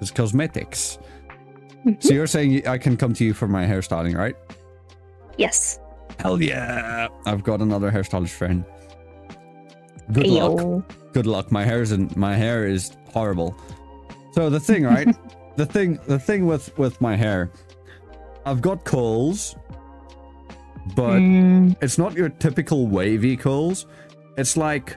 [0.00, 0.98] It's cosmetics.
[2.00, 4.36] So you're saying I can come to you for my hairstyling, right?
[5.38, 5.78] Yes.
[6.22, 7.08] Hell yeah!
[7.26, 8.64] I've got another hairstylist friend.
[10.12, 10.92] Good luck.
[11.12, 11.50] Good luck.
[11.50, 13.56] My hair isn't my hair is horrible.
[14.32, 15.08] So the thing, right?
[15.56, 17.50] the thing the thing with with my hair,
[18.46, 19.56] I've got curls,
[20.94, 23.86] but Mm, it's not your typical wavy curls.
[24.36, 24.96] It's like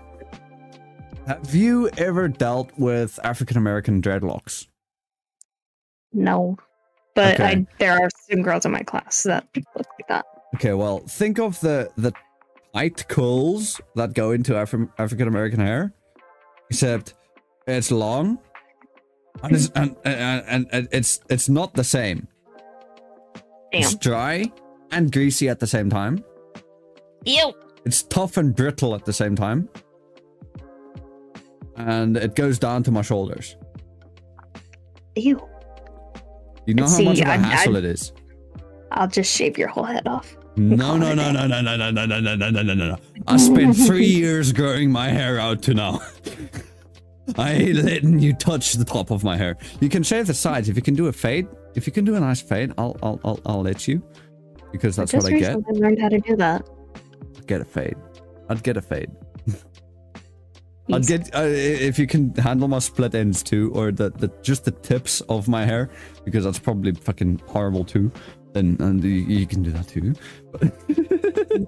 [1.27, 4.67] have you ever dealt with African American dreadlocks?
[6.13, 6.57] no.
[7.15, 7.43] But Okay.
[7.45, 9.65] I there are some girls in my class that look
[9.97, 10.25] like that.
[10.55, 12.13] Okay, well, think of the the
[12.73, 15.93] tight curls that go into Afri- African American hair,
[16.69, 17.13] except
[17.67, 18.39] it's long,
[19.43, 22.27] and it's and, and, and, it's it's not the same.
[23.71, 24.51] It's dry
[24.91, 26.23] and greasy at the same time.
[27.25, 27.53] Ew.
[27.85, 29.67] It's tough and brittle at the same time.
[31.75, 33.57] And it goes down to my shoulders.
[35.17, 35.45] Ew.
[36.65, 38.13] You know how See, much of a I- hassle I- it is.
[38.91, 40.37] I'll just shave your whole head off.
[40.57, 42.97] No, no, no, no, no, no, no, no, no, no, no, no, no, no.
[43.27, 46.01] I spent three years growing my hair out to now.
[47.37, 49.57] I ain't letting you touch the top of my hair.
[49.81, 50.69] You can shave the sides.
[50.69, 53.19] If you can do a fade, if you can do a nice fade, I'll, I'll,
[53.25, 54.01] I'll, I'll let you,
[54.71, 55.55] because that's I what I get.
[55.57, 56.69] recently learned how to do that.
[57.47, 57.95] Get a fade.
[58.47, 59.11] I'd get a fade.
[60.93, 64.65] I'd get uh, if you can handle my split ends too, or the, the just
[64.65, 65.89] the tips of my hair,
[66.23, 68.11] because that's probably fucking horrible too.
[68.55, 70.13] Then and you, you can do that too.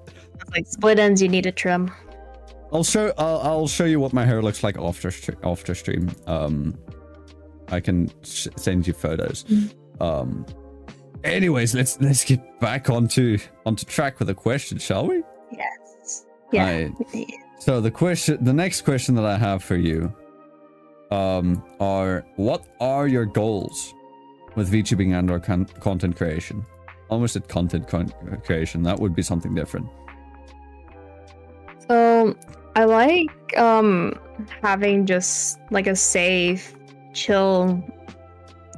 [0.54, 1.90] Like split ends you need to trim.
[2.72, 5.12] I'll show I'll, I'll show you what my hair looks like after
[5.44, 6.10] after stream.
[6.26, 6.74] Um,
[7.68, 9.44] I can sh- send you photos.
[10.00, 10.46] Um,
[11.22, 15.22] anyways, let's let's get back onto onto track with the question, shall we?
[15.52, 16.24] Yes.
[16.50, 16.88] Yeah.
[17.14, 17.26] I-
[17.58, 20.14] so the question, the next question that I have for you,
[21.10, 23.92] um, are what are your goals
[24.54, 26.64] with VTubing and or con- content creation?
[27.08, 27.88] Almost at content
[28.44, 29.88] creation, that would be something different.
[31.88, 32.36] So
[32.76, 34.18] I like um
[34.62, 36.74] having just like a safe,
[37.14, 37.82] chill,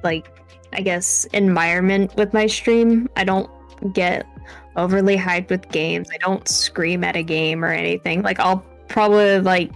[0.05, 0.33] like
[0.73, 3.09] I guess environment with my stream.
[3.17, 3.51] I don't
[3.93, 4.27] get
[4.77, 6.09] overly hyped with games.
[6.13, 8.23] I don't scream at a game or anything.
[8.23, 9.73] Like I'll probably like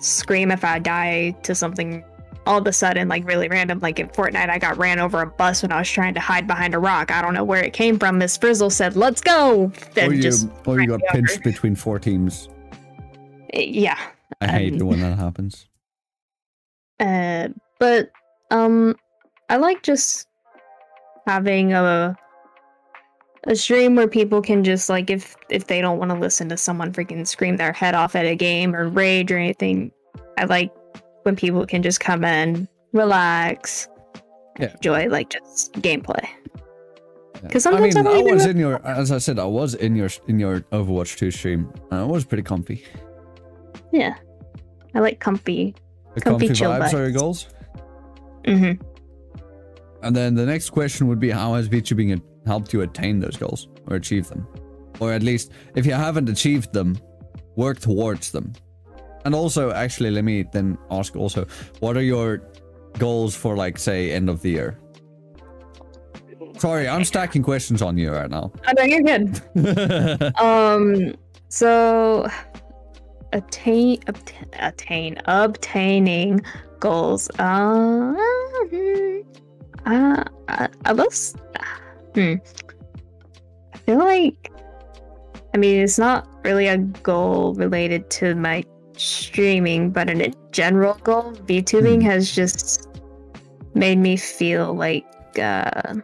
[0.00, 2.04] scream if I die to something
[2.46, 5.26] all of a sudden like really random like in Fortnite I got ran over a
[5.26, 7.10] bus when I was trying to hide behind a rock.
[7.10, 8.18] I don't know where it came from.
[8.18, 11.26] Miss Frizzle said, "Let's go." Then or you just or you got ran me over.
[11.28, 12.48] pinched between four teams.
[13.54, 13.98] yeah.
[14.40, 15.66] I hate Um, when that happens.
[17.00, 17.48] Uh,
[17.80, 18.12] but
[18.52, 18.94] um,
[19.48, 20.28] I like just
[21.26, 22.16] having a
[23.48, 26.56] a stream where people can just like if if they don't want to listen to
[26.56, 29.90] someone freaking scream their head off at a game or rage or anything.
[30.38, 30.70] I like
[31.22, 33.88] when people can just come in, relax,
[34.58, 34.72] Yeah.
[34.74, 36.26] enjoy like just gameplay.
[37.42, 39.96] Because I sometimes mean, I I, was in your, as I said, I was in
[39.96, 41.72] your in your Overwatch 2 stream.
[41.90, 42.84] And I was pretty comfy.
[43.92, 44.14] Yeah,
[44.94, 45.74] I like comfy.
[46.14, 47.18] The Comfy comfy, chill vibes are your vibes.
[47.18, 47.46] goals.
[48.46, 48.72] hmm
[50.02, 53.68] And then the next question would be, how has VTubing helped you attain those goals
[53.88, 54.46] or achieve them?
[55.00, 56.96] Or at least, if you haven't achieved them,
[57.56, 58.52] work towards them.
[59.24, 61.46] And also, actually, let me then ask also,
[61.80, 62.42] what are your
[62.98, 64.78] goals for, like, say, end of the year?
[66.58, 68.52] Sorry, I'm stacking questions on you right now.
[68.66, 70.36] I know you're good.
[70.40, 71.14] um,
[71.48, 72.28] so
[73.32, 76.40] attain, obtain, attain, obtaining
[76.80, 77.30] goals.
[77.38, 78.14] Uh,
[79.86, 80.24] uh,
[80.94, 81.14] love.
[82.14, 82.34] Hmm.
[83.72, 84.50] I feel like.
[85.54, 88.64] I mean, it's not really a goal related to my
[88.96, 92.06] streaming, but in a general goal, VTubing Hmm.
[92.10, 92.88] has just
[93.74, 95.04] made me feel like
[95.38, 95.94] uh,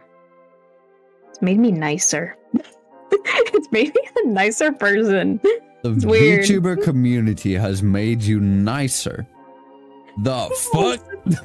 [1.29, 2.35] it's made me nicer.
[3.11, 5.39] it's made me a nicer person.
[5.83, 6.45] The It's weird.
[6.45, 9.25] VTuber community has made you nicer.
[10.23, 10.99] The fuck?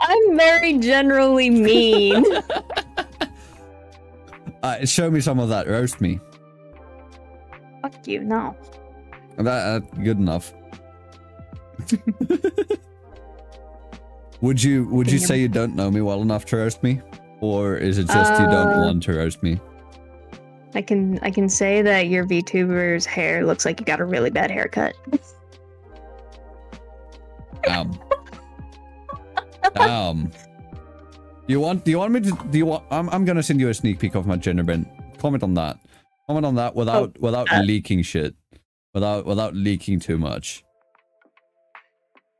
[0.00, 2.24] I'm very generally mean.
[4.62, 5.66] Uh, show me some of that.
[5.66, 6.20] Roast me.
[7.80, 8.54] Fuck you, no.
[9.36, 10.52] That, that good enough.
[14.40, 17.00] would you would you say you don't know me well enough to roast me,
[17.40, 19.58] or is it just you don't Uh, want to roast me?
[20.74, 24.30] I can I can say that your VTuber's hair looks like you got a really
[24.30, 24.94] bad haircut.
[27.68, 27.98] Um.
[29.76, 30.30] um.
[31.46, 31.84] You want?
[31.84, 32.30] Do you want me to?
[32.50, 32.84] Do you want?
[32.90, 33.08] I'm.
[33.10, 34.86] I'm gonna send you a sneak peek of my gender bend.
[35.18, 35.78] Comment on that.
[36.26, 38.34] Comment on that without without uh, leaking shit.
[38.94, 40.64] Without without leaking too much.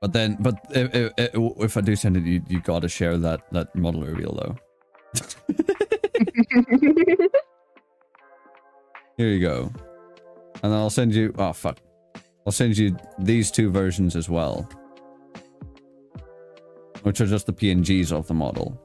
[0.01, 3.43] But then, but if, if, if I do send it, you, you gotta share that
[3.53, 4.57] that model reveal though.
[9.17, 9.71] Here you go.
[10.63, 11.35] And then I'll send you.
[11.39, 11.79] Oh fuck.
[12.47, 14.69] I'll send you these two versions as well.
[17.03, 18.81] Which are just the PNGs of the model.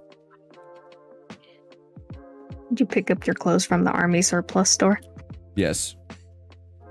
[2.69, 4.99] Did you pick up your clothes from the army surplus store?
[5.55, 5.95] Yes.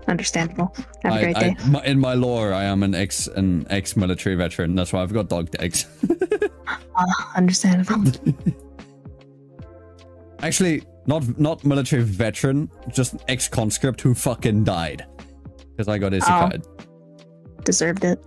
[0.07, 0.75] Understandable.
[1.03, 1.57] Have a I, great I- day.
[1.69, 4.75] my- in my lore, I am an ex an ex military veteran.
[4.75, 5.87] That's why I've got dog tags.
[6.97, 8.11] Ah, understandable.
[10.41, 15.07] Actually, not not military veteran, just ex conscript who fucking died.
[15.71, 16.63] Because I got isekai.
[17.65, 18.23] Deserved it.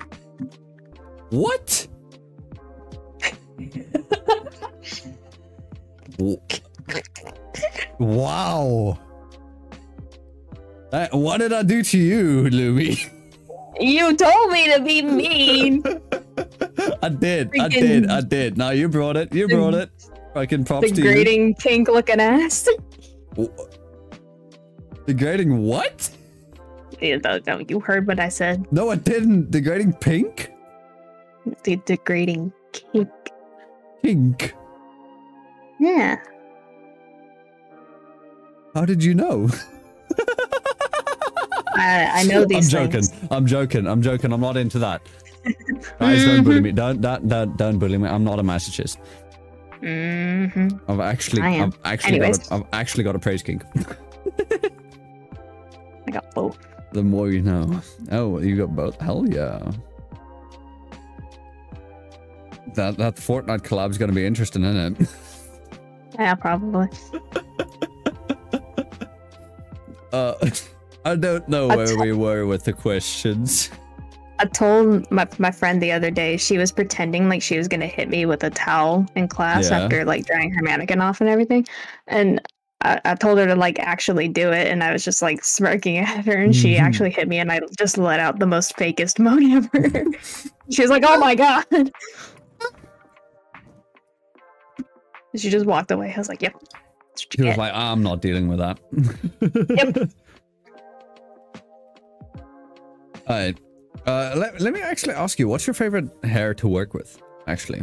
[1.30, 1.88] What?
[7.99, 8.99] Wow.
[10.91, 13.11] That- what did I do to you, Lumi?
[13.79, 15.83] You told me to be mean.
[17.03, 18.57] I did, I did, I did.
[18.57, 19.91] Now you brought it, you brought it.
[20.33, 21.03] Fucking props to you.
[21.03, 22.67] Degrading pink looking ass.
[25.05, 26.09] Degrading what?
[27.01, 28.65] No, you heard what I said.
[28.71, 29.51] No, I didn't.
[29.51, 30.51] Degrading pink?
[31.63, 33.09] The degrading kink.
[34.01, 34.55] Pink.
[35.79, 36.17] Yeah.
[38.73, 39.49] How did you know?
[41.78, 42.73] I, I know these.
[42.73, 43.03] I'm joking.
[43.03, 43.28] things.
[43.32, 43.88] I'm joking.
[43.88, 44.34] I'm joking.
[44.34, 45.01] I'm not into that.
[45.99, 46.71] Guys, don't bully me.
[46.71, 48.07] Don't, don't, don't, don't bully me.
[48.09, 48.97] I'm not a masochist.
[49.80, 51.73] hmm I've actually, I am.
[51.84, 52.51] I've actually, got Anyways.
[52.51, 53.63] a, I've actually got a praise kink.
[56.07, 56.57] I got both.
[56.93, 57.82] the more you know.
[58.11, 58.99] Oh, you got both.
[58.99, 59.71] Hell yeah.
[62.75, 65.09] That that Fortnite collab's gonna be interesting, isn't it?
[66.19, 66.88] Yeah, probably.
[70.13, 70.34] Uh,
[71.07, 73.69] I don't know where we were with the questions.
[74.39, 77.88] I told my my friend the other day she was pretending like she was gonna
[77.88, 79.79] hit me with a towel in class Yeah.
[79.84, 81.65] after like drying her mannequin off and everything,
[82.07, 82.41] and
[82.81, 85.97] I, I told her to like actually do it, and I was just like smirking
[86.09, 86.81] at her, and she Mhm.
[86.81, 90.05] actually hit me, and I just let out the most fakest moan ever.
[90.69, 91.65] she was like, "Oh my god!"
[95.38, 96.11] She just walked away.
[96.13, 98.79] I was like, "Yep." That's what He you was like, I'm not dealing with that.
[99.69, 100.09] Yep.
[103.30, 103.60] Alright.
[104.06, 107.22] Uh, let, let me actually ask you, what's your favorite hair to work with?
[107.48, 107.82] Actually,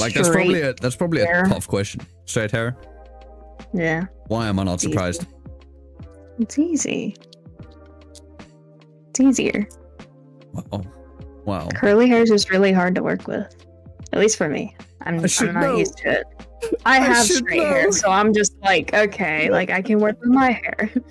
[0.00, 1.44] like that's probably a that's probably hair.
[1.44, 2.00] a tough question.
[2.24, 2.76] Straight hair.
[3.74, 4.06] yeah.
[4.28, 4.90] Why am I not Easy.
[4.90, 5.26] surprised?
[6.38, 7.14] It's easy.
[9.10, 9.68] It's easier.
[10.52, 10.82] Wow.
[11.44, 11.68] Wow.
[11.74, 13.54] Curly hair is just really hard to work with.
[14.12, 14.74] At least for me.
[15.02, 15.76] I'm, I'm not know.
[15.76, 16.24] used to it.
[16.86, 20.30] I I have straight hair, so I'm just like, okay, like I can work with
[20.30, 20.90] my hair.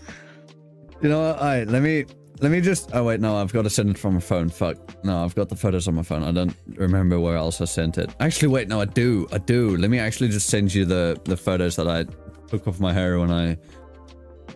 [1.02, 1.38] You know what?
[1.38, 2.06] Alright, let me
[2.42, 4.50] let me just oh wait, no, I've got to send it from my phone.
[4.50, 5.04] Fuck.
[5.04, 6.24] No, I've got the photos on my phone.
[6.24, 8.14] I don't remember where else I sent it.
[8.20, 9.28] Actually, wait, no, I do.
[9.32, 9.78] I do.
[9.78, 12.06] Let me actually just send you the the photos that I
[12.48, 13.58] took of my hair when I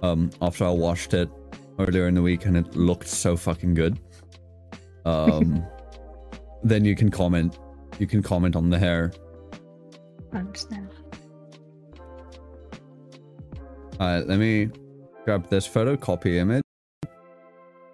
[0.04, 1.30] um after I washed it
[1.80, 4.00] earlier in the week and it looked so fucking good.
[5.06, 5.66] Um
[6.64, 7.58] then you can comment
[8.00, 9.12] you can comment on the hair.
[10.34, 10.90] I understand.
[14.00, 14.70] Alright, let me
[15.26, 16.64] grab this photo, copy image.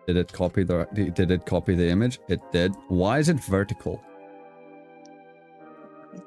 [0.06, 2.20] Did it copy the did it copy the image?
[2.28, 2.76] It did.
[2.90, 4.04] Why is it vertical?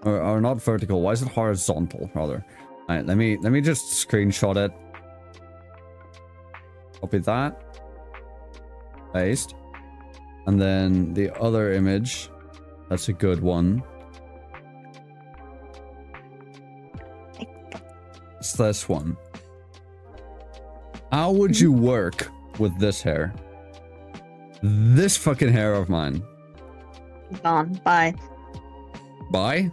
[0.02, 2.44] Or, or not vertical, why is it horizontal rather?
[2.89, 4.72] Alright, let me let me just screenshot it.
[7.01, 7.60] Copy that.
[9.12, 9.55] Paste.
[10.47, 12.31] And then the other image.
[12.89, 13.82] That's a good one.
[18.39, 19.16] It's this one.
[21.15, 22.28] How would you work
[22.59, 23.32] with this hair?
[24.65, 26.24] This fucking hair of mine.
[27.41, 27.81] Gone.
[27.85, 28.16] Bye.
[29.31, 29.70] Bye?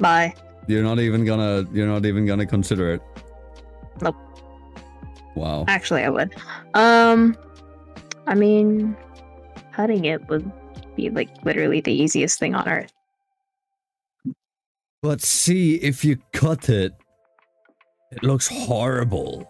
[0.00, 0.34] Bye.
[0.66, 3.02] You're not even gonna you're not even gonna consider it.
[4.00, 4.16] Nope.
[5.34, 5.66] Wow.
[5.68, 6.34] Actually, I would.
[6.72, 7.36] Um,
[8.26, 8.96] I mean,
[9.74, 10.50] cutting it would
[10.96, 12.94] be like literally the easiest thing on earth.
[15.02, 16.94] But see if you cut it,
[18.10, 19.46] it looks horrible.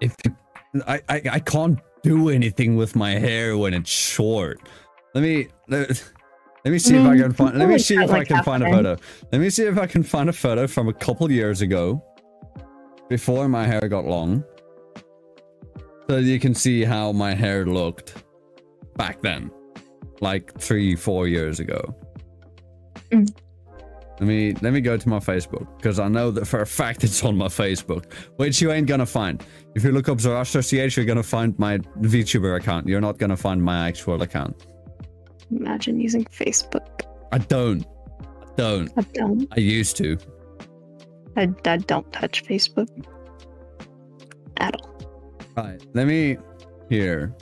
[0.00, 0.36] If you,
[0.86, 4.60] I, I I can't do anything with my hair when it's short.
[5.14, 5.88] Let me let,
[6.64, 8.70] let me see if I can find let me see if I can find a
[8.70, 8.96] photo.
[9.32, 12.04] Let me see if I can find a photo from a couple years ago
[13.08, 14.44] before my hair got long.
[16.08, 18.24] So you can see how my hair looked
[18.96, 19.50] back then.
[20.20, 21.94] Like three, four years ago.
[23.10, 23.28] Mm.
[24.18, 27.04] Let me let me go to my Facebook because I know that for a fact
[27.04, 29.44] it's on my Facebook, which you ain't gonna find.
[29.74, 32.88] If you look up Zarastro CH, you're gonna find my VTuber account.
[32.88, 34.66] You're not gonna find my actual account.
[35.50, 37.02] Imagine using Facebook.
[37.30, 37.84] I don't.
[38.22, 38.92] I don't.
[38.96, 39.46] I don't.
[39.52, 40.16] I used to.
[41.36, 42.88] I, I don't touch Facebook
[44.56, 44.96] at all.
[45.56, 45.80] Right.
[45.92, 46.38] Let me
[46.88, 47.34] here.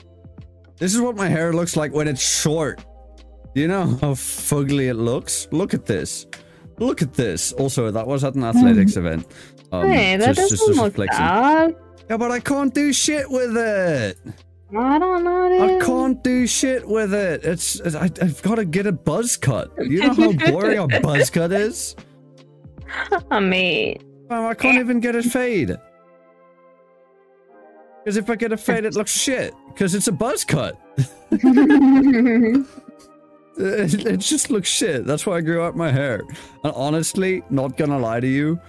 [0.79, 2.85] This is what my hair looks like when it's short.
[3.55, 5.47] Do you know how fugly it looks?
[5.53, 6.27] Look at this.
[6.79, 7.53] Look at this.
[7.53, 9.27] Also, that was at an athletics event.
[9.73, 11.19] Um, hey, that just- doesn't just look flexing.
[11.21, 11.77] bad.
[12.11, 14.19] Yeah, but I can't do shit with it.
[14.77, 15.77] I don't know.
[15.77, 17.45] I can't do shit with it.
[17.45, 19.71] It's, it's I, I've got to get a buzz cut.
[19.79, 21.95] You know how boring a buzz cut is?
[23.31, 25.77] I mean, Oh, I can't even get a fade.
[28.03, 29.55] Because if I get a fade, it looks shit.
[29.69, 30.77] Because it's a buzz cut.
[33.57, 35.05] It, it just looks shit.
[35.05, 36.23] That's why I grew out my hair.
[36.65, 38.61] And honestly, not gonna lie to you,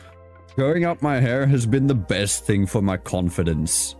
[0.55, 3.95] growing out my hair has been the best thing for my confidence.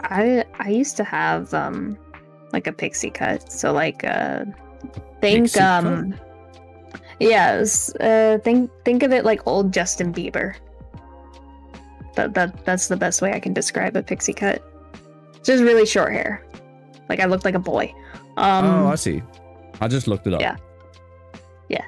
[0.00, 1.98] I I used to have um
[2.52, 3.50] like a pixie cut.
[3.50, 4.44] So like uh
[5.20, 5.84] think Pixie cut?
[5.84, 6.14] um
[7.18, 10.54] yes, uh think think of it like old Justin Bieber.
[12.16, 14.62] That that that's the best way I can describe a pixie cut.
[15.42, 16.44] Just really short hair.
[17.08, 17.92] Like I looked like a boy.
[18.36, 19.22] Um oh, I see.
[19.80, 20.40] I just looked it up.
[20.40, 20.56] Yeah.
[21.68, 21.84] Yeah.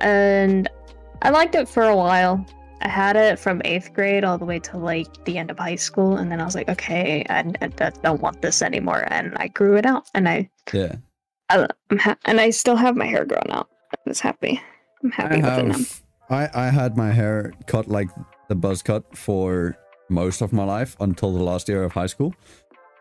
[0.00, 0.68] And
[1.22, 2.44] I liked it for a while.
[2.82, 5.76] I had it from eighth grade all the way to like the end of high
[5.76, 7.42] school, and then I was like, okay, I
[8.02, 10.96] don't want this anymore, and I grew it out, and I, Yeah.
[11.48, 13.68] I I'm ha- and I still have my hair grown out.
[13.92, 14.60] I was happy.
[15.02, 16.36] I'm happy I with it now.
[16.36, 18.10] I I had my hair cut like
[18.48, 19.76] the buzz cut for
[20.10, 22.34] most of my life until the last year of high school,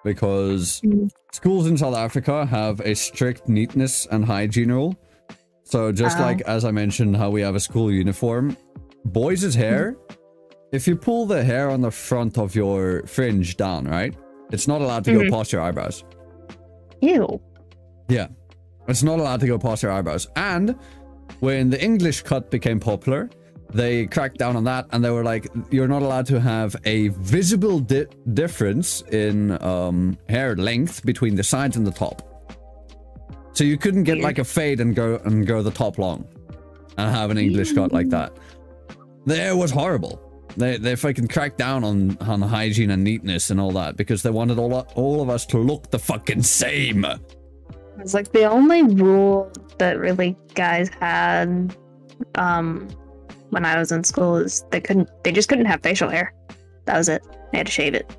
[0.03, 1.09] because Mm.
[1.31, 4.95] schools in South Africa have a strict neatness and hygiene rule.
[5.63, 6.21] So just Oh.
[6.21, 8.57] like as I mentioned, how we have a school uniform,
[9.05, 9.95] boys' hair.
[10.71, 14.13] If you pull the hair on the front of your fringe down, right,
[14.51, 15.29] it's not allowed to Mhm.
[15.29, 16.03] go past your eyebrows.
[17.01, 17.39] Ew.
[18.09, 18.27] Yeah.
[18.87, 20.27] It's not allowed to go past your eyebrows.
[20.35, 20.75] And
[21.39, 23.29] when the English cut became popular,
[23.73, 27.09] they cracked down on that and they were like, you're not allowed to have a
[27.09, 32.29] visible di- difference in um, hair length between the sides and the top.
[33.53, 36.27] So you couldn't get like a fade and go and go the top long
[36.97, 38.35] and have an English cut like that.
[39.25, 40.19] The hair was horrible.
[40.57, 44.29] They they fucking cracked down on on hygiene and neatness and all that because they
[44.29, 47.05] wanted all all of us to look the fucking same.
[47.99, 51.75] It's like the only rule that really guys had
[52.35, 52.87] um
[53.53, 56.33] when I was in school is they couldn't they just couldn't have facial hair.
[56.85, 57.21] That was it.
[57.51, 58.15] They had to shave it.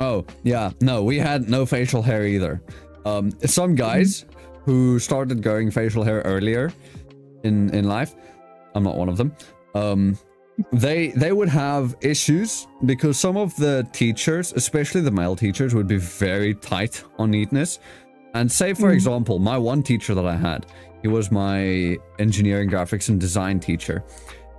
[0.00, 0.70] Oh, yeah.
[0.80, 2.60] No, we had no facial hair either.
[3.04, 4.24] Um, some guys
[4.64, 6.72] who started growing facial hair earlier
[7.44, 8.14] in in life,
[8.74, 9.32] I'm not one of them.
[9.74, 10.18] Um,
[10.72, 15.88] they they would have issues because some of the teachers, especially the male teachers, would
[15.88, 17.78] be very tight on neatness.
[18.34, 18.94] And say, for Mhm.
[18.94, 20.66] example, my one teacher that I had,
[21.02, 24.04] he was my engineering, graphics, and design teacher.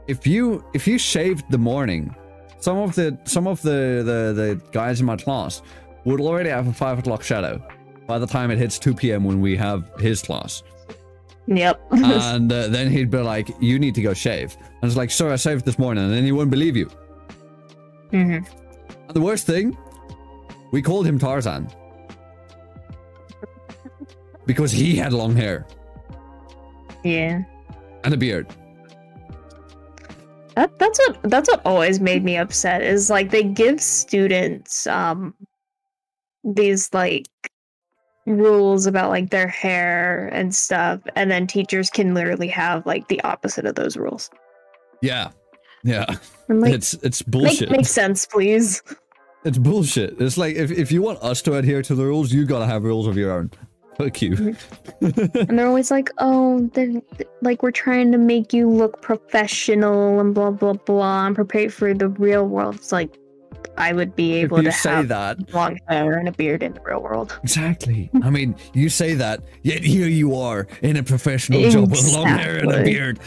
[0.07, 2.13] If you if you shaved the morning,
[2.59, 5.61] some of the some of the, the the guys in my class
[6.03, 7.65] would already have a five o'clock shadow
[8.05, 9.23] by the time it hits 2 p.m.
[9.23, 10.63] when we have his class.
[11.47, 11.81] Yep.
[11.91, 15.31] and uh, then he'd be like, "You need to go shave." And it's like, "Sir,
[15.31, 16.89] I shaved this morning," and then he wouldn't believe you.
[18.11, 18.39] hmm
[19.07, 19.77] And the worst thing,
[20.73, 21.69] we called him Tarzan.
[24.45, 25.65] Because he had long hair
[27.03, 27.43] Yeah.
[28.03, 28.47] and a beard.
[30.55, 35.33] That, that's what that's what always made me upset is like they give students um
[36.43, 37.25] these like
[38.25, 43.19] rules about like their hair and stuff and then teachers can literally have like the
[43.21, 44.29] opposite of those rules.
[45.01, 45.31] Yeah.
[45.83, 46.05] Yeah.
[46.47, 47.71] Like it's it's make, bullshit.
[47.71, 48.83] make sense please.
[49.43, 50.21] It's bullshit.
[50.21, 52.83] It's like if, if you want us to adhere to the rules, you gotta have
[52.83, 53.51] rules of your own.
[53.97, 54.55] Fuck you.
[55.01, 57.01] And they're always like, "Oh, they're
[57.41, 61.93] like we're trying to make you look professional and blah blah blah and prepared for
[61.93, 63.17] the real world." It's like
[63.77, 66.81] I would be able to say have that, long hair and a beard in the
[66.81, 67.37] real world.
[67.43, 68.09] exactly.
[68.23, 72.27] I mean, you say that, yet here you are in a professional job with long
[72.27, 73.19] hair and a beard.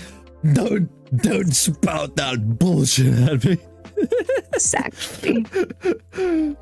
[0.52, 3.58] Don't don't spout that bullshit at me.
[4.52, 5.44] Exactly.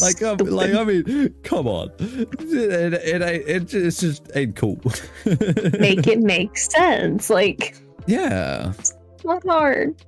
[0.00, 0.48] Like, Stupid.
[0.50, 1.90] like I mean, come on.
[1.98, 4.80] It, it, it, just- it's just ain't cool.
[5.24, 7.28] make it make sense.
[7.28, 7.76] Like,
[8.06, 8.72] yeah.
[8.78, 8.94] it's
[9.24, 10.00] not hard.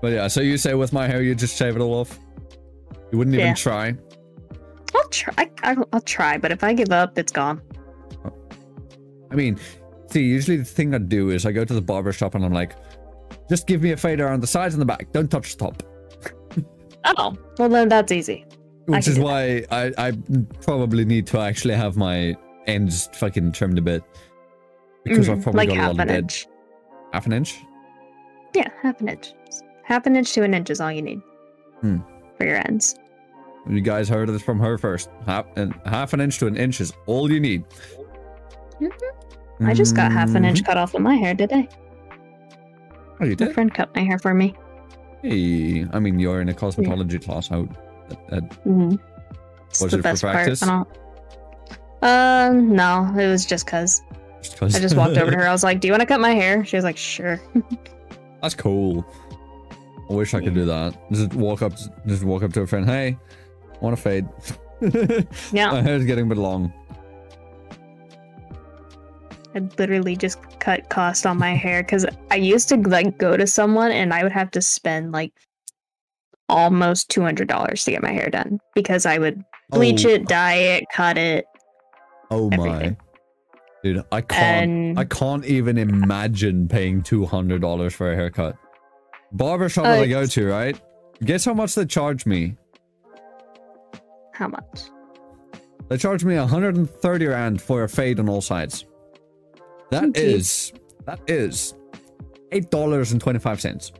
[0.00, 2.18] But yeah, so you say with my hair, you just shave it all off.
[3.12, 3.54] You wouldn't even Yeah.
[3.54, 3.94] try.
[4.94, 5.50] I'll try.
[5.62, 7.62] I'll, I'll try, but if I give up, it's gone.
[9.30, 9.58] I mean,
[10.10, 12.52] see, usually the thing I do is I go to the barber shop and I'm
[12.52, 12.74] like,
[13.48, 15.12] just give me a fader on the sides and the back.
[15.12, 15.82] Don't touch the top.
[17.04, 18.44] Oh, well then that's easy.
[18.86, 20.12] Which is why I, I
[20.60, 22.34] probably need to actually have my
[22.66, 24.02] ends fucking trimmed a bit.
[25.04, 26.18] Because I've Mhm, probably like got a lot of dead.
[26.24, 26.46] inch.
[27.12, 27.60] Half an inch?
[28.54, 29.32] Yeah, half an inch.
[29.84, 31.20] Half an inch to an inch is all you need
[31.80, 31.98] Hmm.
[32.38, 32.94] for your ends.
[33.68, 35.08] You guys heard this from her first.
[35.26, 37.64] Half, and half an inch to an inch is all you need.
[39.60, 40.66] I just got half an inch Mhm.
[40.66, 41.68] cut off of my hair today.
[43.20, 43.48] Oh, you did?
[43.48, 44.54] My friend cut my hair for me.
[45.22, 47.48] Hey, I mean, you're in a cosmetology class.
[47.48, 47.60] How?
[47.60, 48.96] Uh, uh, Mm-hmm.
[49.80, 50.62] Was it for practice?
[52.02, 54.02] Um, no, it was just cause
[54.42, 55.48] just 'cause- I just walked over to her.
[55.48, 57.40] I was like, "Do you want to cut my hair?" She was like, "Sure."
[58.42, 59.06] That's cool.
[60.10, 60.98] I wish I could do that.
[61.12, 61.72] Just walk up,
[62.06, 62.84] just walk up to a friend.
[62.84, 63.16] Hey,
[63.80, 64.26] want to fade?
[65.52, 66.72] Yeah, My hair's getting a bit long.
[69.54, 73.46] I literally just cut cost on my hair because I used to like go to
[73.46, 75.32] someone and I would have to spend like
[76.48, 80.26] almost two hundred dollars to get my hair done because I would bleach oh, it,
[80.28, 81.44] dye it, cut it,
[82.30, 82.96] Oh my,
[83.84, 84.02] dude!
[84.10, 84.70] I can't.
[84.70, 88.56] and I can't even imagine paying two hundred dollars for a haircut.
[89.32, 90.80] Barber shop Oh, that I go to, right?
[91.24, 92.56] Guess how much they charge me?
[94.32, 94.90] how much?
[95.88, 98.86] They charge me 130 rand for a fade on all sides.
[99.92, 100.32] That Okay.
[100.34, 100.72] is
[101.04, 101.74] that is
[102.50, 103.92] eight dollars and twenty five cents.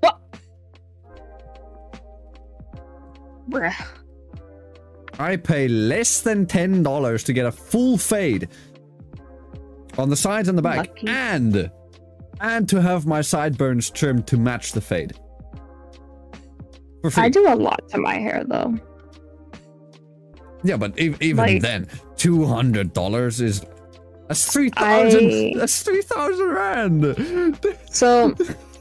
[0.00, 0.18] What?
[3.50, 3.74] Bruh.
[5.18, 8.48] I pay less than ten dollars to get a full fade
[9.98, 11.06] on the sides and the back, Lucky.
[11.08, 11.70] and
[12.40, 15.12] and to have my sideburns trimmed to match the fade.
[17.16, 18.74] I do a lot to my hair though.
[20.64, 23.60] Yeah, but e- even Like- then, two hundred dollars is
[24.32, 25.30] that's three thousand.
[25.30, 27.58] I- That's three thousand rand.
[27.90, 28.34] So,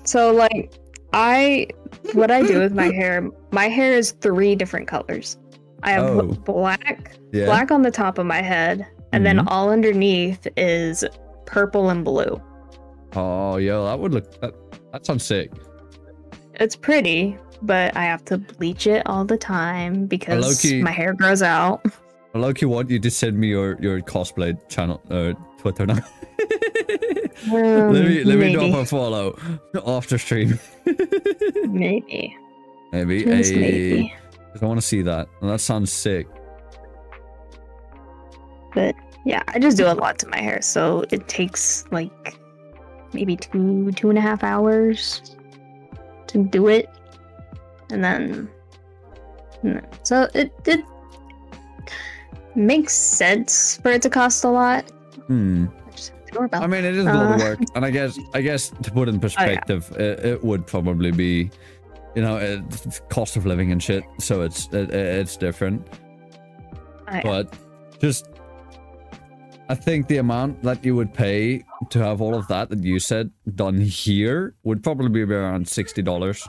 [0.03, 0.71] so like,
[1.13, 1.67] I
[2.13, 5.37] what I do with my hair, my hair is three different colors.
[5.83, 6.21] I have Oh.
[6.45, 7.45] black, Yeah.
[7.45, 9.47] black on the top of my head, and then Mhm.
[9.47, 11.03] all underneath is
[11.45, 12.41] purple and blue.
[13.15, 14.39] Oh, yo, that would look.
[14.41, 14.53] That,
[14.93, 15.51] that sounds sick.
[16.55, 21.41] It's pretty, but I have to bleach it all the time because my hair grows
[21.41, 21.83] out.
[22.33, 25.95] Loki, what you just send me your your cosplay channel, uh, Twitter now.
[25.95, 29.37] Um, let me let me maybe, drop a follow
[29.85, 30.59] after stream.
[31.67, 32.35] maybe,
[32.91, 34.13] maybe, Just maybe.
[34.61, 35.27] I want to see that.
[35.41, 36.27] That sounds sick.
[38.73, 38.95] But
[39.25, 42.39] yeah, I just do a lot to my hair, so it takes like
[43.13, 45.35] maybe two two and a half hours
[46.27, 46.89] to do it,
[47.89, 48.49] and then
[49.63, 50.81] and then- so it it
[52.55, 54.89] makes sense for it to cost a lot.
[55.27, 55.65] Hmm.
[56.53, 58.91] I mean, it is a lot of Uh, work, and I guess I guess to
[58.91, 61.51] put in perspective, it, it would probably be,
[62.15, 64.03] you know, it, cost of living and shit.
[64.19, 65.85] So it's it, it's different,
[67.09, 67.21] Oh, yeah.
[67.23, 67.53] but
[67.99, 68.27] just.
[69.69, 72.99] I think the amount that you would pay to have all of that that you
[72.99, 76.45] said done here would probably be around sixty dollars.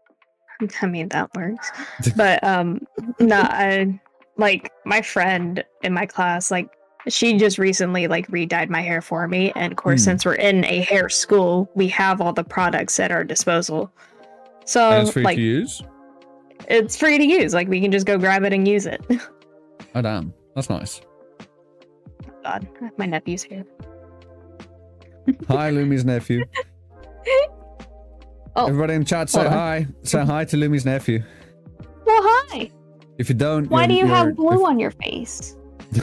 [0.82, 1.70] I mean that works.
[2.16, 2.80] But um
[3.20, 4.00] no, I
[4.36, 6.68] like my friend in my class, like
[7.08, 9.52] she just recently like re-dyed my hair for me.
[9.56, 10.10] And of course, Hmm.
[10.10, 13.90] since we're in a hair school, we have all the products at our disposal.
[14.64, 15.82] So And it's free like to use.
[16.68, 17.54] it's free to use.
[17.54, 19.04] Like we can just go grab it and use it.
[19.94, 21.00] Oh damn, that's nice.
[22.44, 22.68] God,
[22.98, 23.64] my nephew's here.
[25.48, 26.44] Hi, Lumi's nephew.
[28.54, 29.86] Oh, Everybody in chat, say hi.
[30.02, 31.22] Say hi to Lumi's nephew.
[32.04, 32.70] well, hi.
[33.18, 35.56] If you don't, Why do you're- have you're- blue on your face?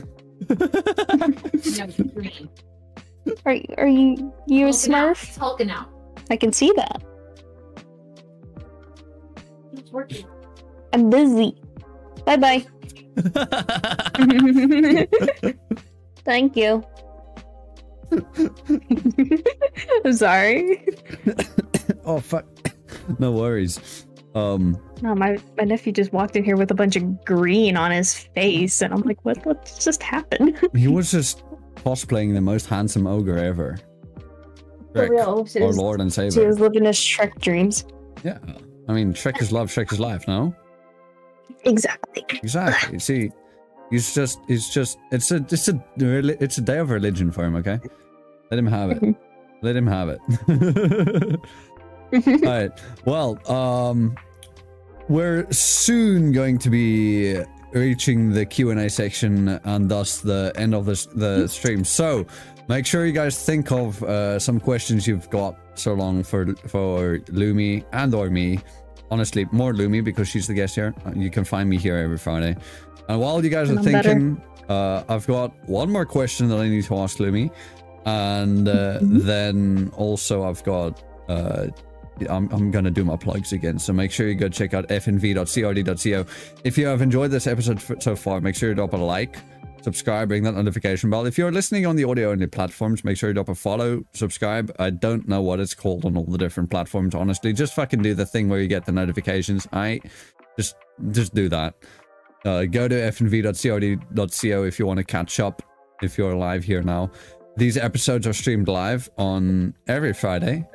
[3.46, 5.16] Are are you you a Hulking out.
[5.16, 5.24] Smurf?
[5.30, 5.88] It's hulking out.
[6.30, 7.02] I can see that.
[9.74, 10.26] It's working.
[10.92, 11.56] I'm busy.
[12.26, 12.66] Bye bye.
[16.26, 16.84] Thank you.
[20.06, 20.86] I'm sorry.
[22.06, 22.46] oh fuck.
[23.20, 24.06] no worries.
[24.36, 27.92] Um, No, my, my nephew just walked in here with a bunch of green on
[27.92, 30.60] his face, and I'm like, what what just happened?
[30.76, 31.44] he was just
[31.76, 33.78] cosplaying the most handsome ogre ever.
[34.94, 36.48] For Shrek, real, she our was- Lord and She Savior.
[36.48, 37.86] was living his Shrek dreams.
[38.24, 38.38] Yeah.
[38.88, 40.56] I mean, Shrek is love, Shrek is life, no?
[41.66, 42.26] Exactly.
[42.42, 43.00] Exactly.
[43.00, 43.32] See,
[43.90, 47.44] he's just, he's just, it's a, it's a, reli- it's a day of religion for
[47.46, 47.80] him, okay?
[48.52, 49.16] Let him have it.
[49.62, 51.40] Let him have it.
[52.28, 52.72] All right.
[53.06, 54.16] Well, um,
[55.10, 57.40] we're soon going to be
[57.74, 61.84] reaching the Q and A section and thus the end of this the stream.
[61.84, 62.26] So
[62.68, 67.20] make sure you guys think of uh, some questions you've got so long for for
[67.32, 68.60] Lumi and or me.
[69.12, 70.94] Honestly, more Lumi because she's the guest here.
[71.16, 72.56] You can find me here every Friday.
[73.10, 76.68] And while you guys are I'm thinking, uh, I've got one more question that I
[76.70, 77.52] need to ask Lumi,
[78.06, 79.22] and uh, Mhm.
[79.24, 81.68] then also I've got uh,
[82.30, 86.26] I'm, I'm gonna do my plugs again so make sure you go check out fnv.crd.co
[86.64, 89.38] if you have enjoyed this episode so far make sure you drop a like
[89.84, 91.26] subscribe ring that notification bell.
[91.26, 94.74] If you're listening on the audio only platforms make sure you drop a follow subscribe.
[94.80, 97.54] I don't know what it's called on all the different platforms honestly.
[97.54, 99.68] Just fucking do the thing where you get the notifications.
[99.74, 100.00] I
[100.58, 100.76] just
[101.12, 101.76] just do that.
[102.46, 105.62] Uh, go to fnv.crd.co if you want to catch up
[106.02, 107.12] if you're live here now.
[107.56, 110.66] These episodes are streamed live on every friday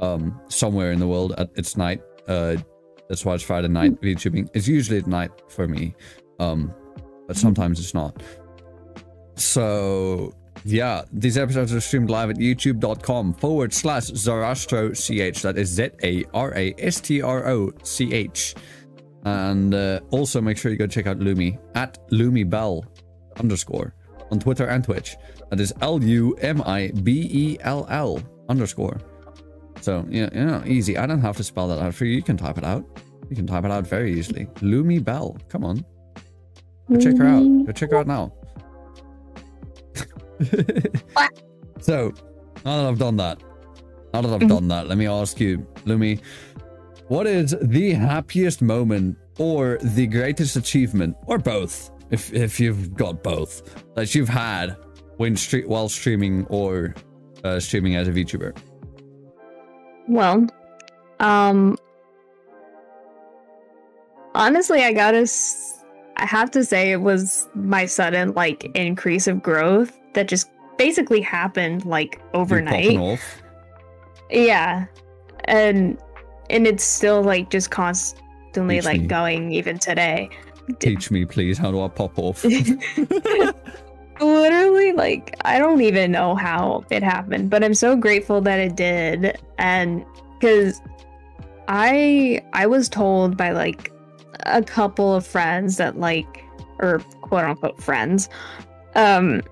[0.00, 2.56] um somewhere in the world at it's night uh
[3.08, 5.94] that's why it's friday night youtubing it's usually at night for me
[6.38, 6.74] um
[7.30, 8.20] but sometimes it's not.
[9.36, 15.68] So yeah these episodes are streamed live at youtube.com forward slash zarastro ch that is
[15.68, 18.54] z-a-r-a-s-t-r-o-c-h
[19.24, 22.82] and uh, also make sure you go check out lumi at lumibell
[23.38, 23.94] underscore
[24.32, 25.16] on twitter and twitch.
[25.50, 26.32] That is l-u-m-i-b-e-l-l
[28.48, 29.00] underscore
[29.80, 30.96] so yeah, you know, easy.
[30.98, 32.14] I don't have to spell that out for you.
[32.16, 32.84] You can type it out.
[33.28, 34.46] You can type it out very easily.
[34.56, 35.36] Lumi Bell.
[35.48, 35.84] Come on.
[36.90, 37.66] Go check her out.
[37.66, 38.32] Go check her out now.
[41.80, 42.12] so,
[42.64, 43.42] now that I've done that,
[44.12, 46.20] now that I've done that, let me ask you, Lumi,
[47.08, 53.22] what is the happiest moment or the greatest achievement, or both, if if you've got
[53.22, 54.76] both, that you've had
[55.16, 55.36] when
[55.66, 56.94] while streaming or
[57.44, 58.56] uh, streaming as a VTuber?
[60.10, 60.46] Well,
[61.20, 61.78] um,
[64.34, 65.84] honestly, I gotta, s-
[66.16, 71.20] I have to say it was my sudden like increase of growth that just basically
[71.20, 73.18] happened like overnight.
[74.30, 74.86] Yeah,
[75.44, 75.96] and
[76.50, 79.06] and it's still like just constantly Teach like me.
[79.06, 80.28] going even today.
[80.80, 81.56] Teach me, please.
[81.56, 82.44] How do I pop off?
[84.20, 88.76] literally like i don't even know how it happened but i'm so grateful that it
[88.76, 89.38] did.
[89.58, 90.04] And
[90.38, 90.80] because
[91.68, 93.92] i i was told by like
[94.46, 96.44] a couple of friends that like
[96.78, 98.28] or quote unquote friends
[98.94, 99.42] um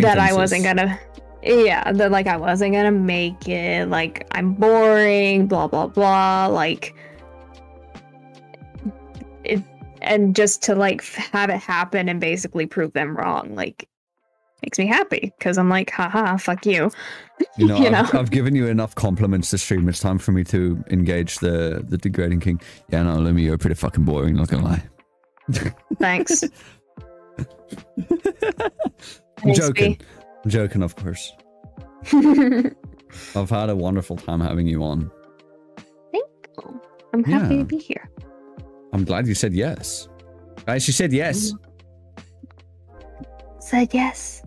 [0.00, 0.98] that i wasn't gonna
[1.42, 6.94] yeah that like i wasn't gonna make it like i'm boring blah blah blah like
[9.44, 9.62] it
[10.02, 13.88] and just to like have it happen and basically prove them wrong like
[14.62, 16.90] makes me happy because i'm like haha fuck you
[17.58, 18.14] You know, you I've.
[18.14, 19.88] I've given you enough compliments to stream.
[19.90, 22.60] It's time for me to engage the the degrading king.
[22.90, 24.36] Yeah, no, Lumi, you're pretty fucking boring.
[24.36, 24.82] Not gonna lie.
[25.98, 26.42] thanks
[29.44, 29.98] I'm joking.
[30.44, 31.32] I'm joking, of course.
[33.34, 35.10] i've had a wonderful time having you on.
[36.12, 36.24] Thank
[36.58, 36.80] you
[37.12, 37.60] i'm happy Yeah.
[37.60, 38.08] to be here
[38.96, 40.08] I'm glad you said yes.
[40.64, 41.52] Guys, she said yes.
[43.60, 44.42] said yes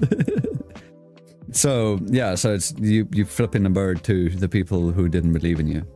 [1.52, 5.60] So yeah, so it's you you flipping a bird to the people who didn't believe
[5.60, 5.86] in you.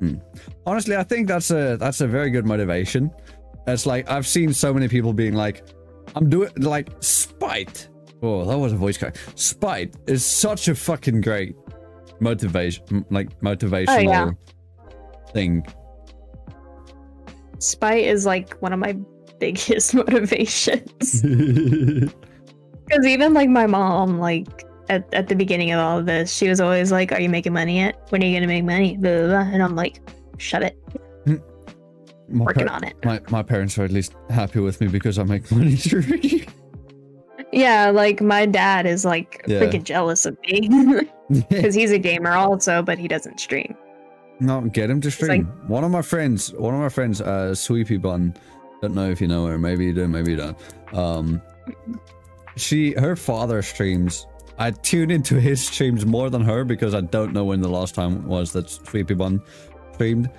[0.00, 0.18] mm-hmm.
[0.64, 3.10] honestly i think that's a that's a very good motivation
[3.66, 5.62] it's like i've seen so many people being like
[6.14, 7.88] i'm doing like spite
[8.22, 11.56] oh that was a voice crack spite is such a fucking great
[12.20, 14.36] motivation, like motivational
[15.36, 15.66] thing.
[17.58, 18.96] Spite is like one of my
[19.40, 21.22] biggest motivations.
[22.88, 24.46] Because even like my mom, like
[24.88, 27.52] at, at the beginning of all of this, she was always like, Are you making
[27.52, 27.96] money yet?
[28.10, 28.96] When are you gonna make money?
[28.96, 29.52] Blah, blah, blah.
[29.52, 29.98] And I'm like,
[30.38, 30.78] Shut it.
[31.24, 31.34] Hmm.
[32.28, 32.94] my, Working par- on it.
[33.04, 35.76] my my parents are at least happy with me because I make money.
[37.52, 39.62] Yeah, like my dad is like Yeah.
[39.62, 40.68] freaking jealous of me.
[41.50, 43.74] Because he's a gamer also, but he doesn't stream.
[44.40, 45.46] No, get him to like- stream.
[45.66, 48.34] one of my friends, one of my friends, uh, Sweepy Bun.
[48.82, 49.58] Don't know if you know her.
[49.58, 50.06] Maybe you do.
[50.06, 50.58] Maybe you don't.
[50.92, 51.40] Um,
[52.56, 54.26] she, her father streams.
[54.58, 57.94] I tune into his streams more than her because I don't know when the last
[57.94, 59.42] time was that Sweepy Bun
[59.94, 60.30] streamed.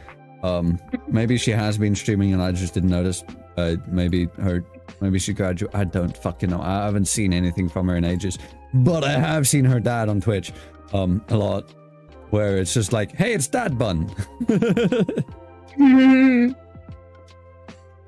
[0.44, 3.24] Um, maybe she has been streaming and I just didn't notice.
[3.58, 4.64] Uh, maybe her,
[5.02, 5.76] maybe she graduated.
[5.80, 6.62] I don't fucking know.
[6.62, 8.38] I haven't seen anything from her in ages,
[8.74, 10.54] but I have seen her dad on Twitch,
[10.94, 11.74] um, a lot,
[12.32, 14.10] where it's just like, hey, it's Dad Bun.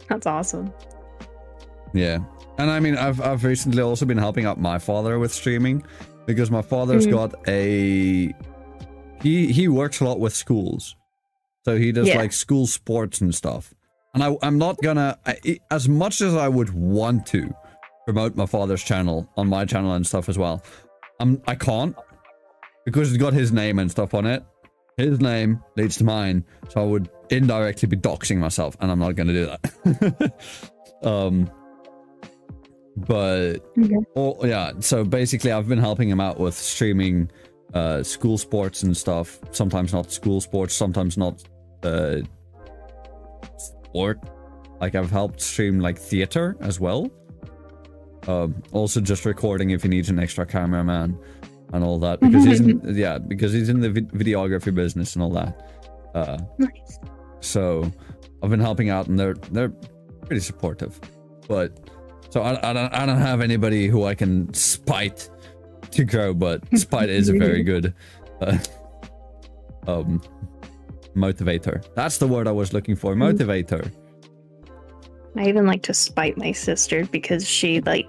[0.07, 0.73] That's awesome.
[1.93, 2.19] Yeah.
[2.57, 5.83] And I mean, I've I've recently also been helping out my father with streaming
[6.25, 7.11] because my father's Mhm.
[7.11, 8.33] got a
[9.21, 10.95] he he works a lot with schools,
[11.65, 12.17] so he does Yeah.
[12.17, 13.73] like school sports and stuff.
[14.13, 17.53] And I I'm not gonna I, as much as I would want to
[18.05, 20.61] promote my father's channel on my channel and stuff as well.
[21.19, 21.95] I'm I can't
[22.91, 24.43] because it's got his name and stuff on it.
[24.97, 29.15] His name leads to mine, so I would indirectly be doxing myself, and I'm not
[29.15, 30.33] gonna do that.
[31.03, 31.49] um,
[32.97, 33.95] but Okay.
[34.15, 37.31] oh yeah, so basically, I've been helping him out with streaming
[37.73, 39.39] uh, school sports and stuff.
[39.51, 41.43] Sometimes not school sports, sometimes not
[41.83, 42.17] uh,
[43.57, 44.19] sport.
[44.81, 47.09] Like I've helped stream like theater as well.
[48.27, 51.17] Um, also just recording if he needs an extra cameraman
[51.73, 55.23] and all that because he's in, yeah because he's in the vid- videography business and
[55.23, 55.69] all that.
[56.15, 56.99] Uh, Nice.
[57.39, 57.91] so
[58.41, 59.69] I've been helping out, and they're they're
[60.25, 60.99] pretty supportive.
[61.47, 61.89] But
[62.29, 65.29] so I, I don't I don't have anybody who I can spite
[65.91, 67.93] to grow, but spite is a very good
[68.41, 68.57] uh,
[69.87, 70.21] um
[71.15, 71.83] motivator.
[71.95, 73.13] That's the word I was looking for.
[73.15, 73.91] Motivator.
[75.37, 78.07] I even like to spite my sister because she like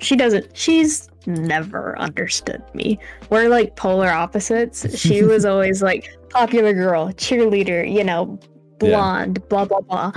[0.00, 2.98] she doesn't she's never understood me.
[3.30, 4.98] We're like polar opposites.
[4.98, 8.38] She was always like popular girl, cheerleader, you know,
[8.80, 8.90] Yeah.
[8.90, 10.12] blonde, blah blah blah.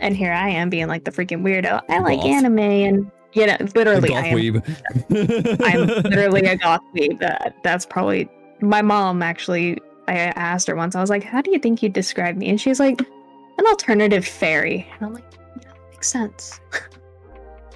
[0.00, 1.82] And here I am being like the freaking weirdo.
[1.88, 5.60] I like anime and you know, literally Goth I am weeb.
[5.64, 7.18] I'm literally a goth weeb.
[7.20, 8.28] That that's probably
[8.60, 9.78] my mom actually.
[10.08, 10.96] I asked her once.
[10.96, 14.26] I was like, "How do you think you describe me?" And she's like, "An alternative
[14.26, 15.24] fairy." And I'm like,
[15.62, 16.58] "Yeah, makes sense."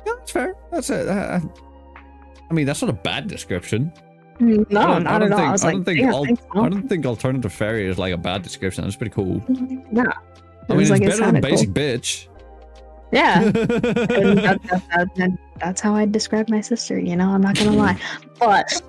[0.06, 0.54] Yeah, that's fair.
[0.70, 1.08] That's it.
[1.08, 1.40] Uh,
[2.50, 3.92] I mean, that's not a bad description.
[4.40, 5.56] No, I don't- I don't at all.
[5.56, 8.16] think- I I don't think al- thanks, I don't think alternative fairy is like a
[8.18, 8.84] bad description.
[8.84, 9.42] That's pretty cool.
[9.92, 10.04] Yeah,
[10.68, 11.50] I mean, it's like, it better than sounded cool.
[11.50, 12.28] basic bitch.
[13.12, 13.50] yeah.
[13.52, 15.30] That, that, that, that,
[15.60, 16.98] that's how I describe my sister.
[16.98, 17.98] You know, I'm not gonna lie,
[18.40, 18.82] but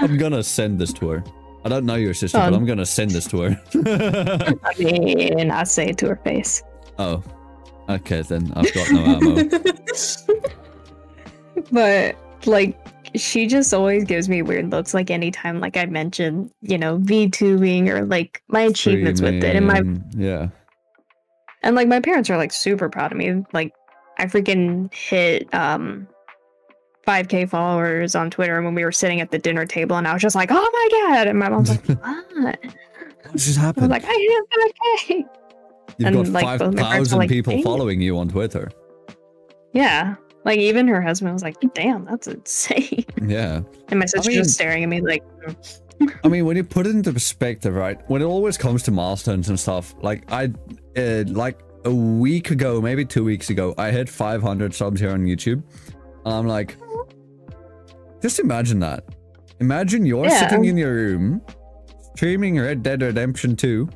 [0.00, 1.24] I'm gonna send this to her.
[1.64, 2.54] I don't know your sister, but Um.
[2.54, 3.60] I'm gonna send this to her.
[4.64, 6.62] I mean, I say it to her face.
[6.98, 7.22] oh,
[7.88, 8.52] okay then.
[8.54, 9.48] I've got no ammo.
[11.72, 12.78] but like
[13.14, 17.88] she just always gives me weird looks like anytime like i mention you know vtubing
[17.88, 19.82] or like my achievements with it and my
[20.16, 20.48] yeah.
[21.62, 23.74] and like my parents are like super proud of me like
[24.18, 26.06] i freaking hit um
[27.06, 30.12] 5k followers on twitter and when we were sitting at the dinner table and i
[30.12, 33.92] was just like oh my god and my mom's like what What just happened?
[33.92, 34.38] i happened?
[34.46, 35.28] was like i hit 5k
[35.98, 38.28] You've and, got like, five both my parents thousand were like, people following you on
[38.28, 38.70] Twitter.
[39.72, 40.14] yeah
[40.44, 43.60] like even her husband was like damn that's insane Yeah.
[43.88, 45.22] and my sister mean- just staring at me like
[46.24, 47.96] I mean, when you put it into perspective, right?
[48.10, 50.50] When it always comes to milestones and stuff, like I,
[50.96, 55.24] uh, like a week ago, maybe two weeks ago, I hit 500 subs here on
[55.26, 55.62] YouTube.
[56.24, 56.76] And I'm like,
[58.20, 59.04] just imagine that.
[59.60, 60.40] Imagine you're Yeah.
[60.40, 61.40] sitting in your room,
[62.16, 63.88] streaming Red Dead Redemption 2,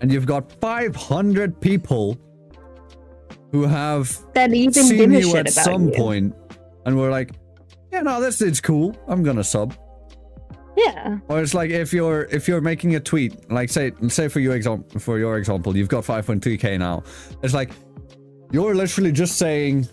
[0.00, 2.18] and you've got 500 people
[3.52, 5.94] who have that even seen you at some you.
[5.94, 6.34] point,
[6.86, 7.30] and we're like,
[7.92, 8.96] yeah, no, this is cool.
[9.06, 9.74] I'm gonna sub.
[10.76, 11.18] Yeah.
[11.28, 14.56] Or it's like if you're if you're making a tweet, like say say for your
[14.56, 17.04] example for your example, you've got 5.3k now.
[17.42, 17.70] It's like
[18.50, 19.88] you're literally just saying,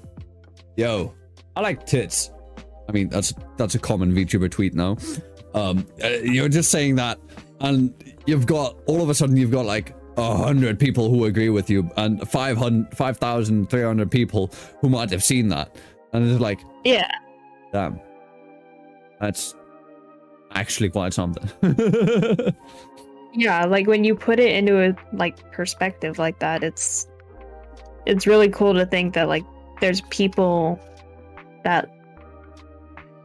[0.77, 1.13] "Yo,
[1.55, 2.31] I like tits."
[2.89, 4.97] I mean, that's that's a common VTuber tweet now.
[5.53, 7.19] Um, uh, you're just saying that,
[7.61, 7.93] and
[8.25, 11.69] you've got all of a sudden you've got like a hundred people who agree with
[11.69, 14.51] you, and 500 5,300 people
[14.81, 15.75] who might have seen that,
[16.13, 17.09] and it's like, Yeah.
[17.71, 17.99] damn,
[19.19, 19.55] that's
[20.51, 21.49] actually quite something.
[23.33, 27.07] Yeah, like when you put it into a like perspective like that, it's
[28.05, 29.45] it's really cool to think that like
[29.79, 30.77] there's people
[31.63, 31.89] that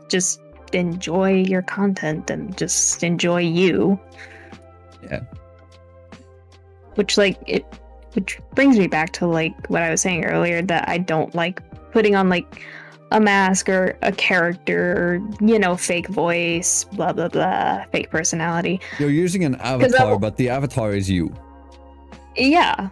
[0.08, 0.40] just
[0.72, 3.98] enjoy your content and just enjoy you.
[5.02, 5.20] Yeah.
[6.94, 7.64] Which like it
[8.14, 11.60] which brings me back to like what I was saying earlier that I don't like
[11.92, 12.62] putting on like
[13.12, 18.80] a mask or a character or you know fake voice blah blah blah fake personality
[18.98, 21.32] You're using an avatar, but the avatar is you.
[22.36, 22.88] Yeah.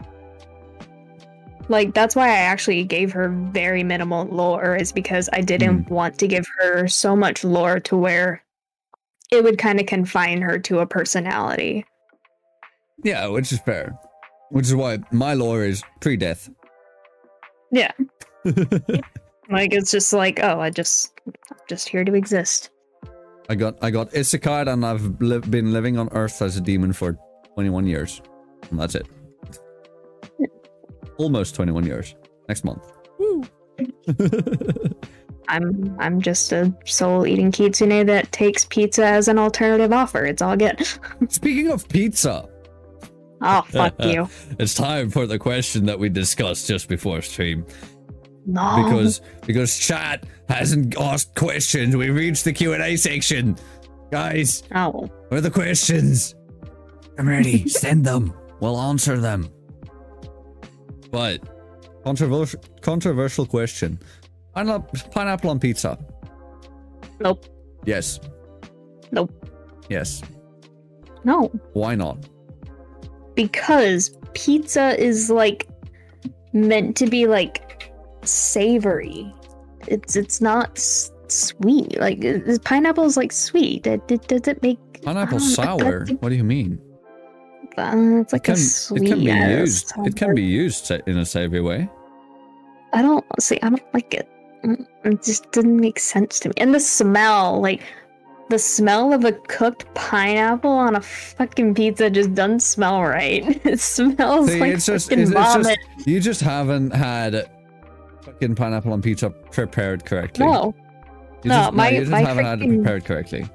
[1.69, 5.91] Like that's why I actually gave her very minimal lore is because I didn't mm.
[5.91, 8.43] want to give her so much lore to where
[9.31, 11.87] it would kind of confine her to a personality.
[13.03, 13.99] Yeah, which is fair.
[14.51, 16.51] Which is why my lore is pre-death.
[17.73, 17.93] Yeah.
[19.51, 21.35] Like it's just like, oh, I just I'm
[21.69, 22.71] just here to exist.
[23.49, 26.93] I got I got isekai and I've li- been living on Earth as a demon
[26.93, 27.19] for
[27.55, 28.23] 21 years.
[28.71, 29.07] And that's it.
[31.19, 32.15] Almost 21 years.
[32.49, 32.91] Next month.
[35.49, 40.25] I'm I'm just a soul eating kitsune that takes pizza as an alternative offer.
[40.25, 40.87] It's all good.
[41.29, 42.49] Speaking of pizza,
[43.43, 44.29] oh fuck you.
[44.59, 47.67] it's time for the question that we discussed just before stream.
[48.47, 48.85] No.
[48.85, 51.97] Because because chat hasn't asked questions.
[51.97, 53.57] We reached the Q&A section.
[54.11, 55.11] Guys, oh.
[55.29, 56.35] where are the questions?
[57.19, 57.67] I'm ready.
[57.69, 58.35] Send them.
[58.61, 59.49] We'll answer them.
[61.15, 61.41] But
[62.05, 63.99] controversial controversial question.
[64.55, 65.97] Pineapple, pineapple on pizza.
[67.21, 67.47] Nope.
[67.85, 68.19] Yes.
[69.13, 69.31] Nope.
[69.89, 70.23] Yes.
[71.25, 71.49] No.
[71.73, 72.19] Why not?
[73.37, 75.67] because pizza is like
[76.53, 77.93] meant to be like
[78.23, 79.33] savory.
[79.89, 81.99] It's it's not s- sweet.
[81.99, 83.87] Like it- it- pineapple is like sweet.
[83.87, 86.07] It, it does it make Pineapple I don't know, sour.
[86.21, 86.79] What do you mean?
[87.77, 89.03] Uh, it's like It can, a sweet.
[89.03, 89.93] it can be used.
[90.05, 91.89] It can be used in a savory way.
[92.93, 93.59] I don't see.
[93.63, 94.29] I don't like it.
[94.65, 96.55] Mm, It just didn't make sense to me.
[96.59, 97.83] And the smell, like
[98.51, 103.43] the smell of a cooked pineapple on a fucking pizza, just doesn't smell right.
[103.67, 105.79] It smells See, like it's just, it's, it's vomit.
[105.97, 107.51] just you just haven't had
[108.23, 110.47] fucking pineapple on pizza prepared correctly.
[110.47, 110.75] no,
[111.43, 113.47] you no, just, my- you just my haven't had it prepared correctly.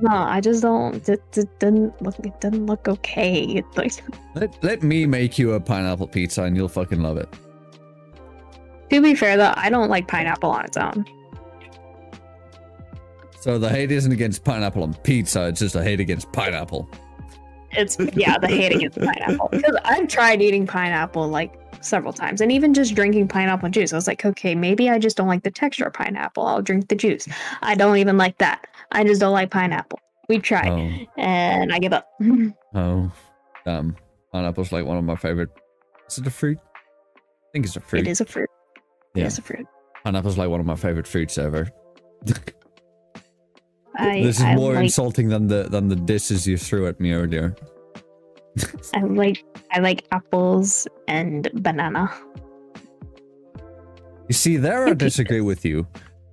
[0.00, 1.08] No, I just don't.
[1.08, 2.18] It, it didn't look.
[2.18, 3.42] It didn't look okay.
[3.42, 3.92] It's like
[4.34, 7.28] Let, let me make you a pineapple pizza and you'll fucking love it.
[8.90, 11.04] to be fair though, I don't like pineapple on its own.
[13.40, 16.88] So the hate isn't against pineapple on pizza, it's just a hate against pineapple.
[17.72, 21.54] It's yeah, the hate against pineapple because I've tried eating pineapple like
[21.84, 23.92] several times, and even just drinking pineapple juice.
[23.92, 26.46] I was like, okay, maybe I just don't like the texture of pineapple.
[26.46, 27.28] I'll drink the juice.
[27.62, 28.66] I don't even like that.
[28.92, 29.98] I just don't like pineapple.
[30.28, 30.90] We tried, Oh,
[31.20, 32.08] and I give up.
[32.74, 33.12] oh,
[33.64, 33.96] damn.
[34.32, 35.50] Pineapple's like one of my favorite.
[36.08, 36.58] Is it a fruit?
[37.16, 37.20] I
[37.52, 38.00] think it's a fruit.
[38.00, 38.48] It is a fruit.
[39.14, 39.26] It Yeah.
[39.26, 39.66] is a fruit.
[40.04, 41.68] Pineapple's like one of my favorite fruits ever.
[43.96, 46.98] I, this is I more like, insulting than the than the dishes you threw at
[46.98, 47.54] me earlier.
[48.92, 52.10] I like I like apples and banana.
[54.28, 55.86] You see, there I disagree with you.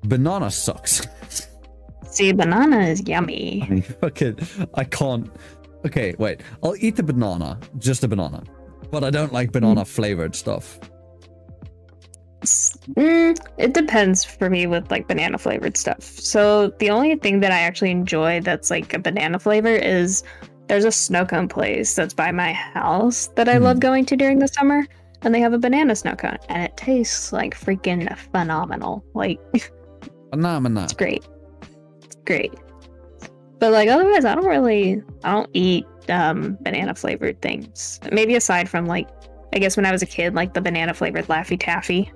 [0.06, 1.06] Banana sucks.
[2.12, 3.66] See, banana is yummy.
[3.70, 4.38] mean, fucking,
[4.76, 5.30] I can't.
[5.86, 6.42] Okay, wait.
[6.64, 8.44] I'll eat the banana, just a banana,
[8.92, 10.80] but I don't like banana flavored stuff.
[12.44, 16.02] Mm, it depends for me with like banana flavored stuff.
[16.04, 20.24] So the only thing that I actually enjoy that's like a banana flavor is
[20.68, 23.82] there's a snow cone place that's by my house that I love Mhm.
[23.82, 24.86] going to during the summer,
[25.22, 29.04] and they have a banana snow cone, and it tastes like freaking phenomenal.
[29.14, 29.40] Like
[30.32, 30.84] phenomenal.
[30.86, 31.24] it's great,
[32.26, 32.54] great.
[33.60, 38.00] But like otherwise, I don't really, I don't eat um banana flavored things.
[38.12, 39.08] Maybe aside from like,
[39.54, 42.12] I guess when I was a kid, like the banana flavored Laffy Taffy.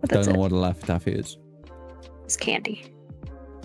[0.00, 0.38] But Don't know it.
[0.38, 1.38] what a Laffy Taffy is.
[2.24, 2.84] It's candy.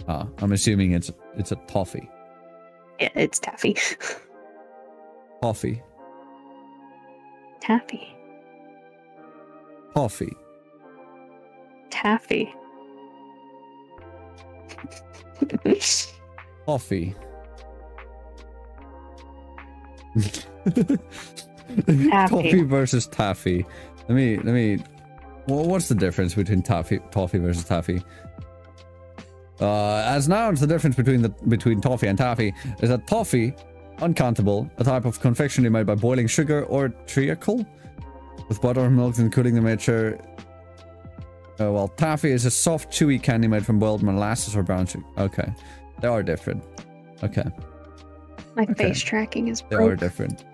[0.07, 2.07] Ah, I'm assuming it's it's a toffee.
[2.99, 3.76] Yeah, it's taffy.
[5.41, 5.82] Toffee.
[7.61, 8.15] taffy.
[9.95, 10.34] Toffee.
[11.90, 12.53] Taffy.
[16.66, 17.16] Toffee.
[22.28, 23.66] Toffee versus taffy.
[24.08, 24.80] Let me let me.
[25.48, 28.02] Well, what's the difference between taffy, toffee versus taffy?
[29.60, 33.54] Uh, as nouns, the difference between the between toffee and taffy is that toffee,
[34.02, 37.66] uncountable, a type of confectionery made by boiling sugar or treacle
[38.49, 40.20] with butter or milk and cooling the mixture.
[41.59, 45.03] Uh, well, taffy is a soft, chewy candy made from boiled molasses or brown sugar.
[45.17, 45.51] Okay.
[46.01, 46.63] They are different.
[47.23, 47.45] Okay.
[48.55, 48.73] My Okay.
[48.75, 50.45] face tracking is They are different.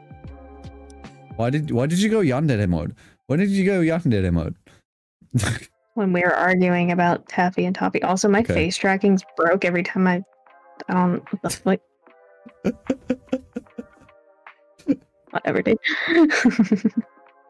[1.36, 2.96] Why did why did you go yandere mode?
[3.28, 4.56] When did you go yandere mode?
[5.96, 8.02] when we were arguing about Taffy and Toffee.
[8.04, 8.54] Also, my Okay.
[8.54, 10.24] face tracking's broke every time I.
[10.88, 11.24] I don't.
[11.66, 11.82] Like.
[15.32, 15.80] Whatever, dude.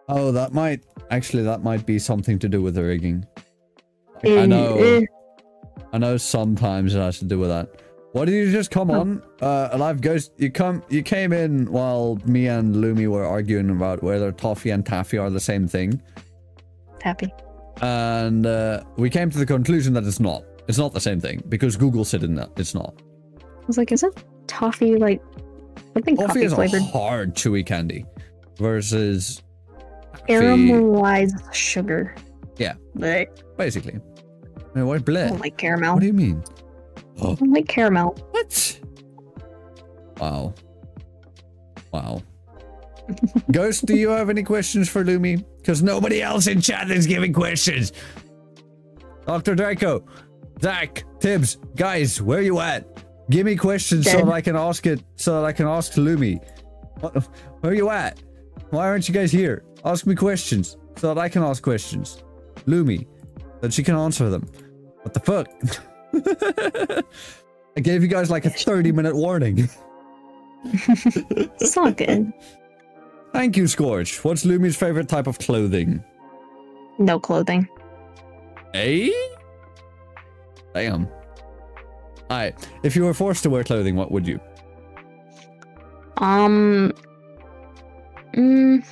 [0.10, 0.82] Oh, that might
[1.12, 3.26] actually that might be something to do with the rigging.
[4.26, 4.78] I know.
[4.78, 5.06] eh.
[5.92, 7.70] I know sometimes it has to do with that.
[8.14, 9.00] What did you just come Oh.
[9.02, 9.24] on?
[9.42, 14.04] Uh, Alive Ghost, you come you came in while me and Lumi were arguing about
[14.04, 16.02] whether toffee and taffy are the same thing.
[17.00, 17.34] Taffy.
[17.82, 20.44] And uh, we came to the conclusion that it's not.
[20.68, 22.94] It's not the same thing because Google said it not, it's not.
[23.42, 25.22] I was like, isn't toffee like
[25.94, 26.82] something Toffee is flavored?
[26.82, 28.06] a hard chewy candy
[28.58, 29.42] versus
[30.28, 32.16] Caramelized sugar.
[32.58, 32.74] Yeah.
[32.96, 33.28] Blech.
[33.58, 34.00] basically.
[34.76, 35.30] No, what I bleh?
[35.30, 35.96] don't like caramel.
[35.96, 36.44] What do you mean?
[36.98, 37.36] I oh.
[37.36, 38.16] don't like caramel.
[38.32, 38.80] What?
[40.20, 40.54] Wow.
[41.92, 42.24] Wow.
[43.52, 45.44] Ghost, do you have any questions for Lumi?
[45.58, 47.92] Because nobody else in chat is giving questions.
[49.26, 49.56] Dr.
[49.56, 50.06] Draco,
[50.62, 53.04] Zach, Tibbs, guys, where you at?
[53.30, 56.44] Give me questions so that I can ask it, so that I can ask Lumi.
[57.62, 58.22] Where you at?
[58.74, 59.64] Why aren't you guys here?
[59.86, 62.24] Ask me questions so that I can ask questions.
[62.66, 63.06] Lumi,
[63.62, 64.50] that she can answer them.
[65.04, 65.48] What the fuck?
[67.78, 69.70] I gave you guys like a 30 minute warning.
[70.64, 72.34] It's not good.
[73.32, 74.24] Thank you, Scorch.
[74.24, 76.04] What's Lumi's favorite type of clothing?
[76.98, 77.70] No clothing.
[78.74, 79.12] Eh?
[80.74, 81.08] Damn.
[82.32, 84.40] Alright, if you were forced to wear clothing, what would you?
[86.18, 86.92] Um.
[88.34, 88.86] Mm,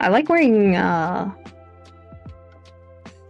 [0.00, 1.30] I like wearing uh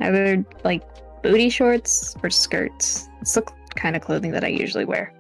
[0.01, 0.83] either like
[1.23, 3.09] booty shorts or skirts.
[3.21, 3.43] It's the
[3.75, 5.13] kind of clothing that I usually wear.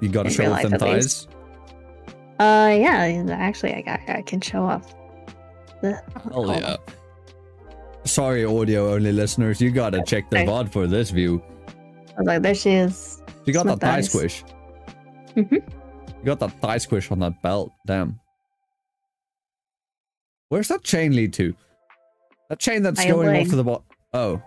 [0.00, 1.28] You gotta show off life, them thighs?
[2.40, 3.24] Uh, yeah.
[3.30, 4.94] Actually, I I, I can show off.
[5.82, 6.00] The,
[6.32, 6.76] Hell yeah.
[8.04, 11.42] Sorry, audio only listeners, you gotta check the VOD for this view.
[12.16, 13.22] I was like, there she is.
[13.44, 14.08] You got Smith that thigh thighs.
[14.10, 14.44] squish.
[15.36, 15.52] Mhm.
[15.52, 17.72] You got that thigh squish on that belt.
[17.86, 18.20] Damn.
[20.54, 21.52] Where's that chain lead to?
[22.48, 23.82] That chain that's My going off to the bottom.
[24.12, 24.40] Oh,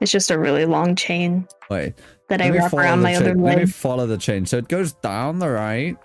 [0.00, 1.94] It's just a really long chain wait.
[2.28, 3.42] that I wrap follow around the my other chain.
[3.42, 4.44] Let me follow the chain.
[4.44, 5.96] So it goes down the right,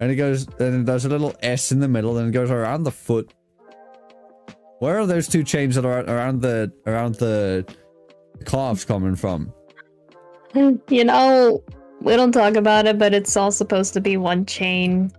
[0.00, 2.84] and it goes, then there's a little S in the middle, and it goes around
[2.84, 3.30] the foot.
[4.78, 7.66] Where are those two chains that are around the around the
[8.46, 9.52] calves coming from?
[10.88, 11.62] You know,
[12.00, 15.12] we don't talk about it, but it's all supposed to be one chain.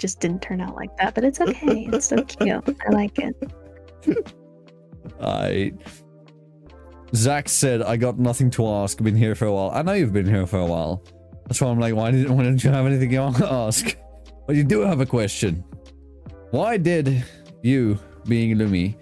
[0.00, 1.86] Just didn't turn out like that, but it's okay.
[1.92, 2.76] It's so cute.
[2.86, 3.36] I like it.
[5.20, 5.72] I.
[7.14, 9.02] Zach said, "I got nothing to ask.
[9.02, 9.70] Been here for a while.
[9.74, 11.04] I know you've been here for a while.
[11.46, 13.94] That's why I'm like, why didn't why didn't you have anything you want to ask?
[14.46, 15.62] But you do have a question.
[16.50, 17.22] Why did
[17.62, 18.96] you, being Lumi,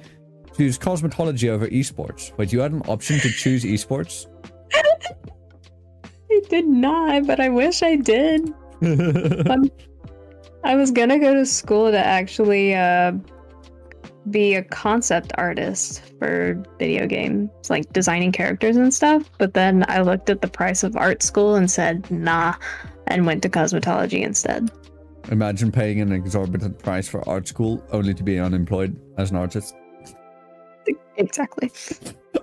[0.56, 2.36] choose cosmetology over esports?
[2.36, 4.26] Wait, you had an option to choose esports.
[4.74, 8.52] I did not, but I wish I did.
[8.82, 9.70] Um,
[10.64, 13.12] I was gonna go to school to actually uh,
[14.30, 19.30] be a concept artist for video games, like designing characters and stuff.
[19.38, 22.54] But then I looked at the price of art school and said, nah,
[23.06, 24.70] and went to cosmetology instead.
[25.30, 29.74] Imagine paying an exorbitant price for art school only to be unemployed as an artist.
[31.16, 31.70] Exactly.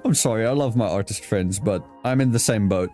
[0.04, 2.92] I'm sorry, I love my artist friends, but I'm in the same boat.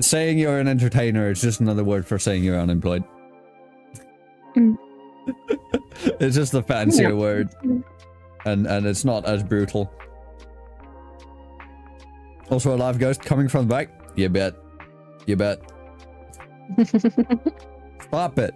[0.00, 3.04] Saying you're an entertainer is just another word for saying you're unemployed.
[4.56, 4.76] Mm.
[6.20, 7.14] it's just a fancier Yeah.
[7.14, 7.48] word,
[8.44, 9.90] and and it's not as brutal.
[12.50, 13.88] Also, a live ghost coming from the back.
[14.16, 14.54] You bet.
[15.26, 15.60] You bet.
[18.02, 18.54] Stop it.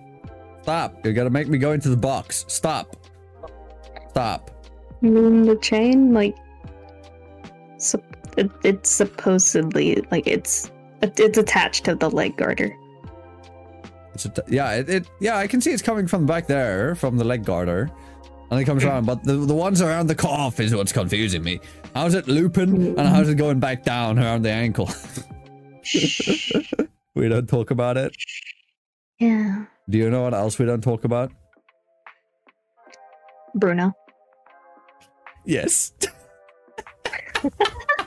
[0.62, 1.05] Stop.
[1.05, 2.45] You're gonna make me go into the box.
[2.49, 2.97] Stop.
[4.11, 4.51] Stop.
[5.01, 6.12] You mean the chain?
[6.12, 6.37] Like,
[8.37, 10.70] it, it's supposedly like it's
[11.03, 12.73] it's attached to the leg garter.
[14.24, 17.16] It's a yeah, it, it yeah, I can see it's coming from back there, from
[17.16, 17.90] the leg garter.
[18.51, 21.61] And it comes around, but the, the ones around the calf is what's confusing me.
[21.95, 23.07] How's it looping and mm.
[23.07, 24.89] how's it going back down around the ankle?
[27.15, 28.16] we don't talk about it.
[29.19, 31.31] Yeah, Do you know what else we don't talk about?
[33.55, 33.93] Bruno.
[35.45, 35.93] Yes.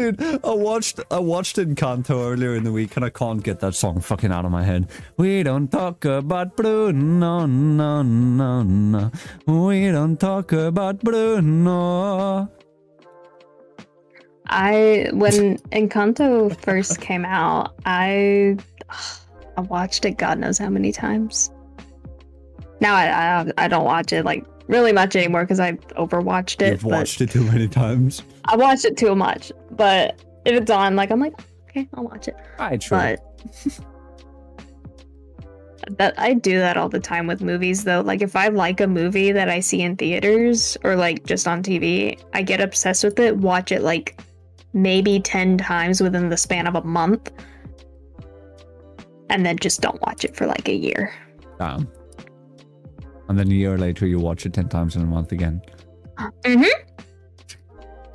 [0.00, 3.74] Dude, I watched I watched Encanto earlier in the week and I can't get that
[3.74, 4.88] song fucking out of my head.
[5.18, 9.10] We don't talk about Bruno, no, no, no.
[9.44, 12.50] We don't talk about Bruno.
[14.46, 18.56] I when Encanto first came out, I
[19.58, 21.50] I watched it God knows how many times.
[22.80, 26.70] Now I I, I don't watch it like really much anymore because I've overwatched it.
[26.72, 28.22] You've watched it too many times.
[28.46, 29.52] I watched it too much.
[29.72, 31.34] But if it's on, like I'm like,
[31.68, 32.36] okay, I'll watch it.
[32.58, 32.78] I.
[32.88, 33.20] But
[35.98, 38.00] that I do that all the time with movies though.
[38.00, 41.62] Like if I like a movie that I see in theaters or like just on
[41.62, 44.20] TV, I get obsessed with it, watch it like
[44.72, 47.30] maybe 10 times within the span of a month.
[49.28, 51.12] And then just don't watch it for like a year.
[51.58, 51.88] Damn.
[53.30, 55.62] And then a year later, you watch it 10 times in a month again.
[56.44, 56.66] Mhm.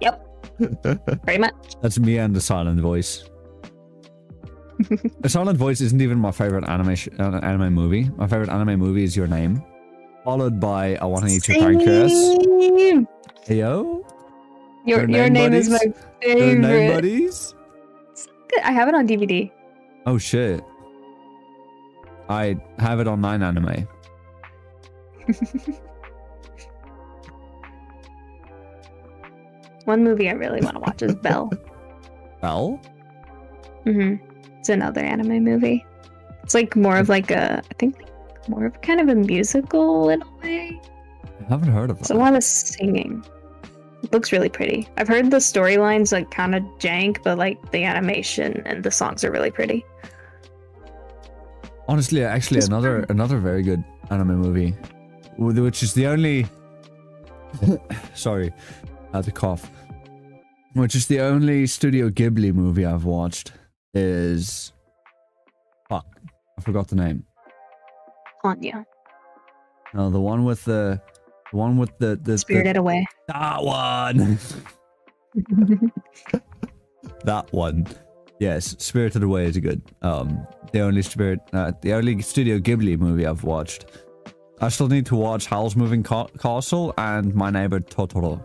[0.02, 0.52] Yep,
[1.24, 1.56] pretty much.
[1.82, 3.24] That's me and the silent voice.
[5.22, 8.10] the silent voice isn't even my favorite anime sh- uh, anime movie.
[8.18, 9.64] My favorite anime movie is Your Name,
[10.26, 12.12] followed by I Want to Eat Your Pancreas.
[12.12, 13.08] Same.
[13.48, 14.04] Heyo,
[14.86, 16.94] Your, Your your, Name name, is my favorite Your Name favorite.
[16.94, 17.56] buddies.
[18.66, 19.50] I have it on DVD.
[20.06, 20.62] Oh shit.
[22.28, 23.88] I have it on Nine Anime.
[29.86, 31.52] One movie I really want to watch is Bell.
[32.42, 32.82] Well,
[33.84, 34.16] hmm
[34.60, 35.86] It's another anime movie.
[36.44, 37.96] It's like more of like a, I think,
[38.48, 40.80] more of kind of a musical in a way.
[41.42, 42.02] I haven't heard of it.
[42.02, 43.24] It's a lot of singing.
[44.04, 44.88] It looks really pretty.
[44.98, 49.24] I've heard the storylines like kind of jank, but like the animation and the songs
[49.24, 49.84] are really pretty.
[51.88, 53.06] Honestly, actually, Just another fun.
[53.10, 54.76] another very good anime movie,
[55.38, 56.48] which is the only.
[58.14, 58.52] Sorry,
[59.14, 59.70] I had to cough.
[60.74, 63.54] Which is the only Studio Ghibli movie I've watched
[63.94, 64.74] is.
[65.90, 66.06] Fuck,
[66.58, 67.24] I forgot the name.
[68.44, 68.86] Anya,
[69.94, 71.02] No, the one with the,
[71.52, 73.08] the one with the the, the Spirited Away.
[73.28, 74.38] that one.
[77.24, 77.88] that one.
[78.40, 79.82] Yes, Spirited Away is good.
[80.02, 83.86] Um, the only spirit, uh, the only Studio Ghibli movie I've watched.
[84.62, 88.42] I still need to watch Howl's Moving Ca- Castle and My Neighbor Totoro,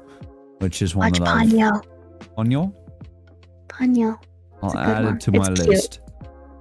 [0.58, 1.48] which is one Watch that I've.
[1.48, 1.84] Ponyo.
[2.36, 2.74] Ponyo?
[3.68, 4.18] Ponyo.
[4.62, 5.14] I'll It's a good add one.
[5.16, 5.68] it to my cute.
[5.68, 6.00] list.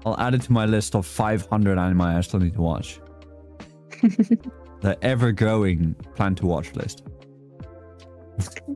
[0.05, 2.99] I'll add it to my list of 500 anime I still need to watch.
[4.81, 7.03] the ever-growing plan to watch list.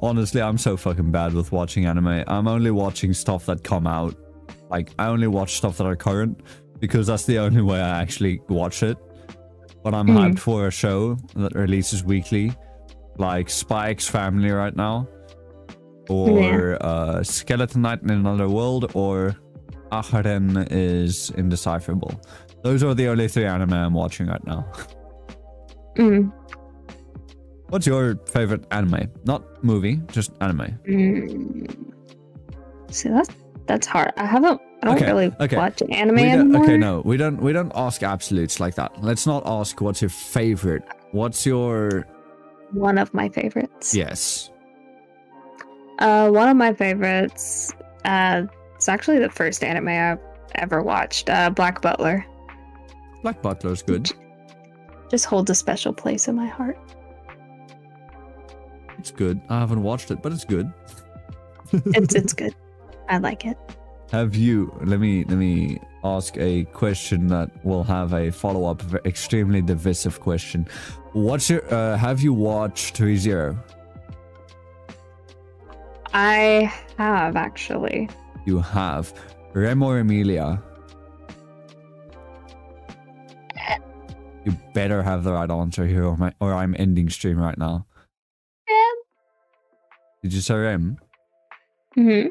[0.00, 2.22] Honestly, I'm so fucking bad with watching anime.
[2.28, 4.14] I'm only watching stuff that come out.
[4.70, 6.40] Like, I only watch stuff that are current
[6.80, 8.96] because that's the only way I actually watch it.
[9.82, 10.16] But I'm Mhm.
[10.18, 12.52] hyped for a show that releases weekly,
[13.18, 15.06] like Spy x Family right now,
[16.08, 19.36] or uh, Skeleton Knight in Another World, or
[19.92, 22.20] Aharen is Indecipherable.
[22.64, 24.66] Those are the only three anime I'm watching right now.
[25.96, 26.32] Mm,
[27.70, 29.08] What's your favorite anime?
[29.24, 30.78] Not movie, just anime.
[30.86, 31.92] mm.
[32.88, 33.28] See, that's
[33.68, 34.12] that's hard.
[34.16, 34.60] I haven't.
[34.82, 35.56] I don't Okay, really okay.
[35.56, 36.62] watch anime anymore.
[36.64, 37.40] okay, no, we don't.
[37.40, 39.00] We don't ask absolutes like that.
[39.02, 40.82] Let's not ask what's your favorite.
[41.12, 42.06] What's your
[42.72, 43.94] One of my favorites.
[43.94, 44.50] yes?
[46.00, 47.72] Uh, one of my favorites.
[48.04, 48.42] Uh,
[48.76, 50.18] it's actually the first anime I've
[50.54, 51.28] ever watched.
[51.28, 52.24] Uh, Black Butler
[53.22, 54.10] Black Butler's good.
[55.10, 56.78] just holds a special place in my heart.
[58.98, 59.40] It's good.
[59.48, 60.72] I haven't watched it, but it's good.
[61.72, 62.54] It's it's good.
[63.08, 63.56] I like it.
[64.10, 64.72] Have you?
[64.84, 68.82] Let me let me ask a question that will have a follow up.
[69.04, 70.66] Extremely divisive question.
[71.12, 71.62] What's your?
[71.72, 73.58] Uh, have you watched ReZero?
[76.14, 78.08] I have actually.
[78.46, 79.12] You have.
[79.52, 80.62] Rem or Emilia?
[84.44, 87.86] You better have the right answer here, or, my, or I'm ending stream right now.
[90.22, 90.96] Did you say Rem?
[91.94, 92.26] hmm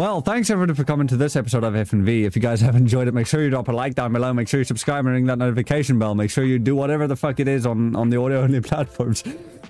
[0.00, 2.24] Well, thanks everyone for coming to this episode of FNV.
[2.24, 4.32] If you guys have enjoyed it, make sure you drop a like down below.
[4.32, 6.14] Make sure you subscribe and ring that notification bell.
[6.14, 9.22] Make sure you do whatever the fuck it is on, on the audio only platforms.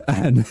[0.06, 0.46] And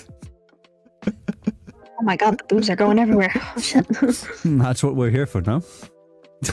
[1.08, 3.32] Oh my god, the boobs are going everywhere.
[3.56, 3.86] Oh shit.
[3.86, 5.64] Hmm, that's what we're here for, no?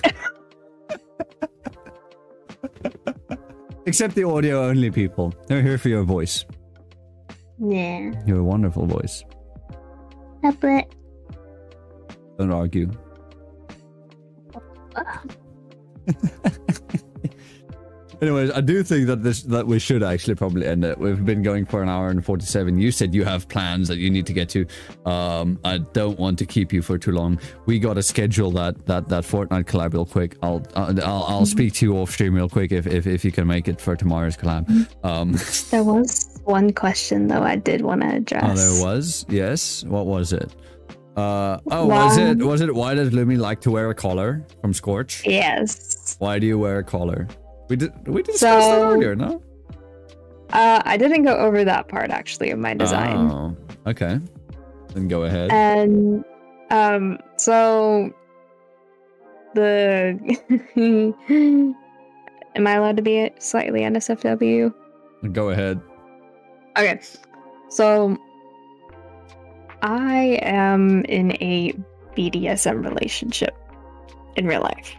[3.86, 5.34] Except the audio only people.
[5.48, 6.44] They're here for your voice.
[7.58, 8.12] yeah.
[8.24, 9.24] Your a wonderful voice.
[10.42, 10.94] But
[12.38, 12.92] Don't argue.
[18.22, 20.96] Anyways, I do think that this that we should actually probably end it.
[20.98, 22.78] We've been going for an hour and forty-seven.
[22.78, 24.66] You said you have plans that you need to get to.
[25.04, 27.38] Um, I don't want to keep you for too long.
[27.66, 30.36] We got to schedule that that that Fortnite collab real quick.
[30.42, 33.32] I'll I'll I'll, I'll speak to you off stream real quick if, if if you
[33.32, 34.66] can make it for tomorrow's collab.
[35.04, 35.36] Um,
[35.70, 38.44] there was one question though I did want to address.
[38.44, 39.26] Oh, there was.
[39.28, 39.84] Yes.
[39.84, 40.54] What was it?
[41.16, 44.74] Uh oh, was it was it why does Lumi like to wear a collar from
[44.74, 45.26] Scorch?
[45.26, 46.16] Yes.
[46.18, 47.26] Why do you wear a collar?
[47.70, 49.42] We did we discussed that earlier, no?
[50.50, 53.16] Uh, I didn't go over that part actually of my design.
[53.30, 53.56] Oh,
[53.86, 54.20] okay.
[54.94, 55.50] Then go ahead.
[55.50, 56.22] And
[56.70, 58.12] um, so
[59.54, 60.18] the
[62.54, 64.72] am I allowed to be slightly NSFW?
[65.32, 65.80] go ahead.
[66.76, 67.00] Okay,
[67.70, 68.18] so
[69.86, 71.72] I am in a
[72.16, 73.56] BDSM relationship
[74.34, 74.96] in real life.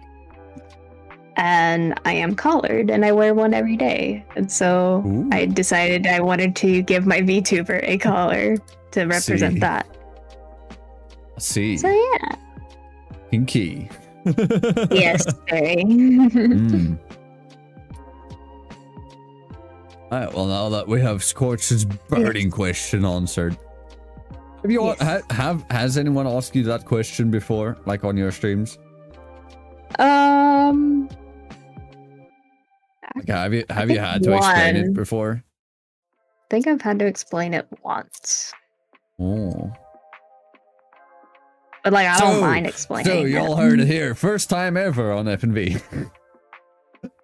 [1.35, 4.26] And I am collared and I wear one every day.
[4.38, 5.30] And so Ooh.
[5.34, 8.55] I decided I wanted to give my VTuber a collar
[8.91, 9.59] to represent See.
[9.59, 9.97] that.
[11.38, 11.77] See.
[11.77, 12.35] So yeah.
[13.30, 13.89] Pinky.
[14.89, 15.84] Yes, very.
[15.85, 16.97] Mm.
[20.09, 23.57] Alright, well now that we have Scorch's burning question answered.
[24.62, 25.02] Have you Yes.
[25.02, 27.78] ha, have has anyone asked you that question before?
[27.86, 28.78] Like on your streams?
[30.00, 31.08] um
[33.16, 35.44] Like have you have you had to explain it before?
[35.44, 38.54] I think I've had to explain it once.
[39.20, 39.72] Oh.
[41.84, 43.12] But like I So- don't mind explaining.
[43.12, 43.30] So it.
[43.30, 44.14] y'all heard it here.
[44.16, 45.82] First time ever on FNV.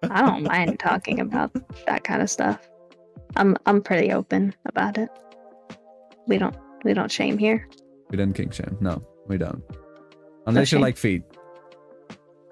[0.04, 1.52] I don't mind talking about
[1.86, 2.68] that kind of stuff.
[3.36, 5.10] I'm I'm pretty open about it.
[6.26, 7.68] We don't we don't shame here.
[8.10, 8.76] we don't kink shame.
[8.80, 9.62] No, we don't.
[10.46, 11.22] Unless you like feet.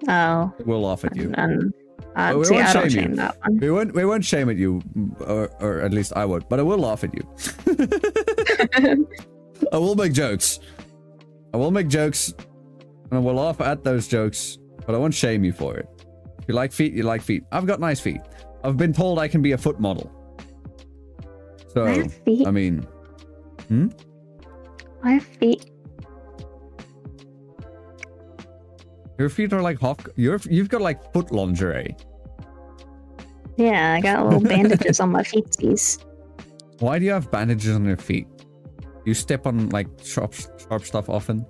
[0.07, 1.31] Oh, We'll laugh at you.
[1.37, 3.17] uh, we see, won't I don't shame you.
[3.17, 3.57] shame.
[3.61, 4.81] We won't we won't shame at you,
[5.21, 7.23] or, or at least I would, but I will laugh at you.
[9.71, 10.59] I will make jokes.
[11.53, 12.33] I will make jokes,
[13.09, 15.87] and I will laugh at those jokes, but I won't shame you for it.
[16.39, 17.43] If you like feet, you like feet.
[17.51, 18.21] I've got nice feet.
[18.63, 20.11] I've been told I can be a foot model.
[21.73, 22.09] So, I.
[22.45, 22.85] I mean,
[23.69, 23.89] I
[25.11, 25.69] have feet.
[29.23, 30.09] your feet are like hawk.
[30.15, 31.95] You're, you've got like foot lingerie.
[33.57, 36.03] Yeah, I got little bandages on my feetsies.
[36.79, 38.27] Why do you have bandages on your feet?
[39.05, 41.45] You step on like sharp, sharp stuff often.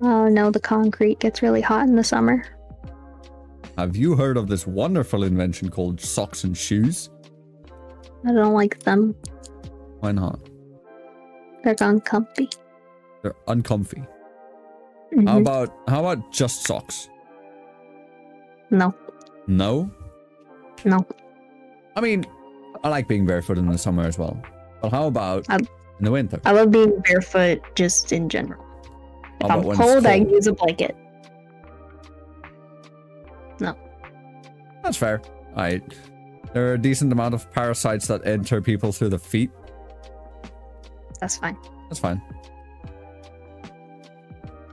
[0.00, 2.44] Oh no, the concrete gets really hot in the summer.
[3.76, 7.10] Have you heard of this wonderful invention called socks and shoes?
[8.26, 9.14] I don't like them.
[10.00, 10.47] Why not?
[11.64, 12.48] They're uncomfy.
[13.22, 14.00] They're uncomfy.
[15.26, 15.40] How Mhm.
[15.40, 17.08] about how about just socks?
[18.70, 18.94] No,
[19.46, 19.90] No.
[20.84, 21.04] no.
[21.96, 22.24] I mean,
[22.84, 24.38] I like being barefoot in the summer as well.
[24.82, 25.60] But how about Um,
[25.98, 26.40] in the winter?
[26.44, 28.62] I love being barefoot just in general.
[29.40, 30.30] If I'm it's cold, I cold?
[30.30, 30.94] use a blanket.
[33.60, 33.74] No.
[34.82, 35.20] That's fair.
[35.56, 35.80] I
[36.52, 39.50] there are a decent amount of parasites that enter people through the feet.
[41.20, 41.56] That's fine.
[41.88, 42.20] That's fine.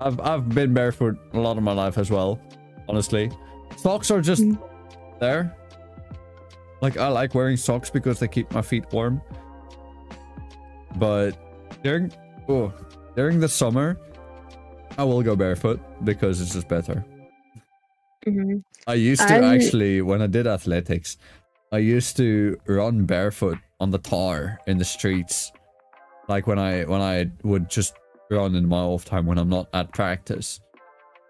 [0.02, 2.40] I've I've been barefoot a lot of my life as well.
[2.88, 3.32] Honestly,
[3.78, 4.60] socks are just Mm.
[5.20, 5.56] there.
[6.82, 9.22] Like I like wearing socks because they keep my feet warm.
[10.98, 11.32] But
[11.84, 12.12] during
[12.50, 12.74] oh
[13.16, 13.98] during the summer,
[14.98, 17.04] I will go barefoot because it's just better.
[18.26, 18.58] hmm
[18.88, 21.18] I used to I'm- actually, when I did athletics,
[21.72, 25.52] I used to run barefoot on the tar in the streets.
[26.28, 27.96] Like when I when I would just
[28.32, 30.60] run in my off time when I'm not at practice,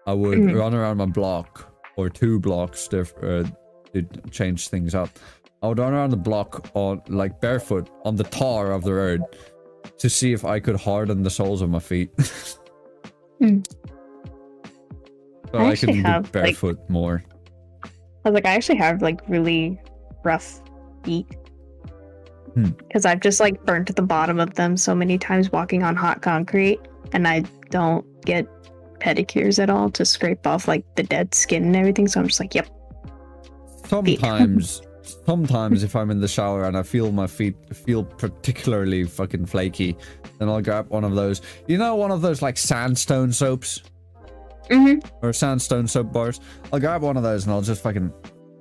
[0.06, 0.58] I would Mhm.
[0.58, 3.44] run around my block or two blocks to, uh,
[3.92, 5.10] to change things up.
[5.62, 9.22] I would run around the block on like barefoot on the tar of the road
[9.98, 12.10] to see if I could harden the soles of my feet.
[13.38, 13.58] Hmm.
[15.52, 17.22] So I I, can have, be like- barefoot more.
[17.84, 19.78] I was like, I actually have like really
[20.24, 20.62] rough
[21.04, 21.26] feet.
[22.56, 22.70] Hmm.
[22.70, 26.22] Because I've just like burnt the bottom of them so many times walking on hot
[26.22, 26.80] concrete,
[27.12, 28.46] and I don't get
[28.98, 32.08] pedicures at all to scrape off like the dead skin and everything.
[32.08, 32.66] So I'm just like, yep.
[33.86, 34.80] sometimes
[35.24, 39.96] sometimes if i'm in the shower and i feel my feet feel particularly fucking flaky
[40.38, 43.82] then i'll grab one of those you know one of those like sandstone soaps
[44.68, 45.24] Mm-hmm.
[45.24, 46.40] or sandstone soap bars
[46.72, 48.12] i'll grab one of those and i'll just fucking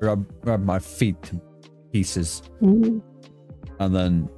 [0.01, 1.41] rub rub my feet to
[1.91, 2.99] pieces Mm-hmm.
[3.79, 4.29] And then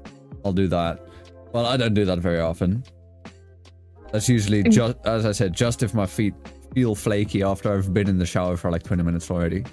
[0.45, 1.05] i'll do that
[1.53, 2.83] well i don't do that very often
[4.11, 4.71] that's usually Mm.
[4.71, 6.33] just as i said just if my feet
[6.73, 9.63] feel flaky after i've been in the shower for like 20 minutes already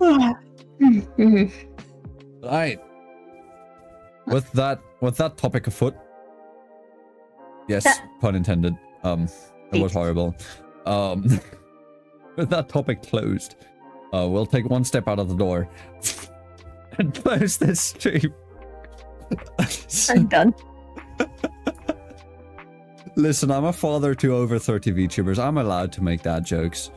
[2.42, 2.80] Right.
[4.26, 5.94] With that, with that topic afoot.
[7.68, 7.86] Yes,
[8.20, 8.74] pun intended.
[9.02, 9.28] Um,
[9.72, 10.34] it was horrible.
[10.86, 11.38] Um,
[12.36, 13.56] with that topic closed,
[14.14, 15.68] uh, we'll take one step out of the door
[16.98, 18.34] and close this stream.
[20.08, 20.54] I'm done.
[23.16, 25.38] Listen, I'm a father to over 30 VTubers.
[25.38, 26.90] I'm allowed to make dad jokes.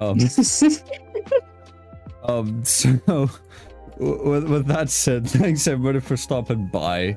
[0.00, 0.18] Um,
[2.24, 3.30] um, so,
[3.98, 7.16] with, with that said, thanks everybody for stopping by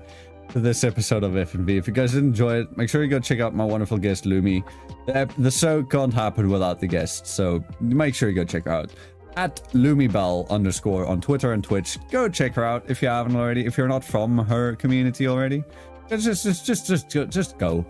[0.50, 1.78] to this episode of FNV.
[1.78, 4.26] If you guys did enjoy it, make sure you go check out my wonderful guest,
[4.26, 4.64] Lumi.
[5.08, 8.92] The, the show can't happen without the guest, so make sure you go check out.
[9.38, 11.98] At LumiBell underscore on Twitter and Twitch.
[12.12, 13.66] Go check her out if you haven't already.
[13.66, 15.64] If you're not from her community already,
[16.10, 17.86] just just just just just, go-.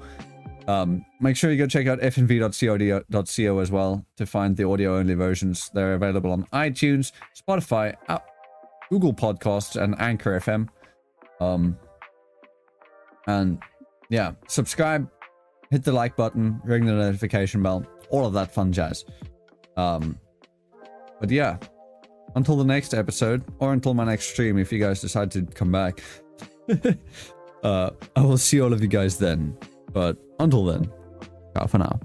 [0.67, 5.15] Um, make sure you go check out fnv.co.co as well to find the audio only
[5.15, 5.71] versions.
[5.73, 8.27] They're available on iTunes, Spotify, App,
[8.89, 10.69] Google Podcasts, and Anchor FM.
[11.39, 11.77] Um,
[13.27, 13.61] and
[14.09, 15.09] yeah, subscribe,
[15.71, 19.05] hit the like button, ring the notification bell, all of that fun jazz.
[19.77, 20.19] Um,
[21.21, 21.57] but yeah,
[22.35, 25.71] until the next episode, or until my next stream, if you guys decide to come
[25.71, 26.01] back,
[27.63, 29.55] uh, I will see all of you guys then.
[29.93, 30.91] But until then,
[31.55, 31.99] ciao for now.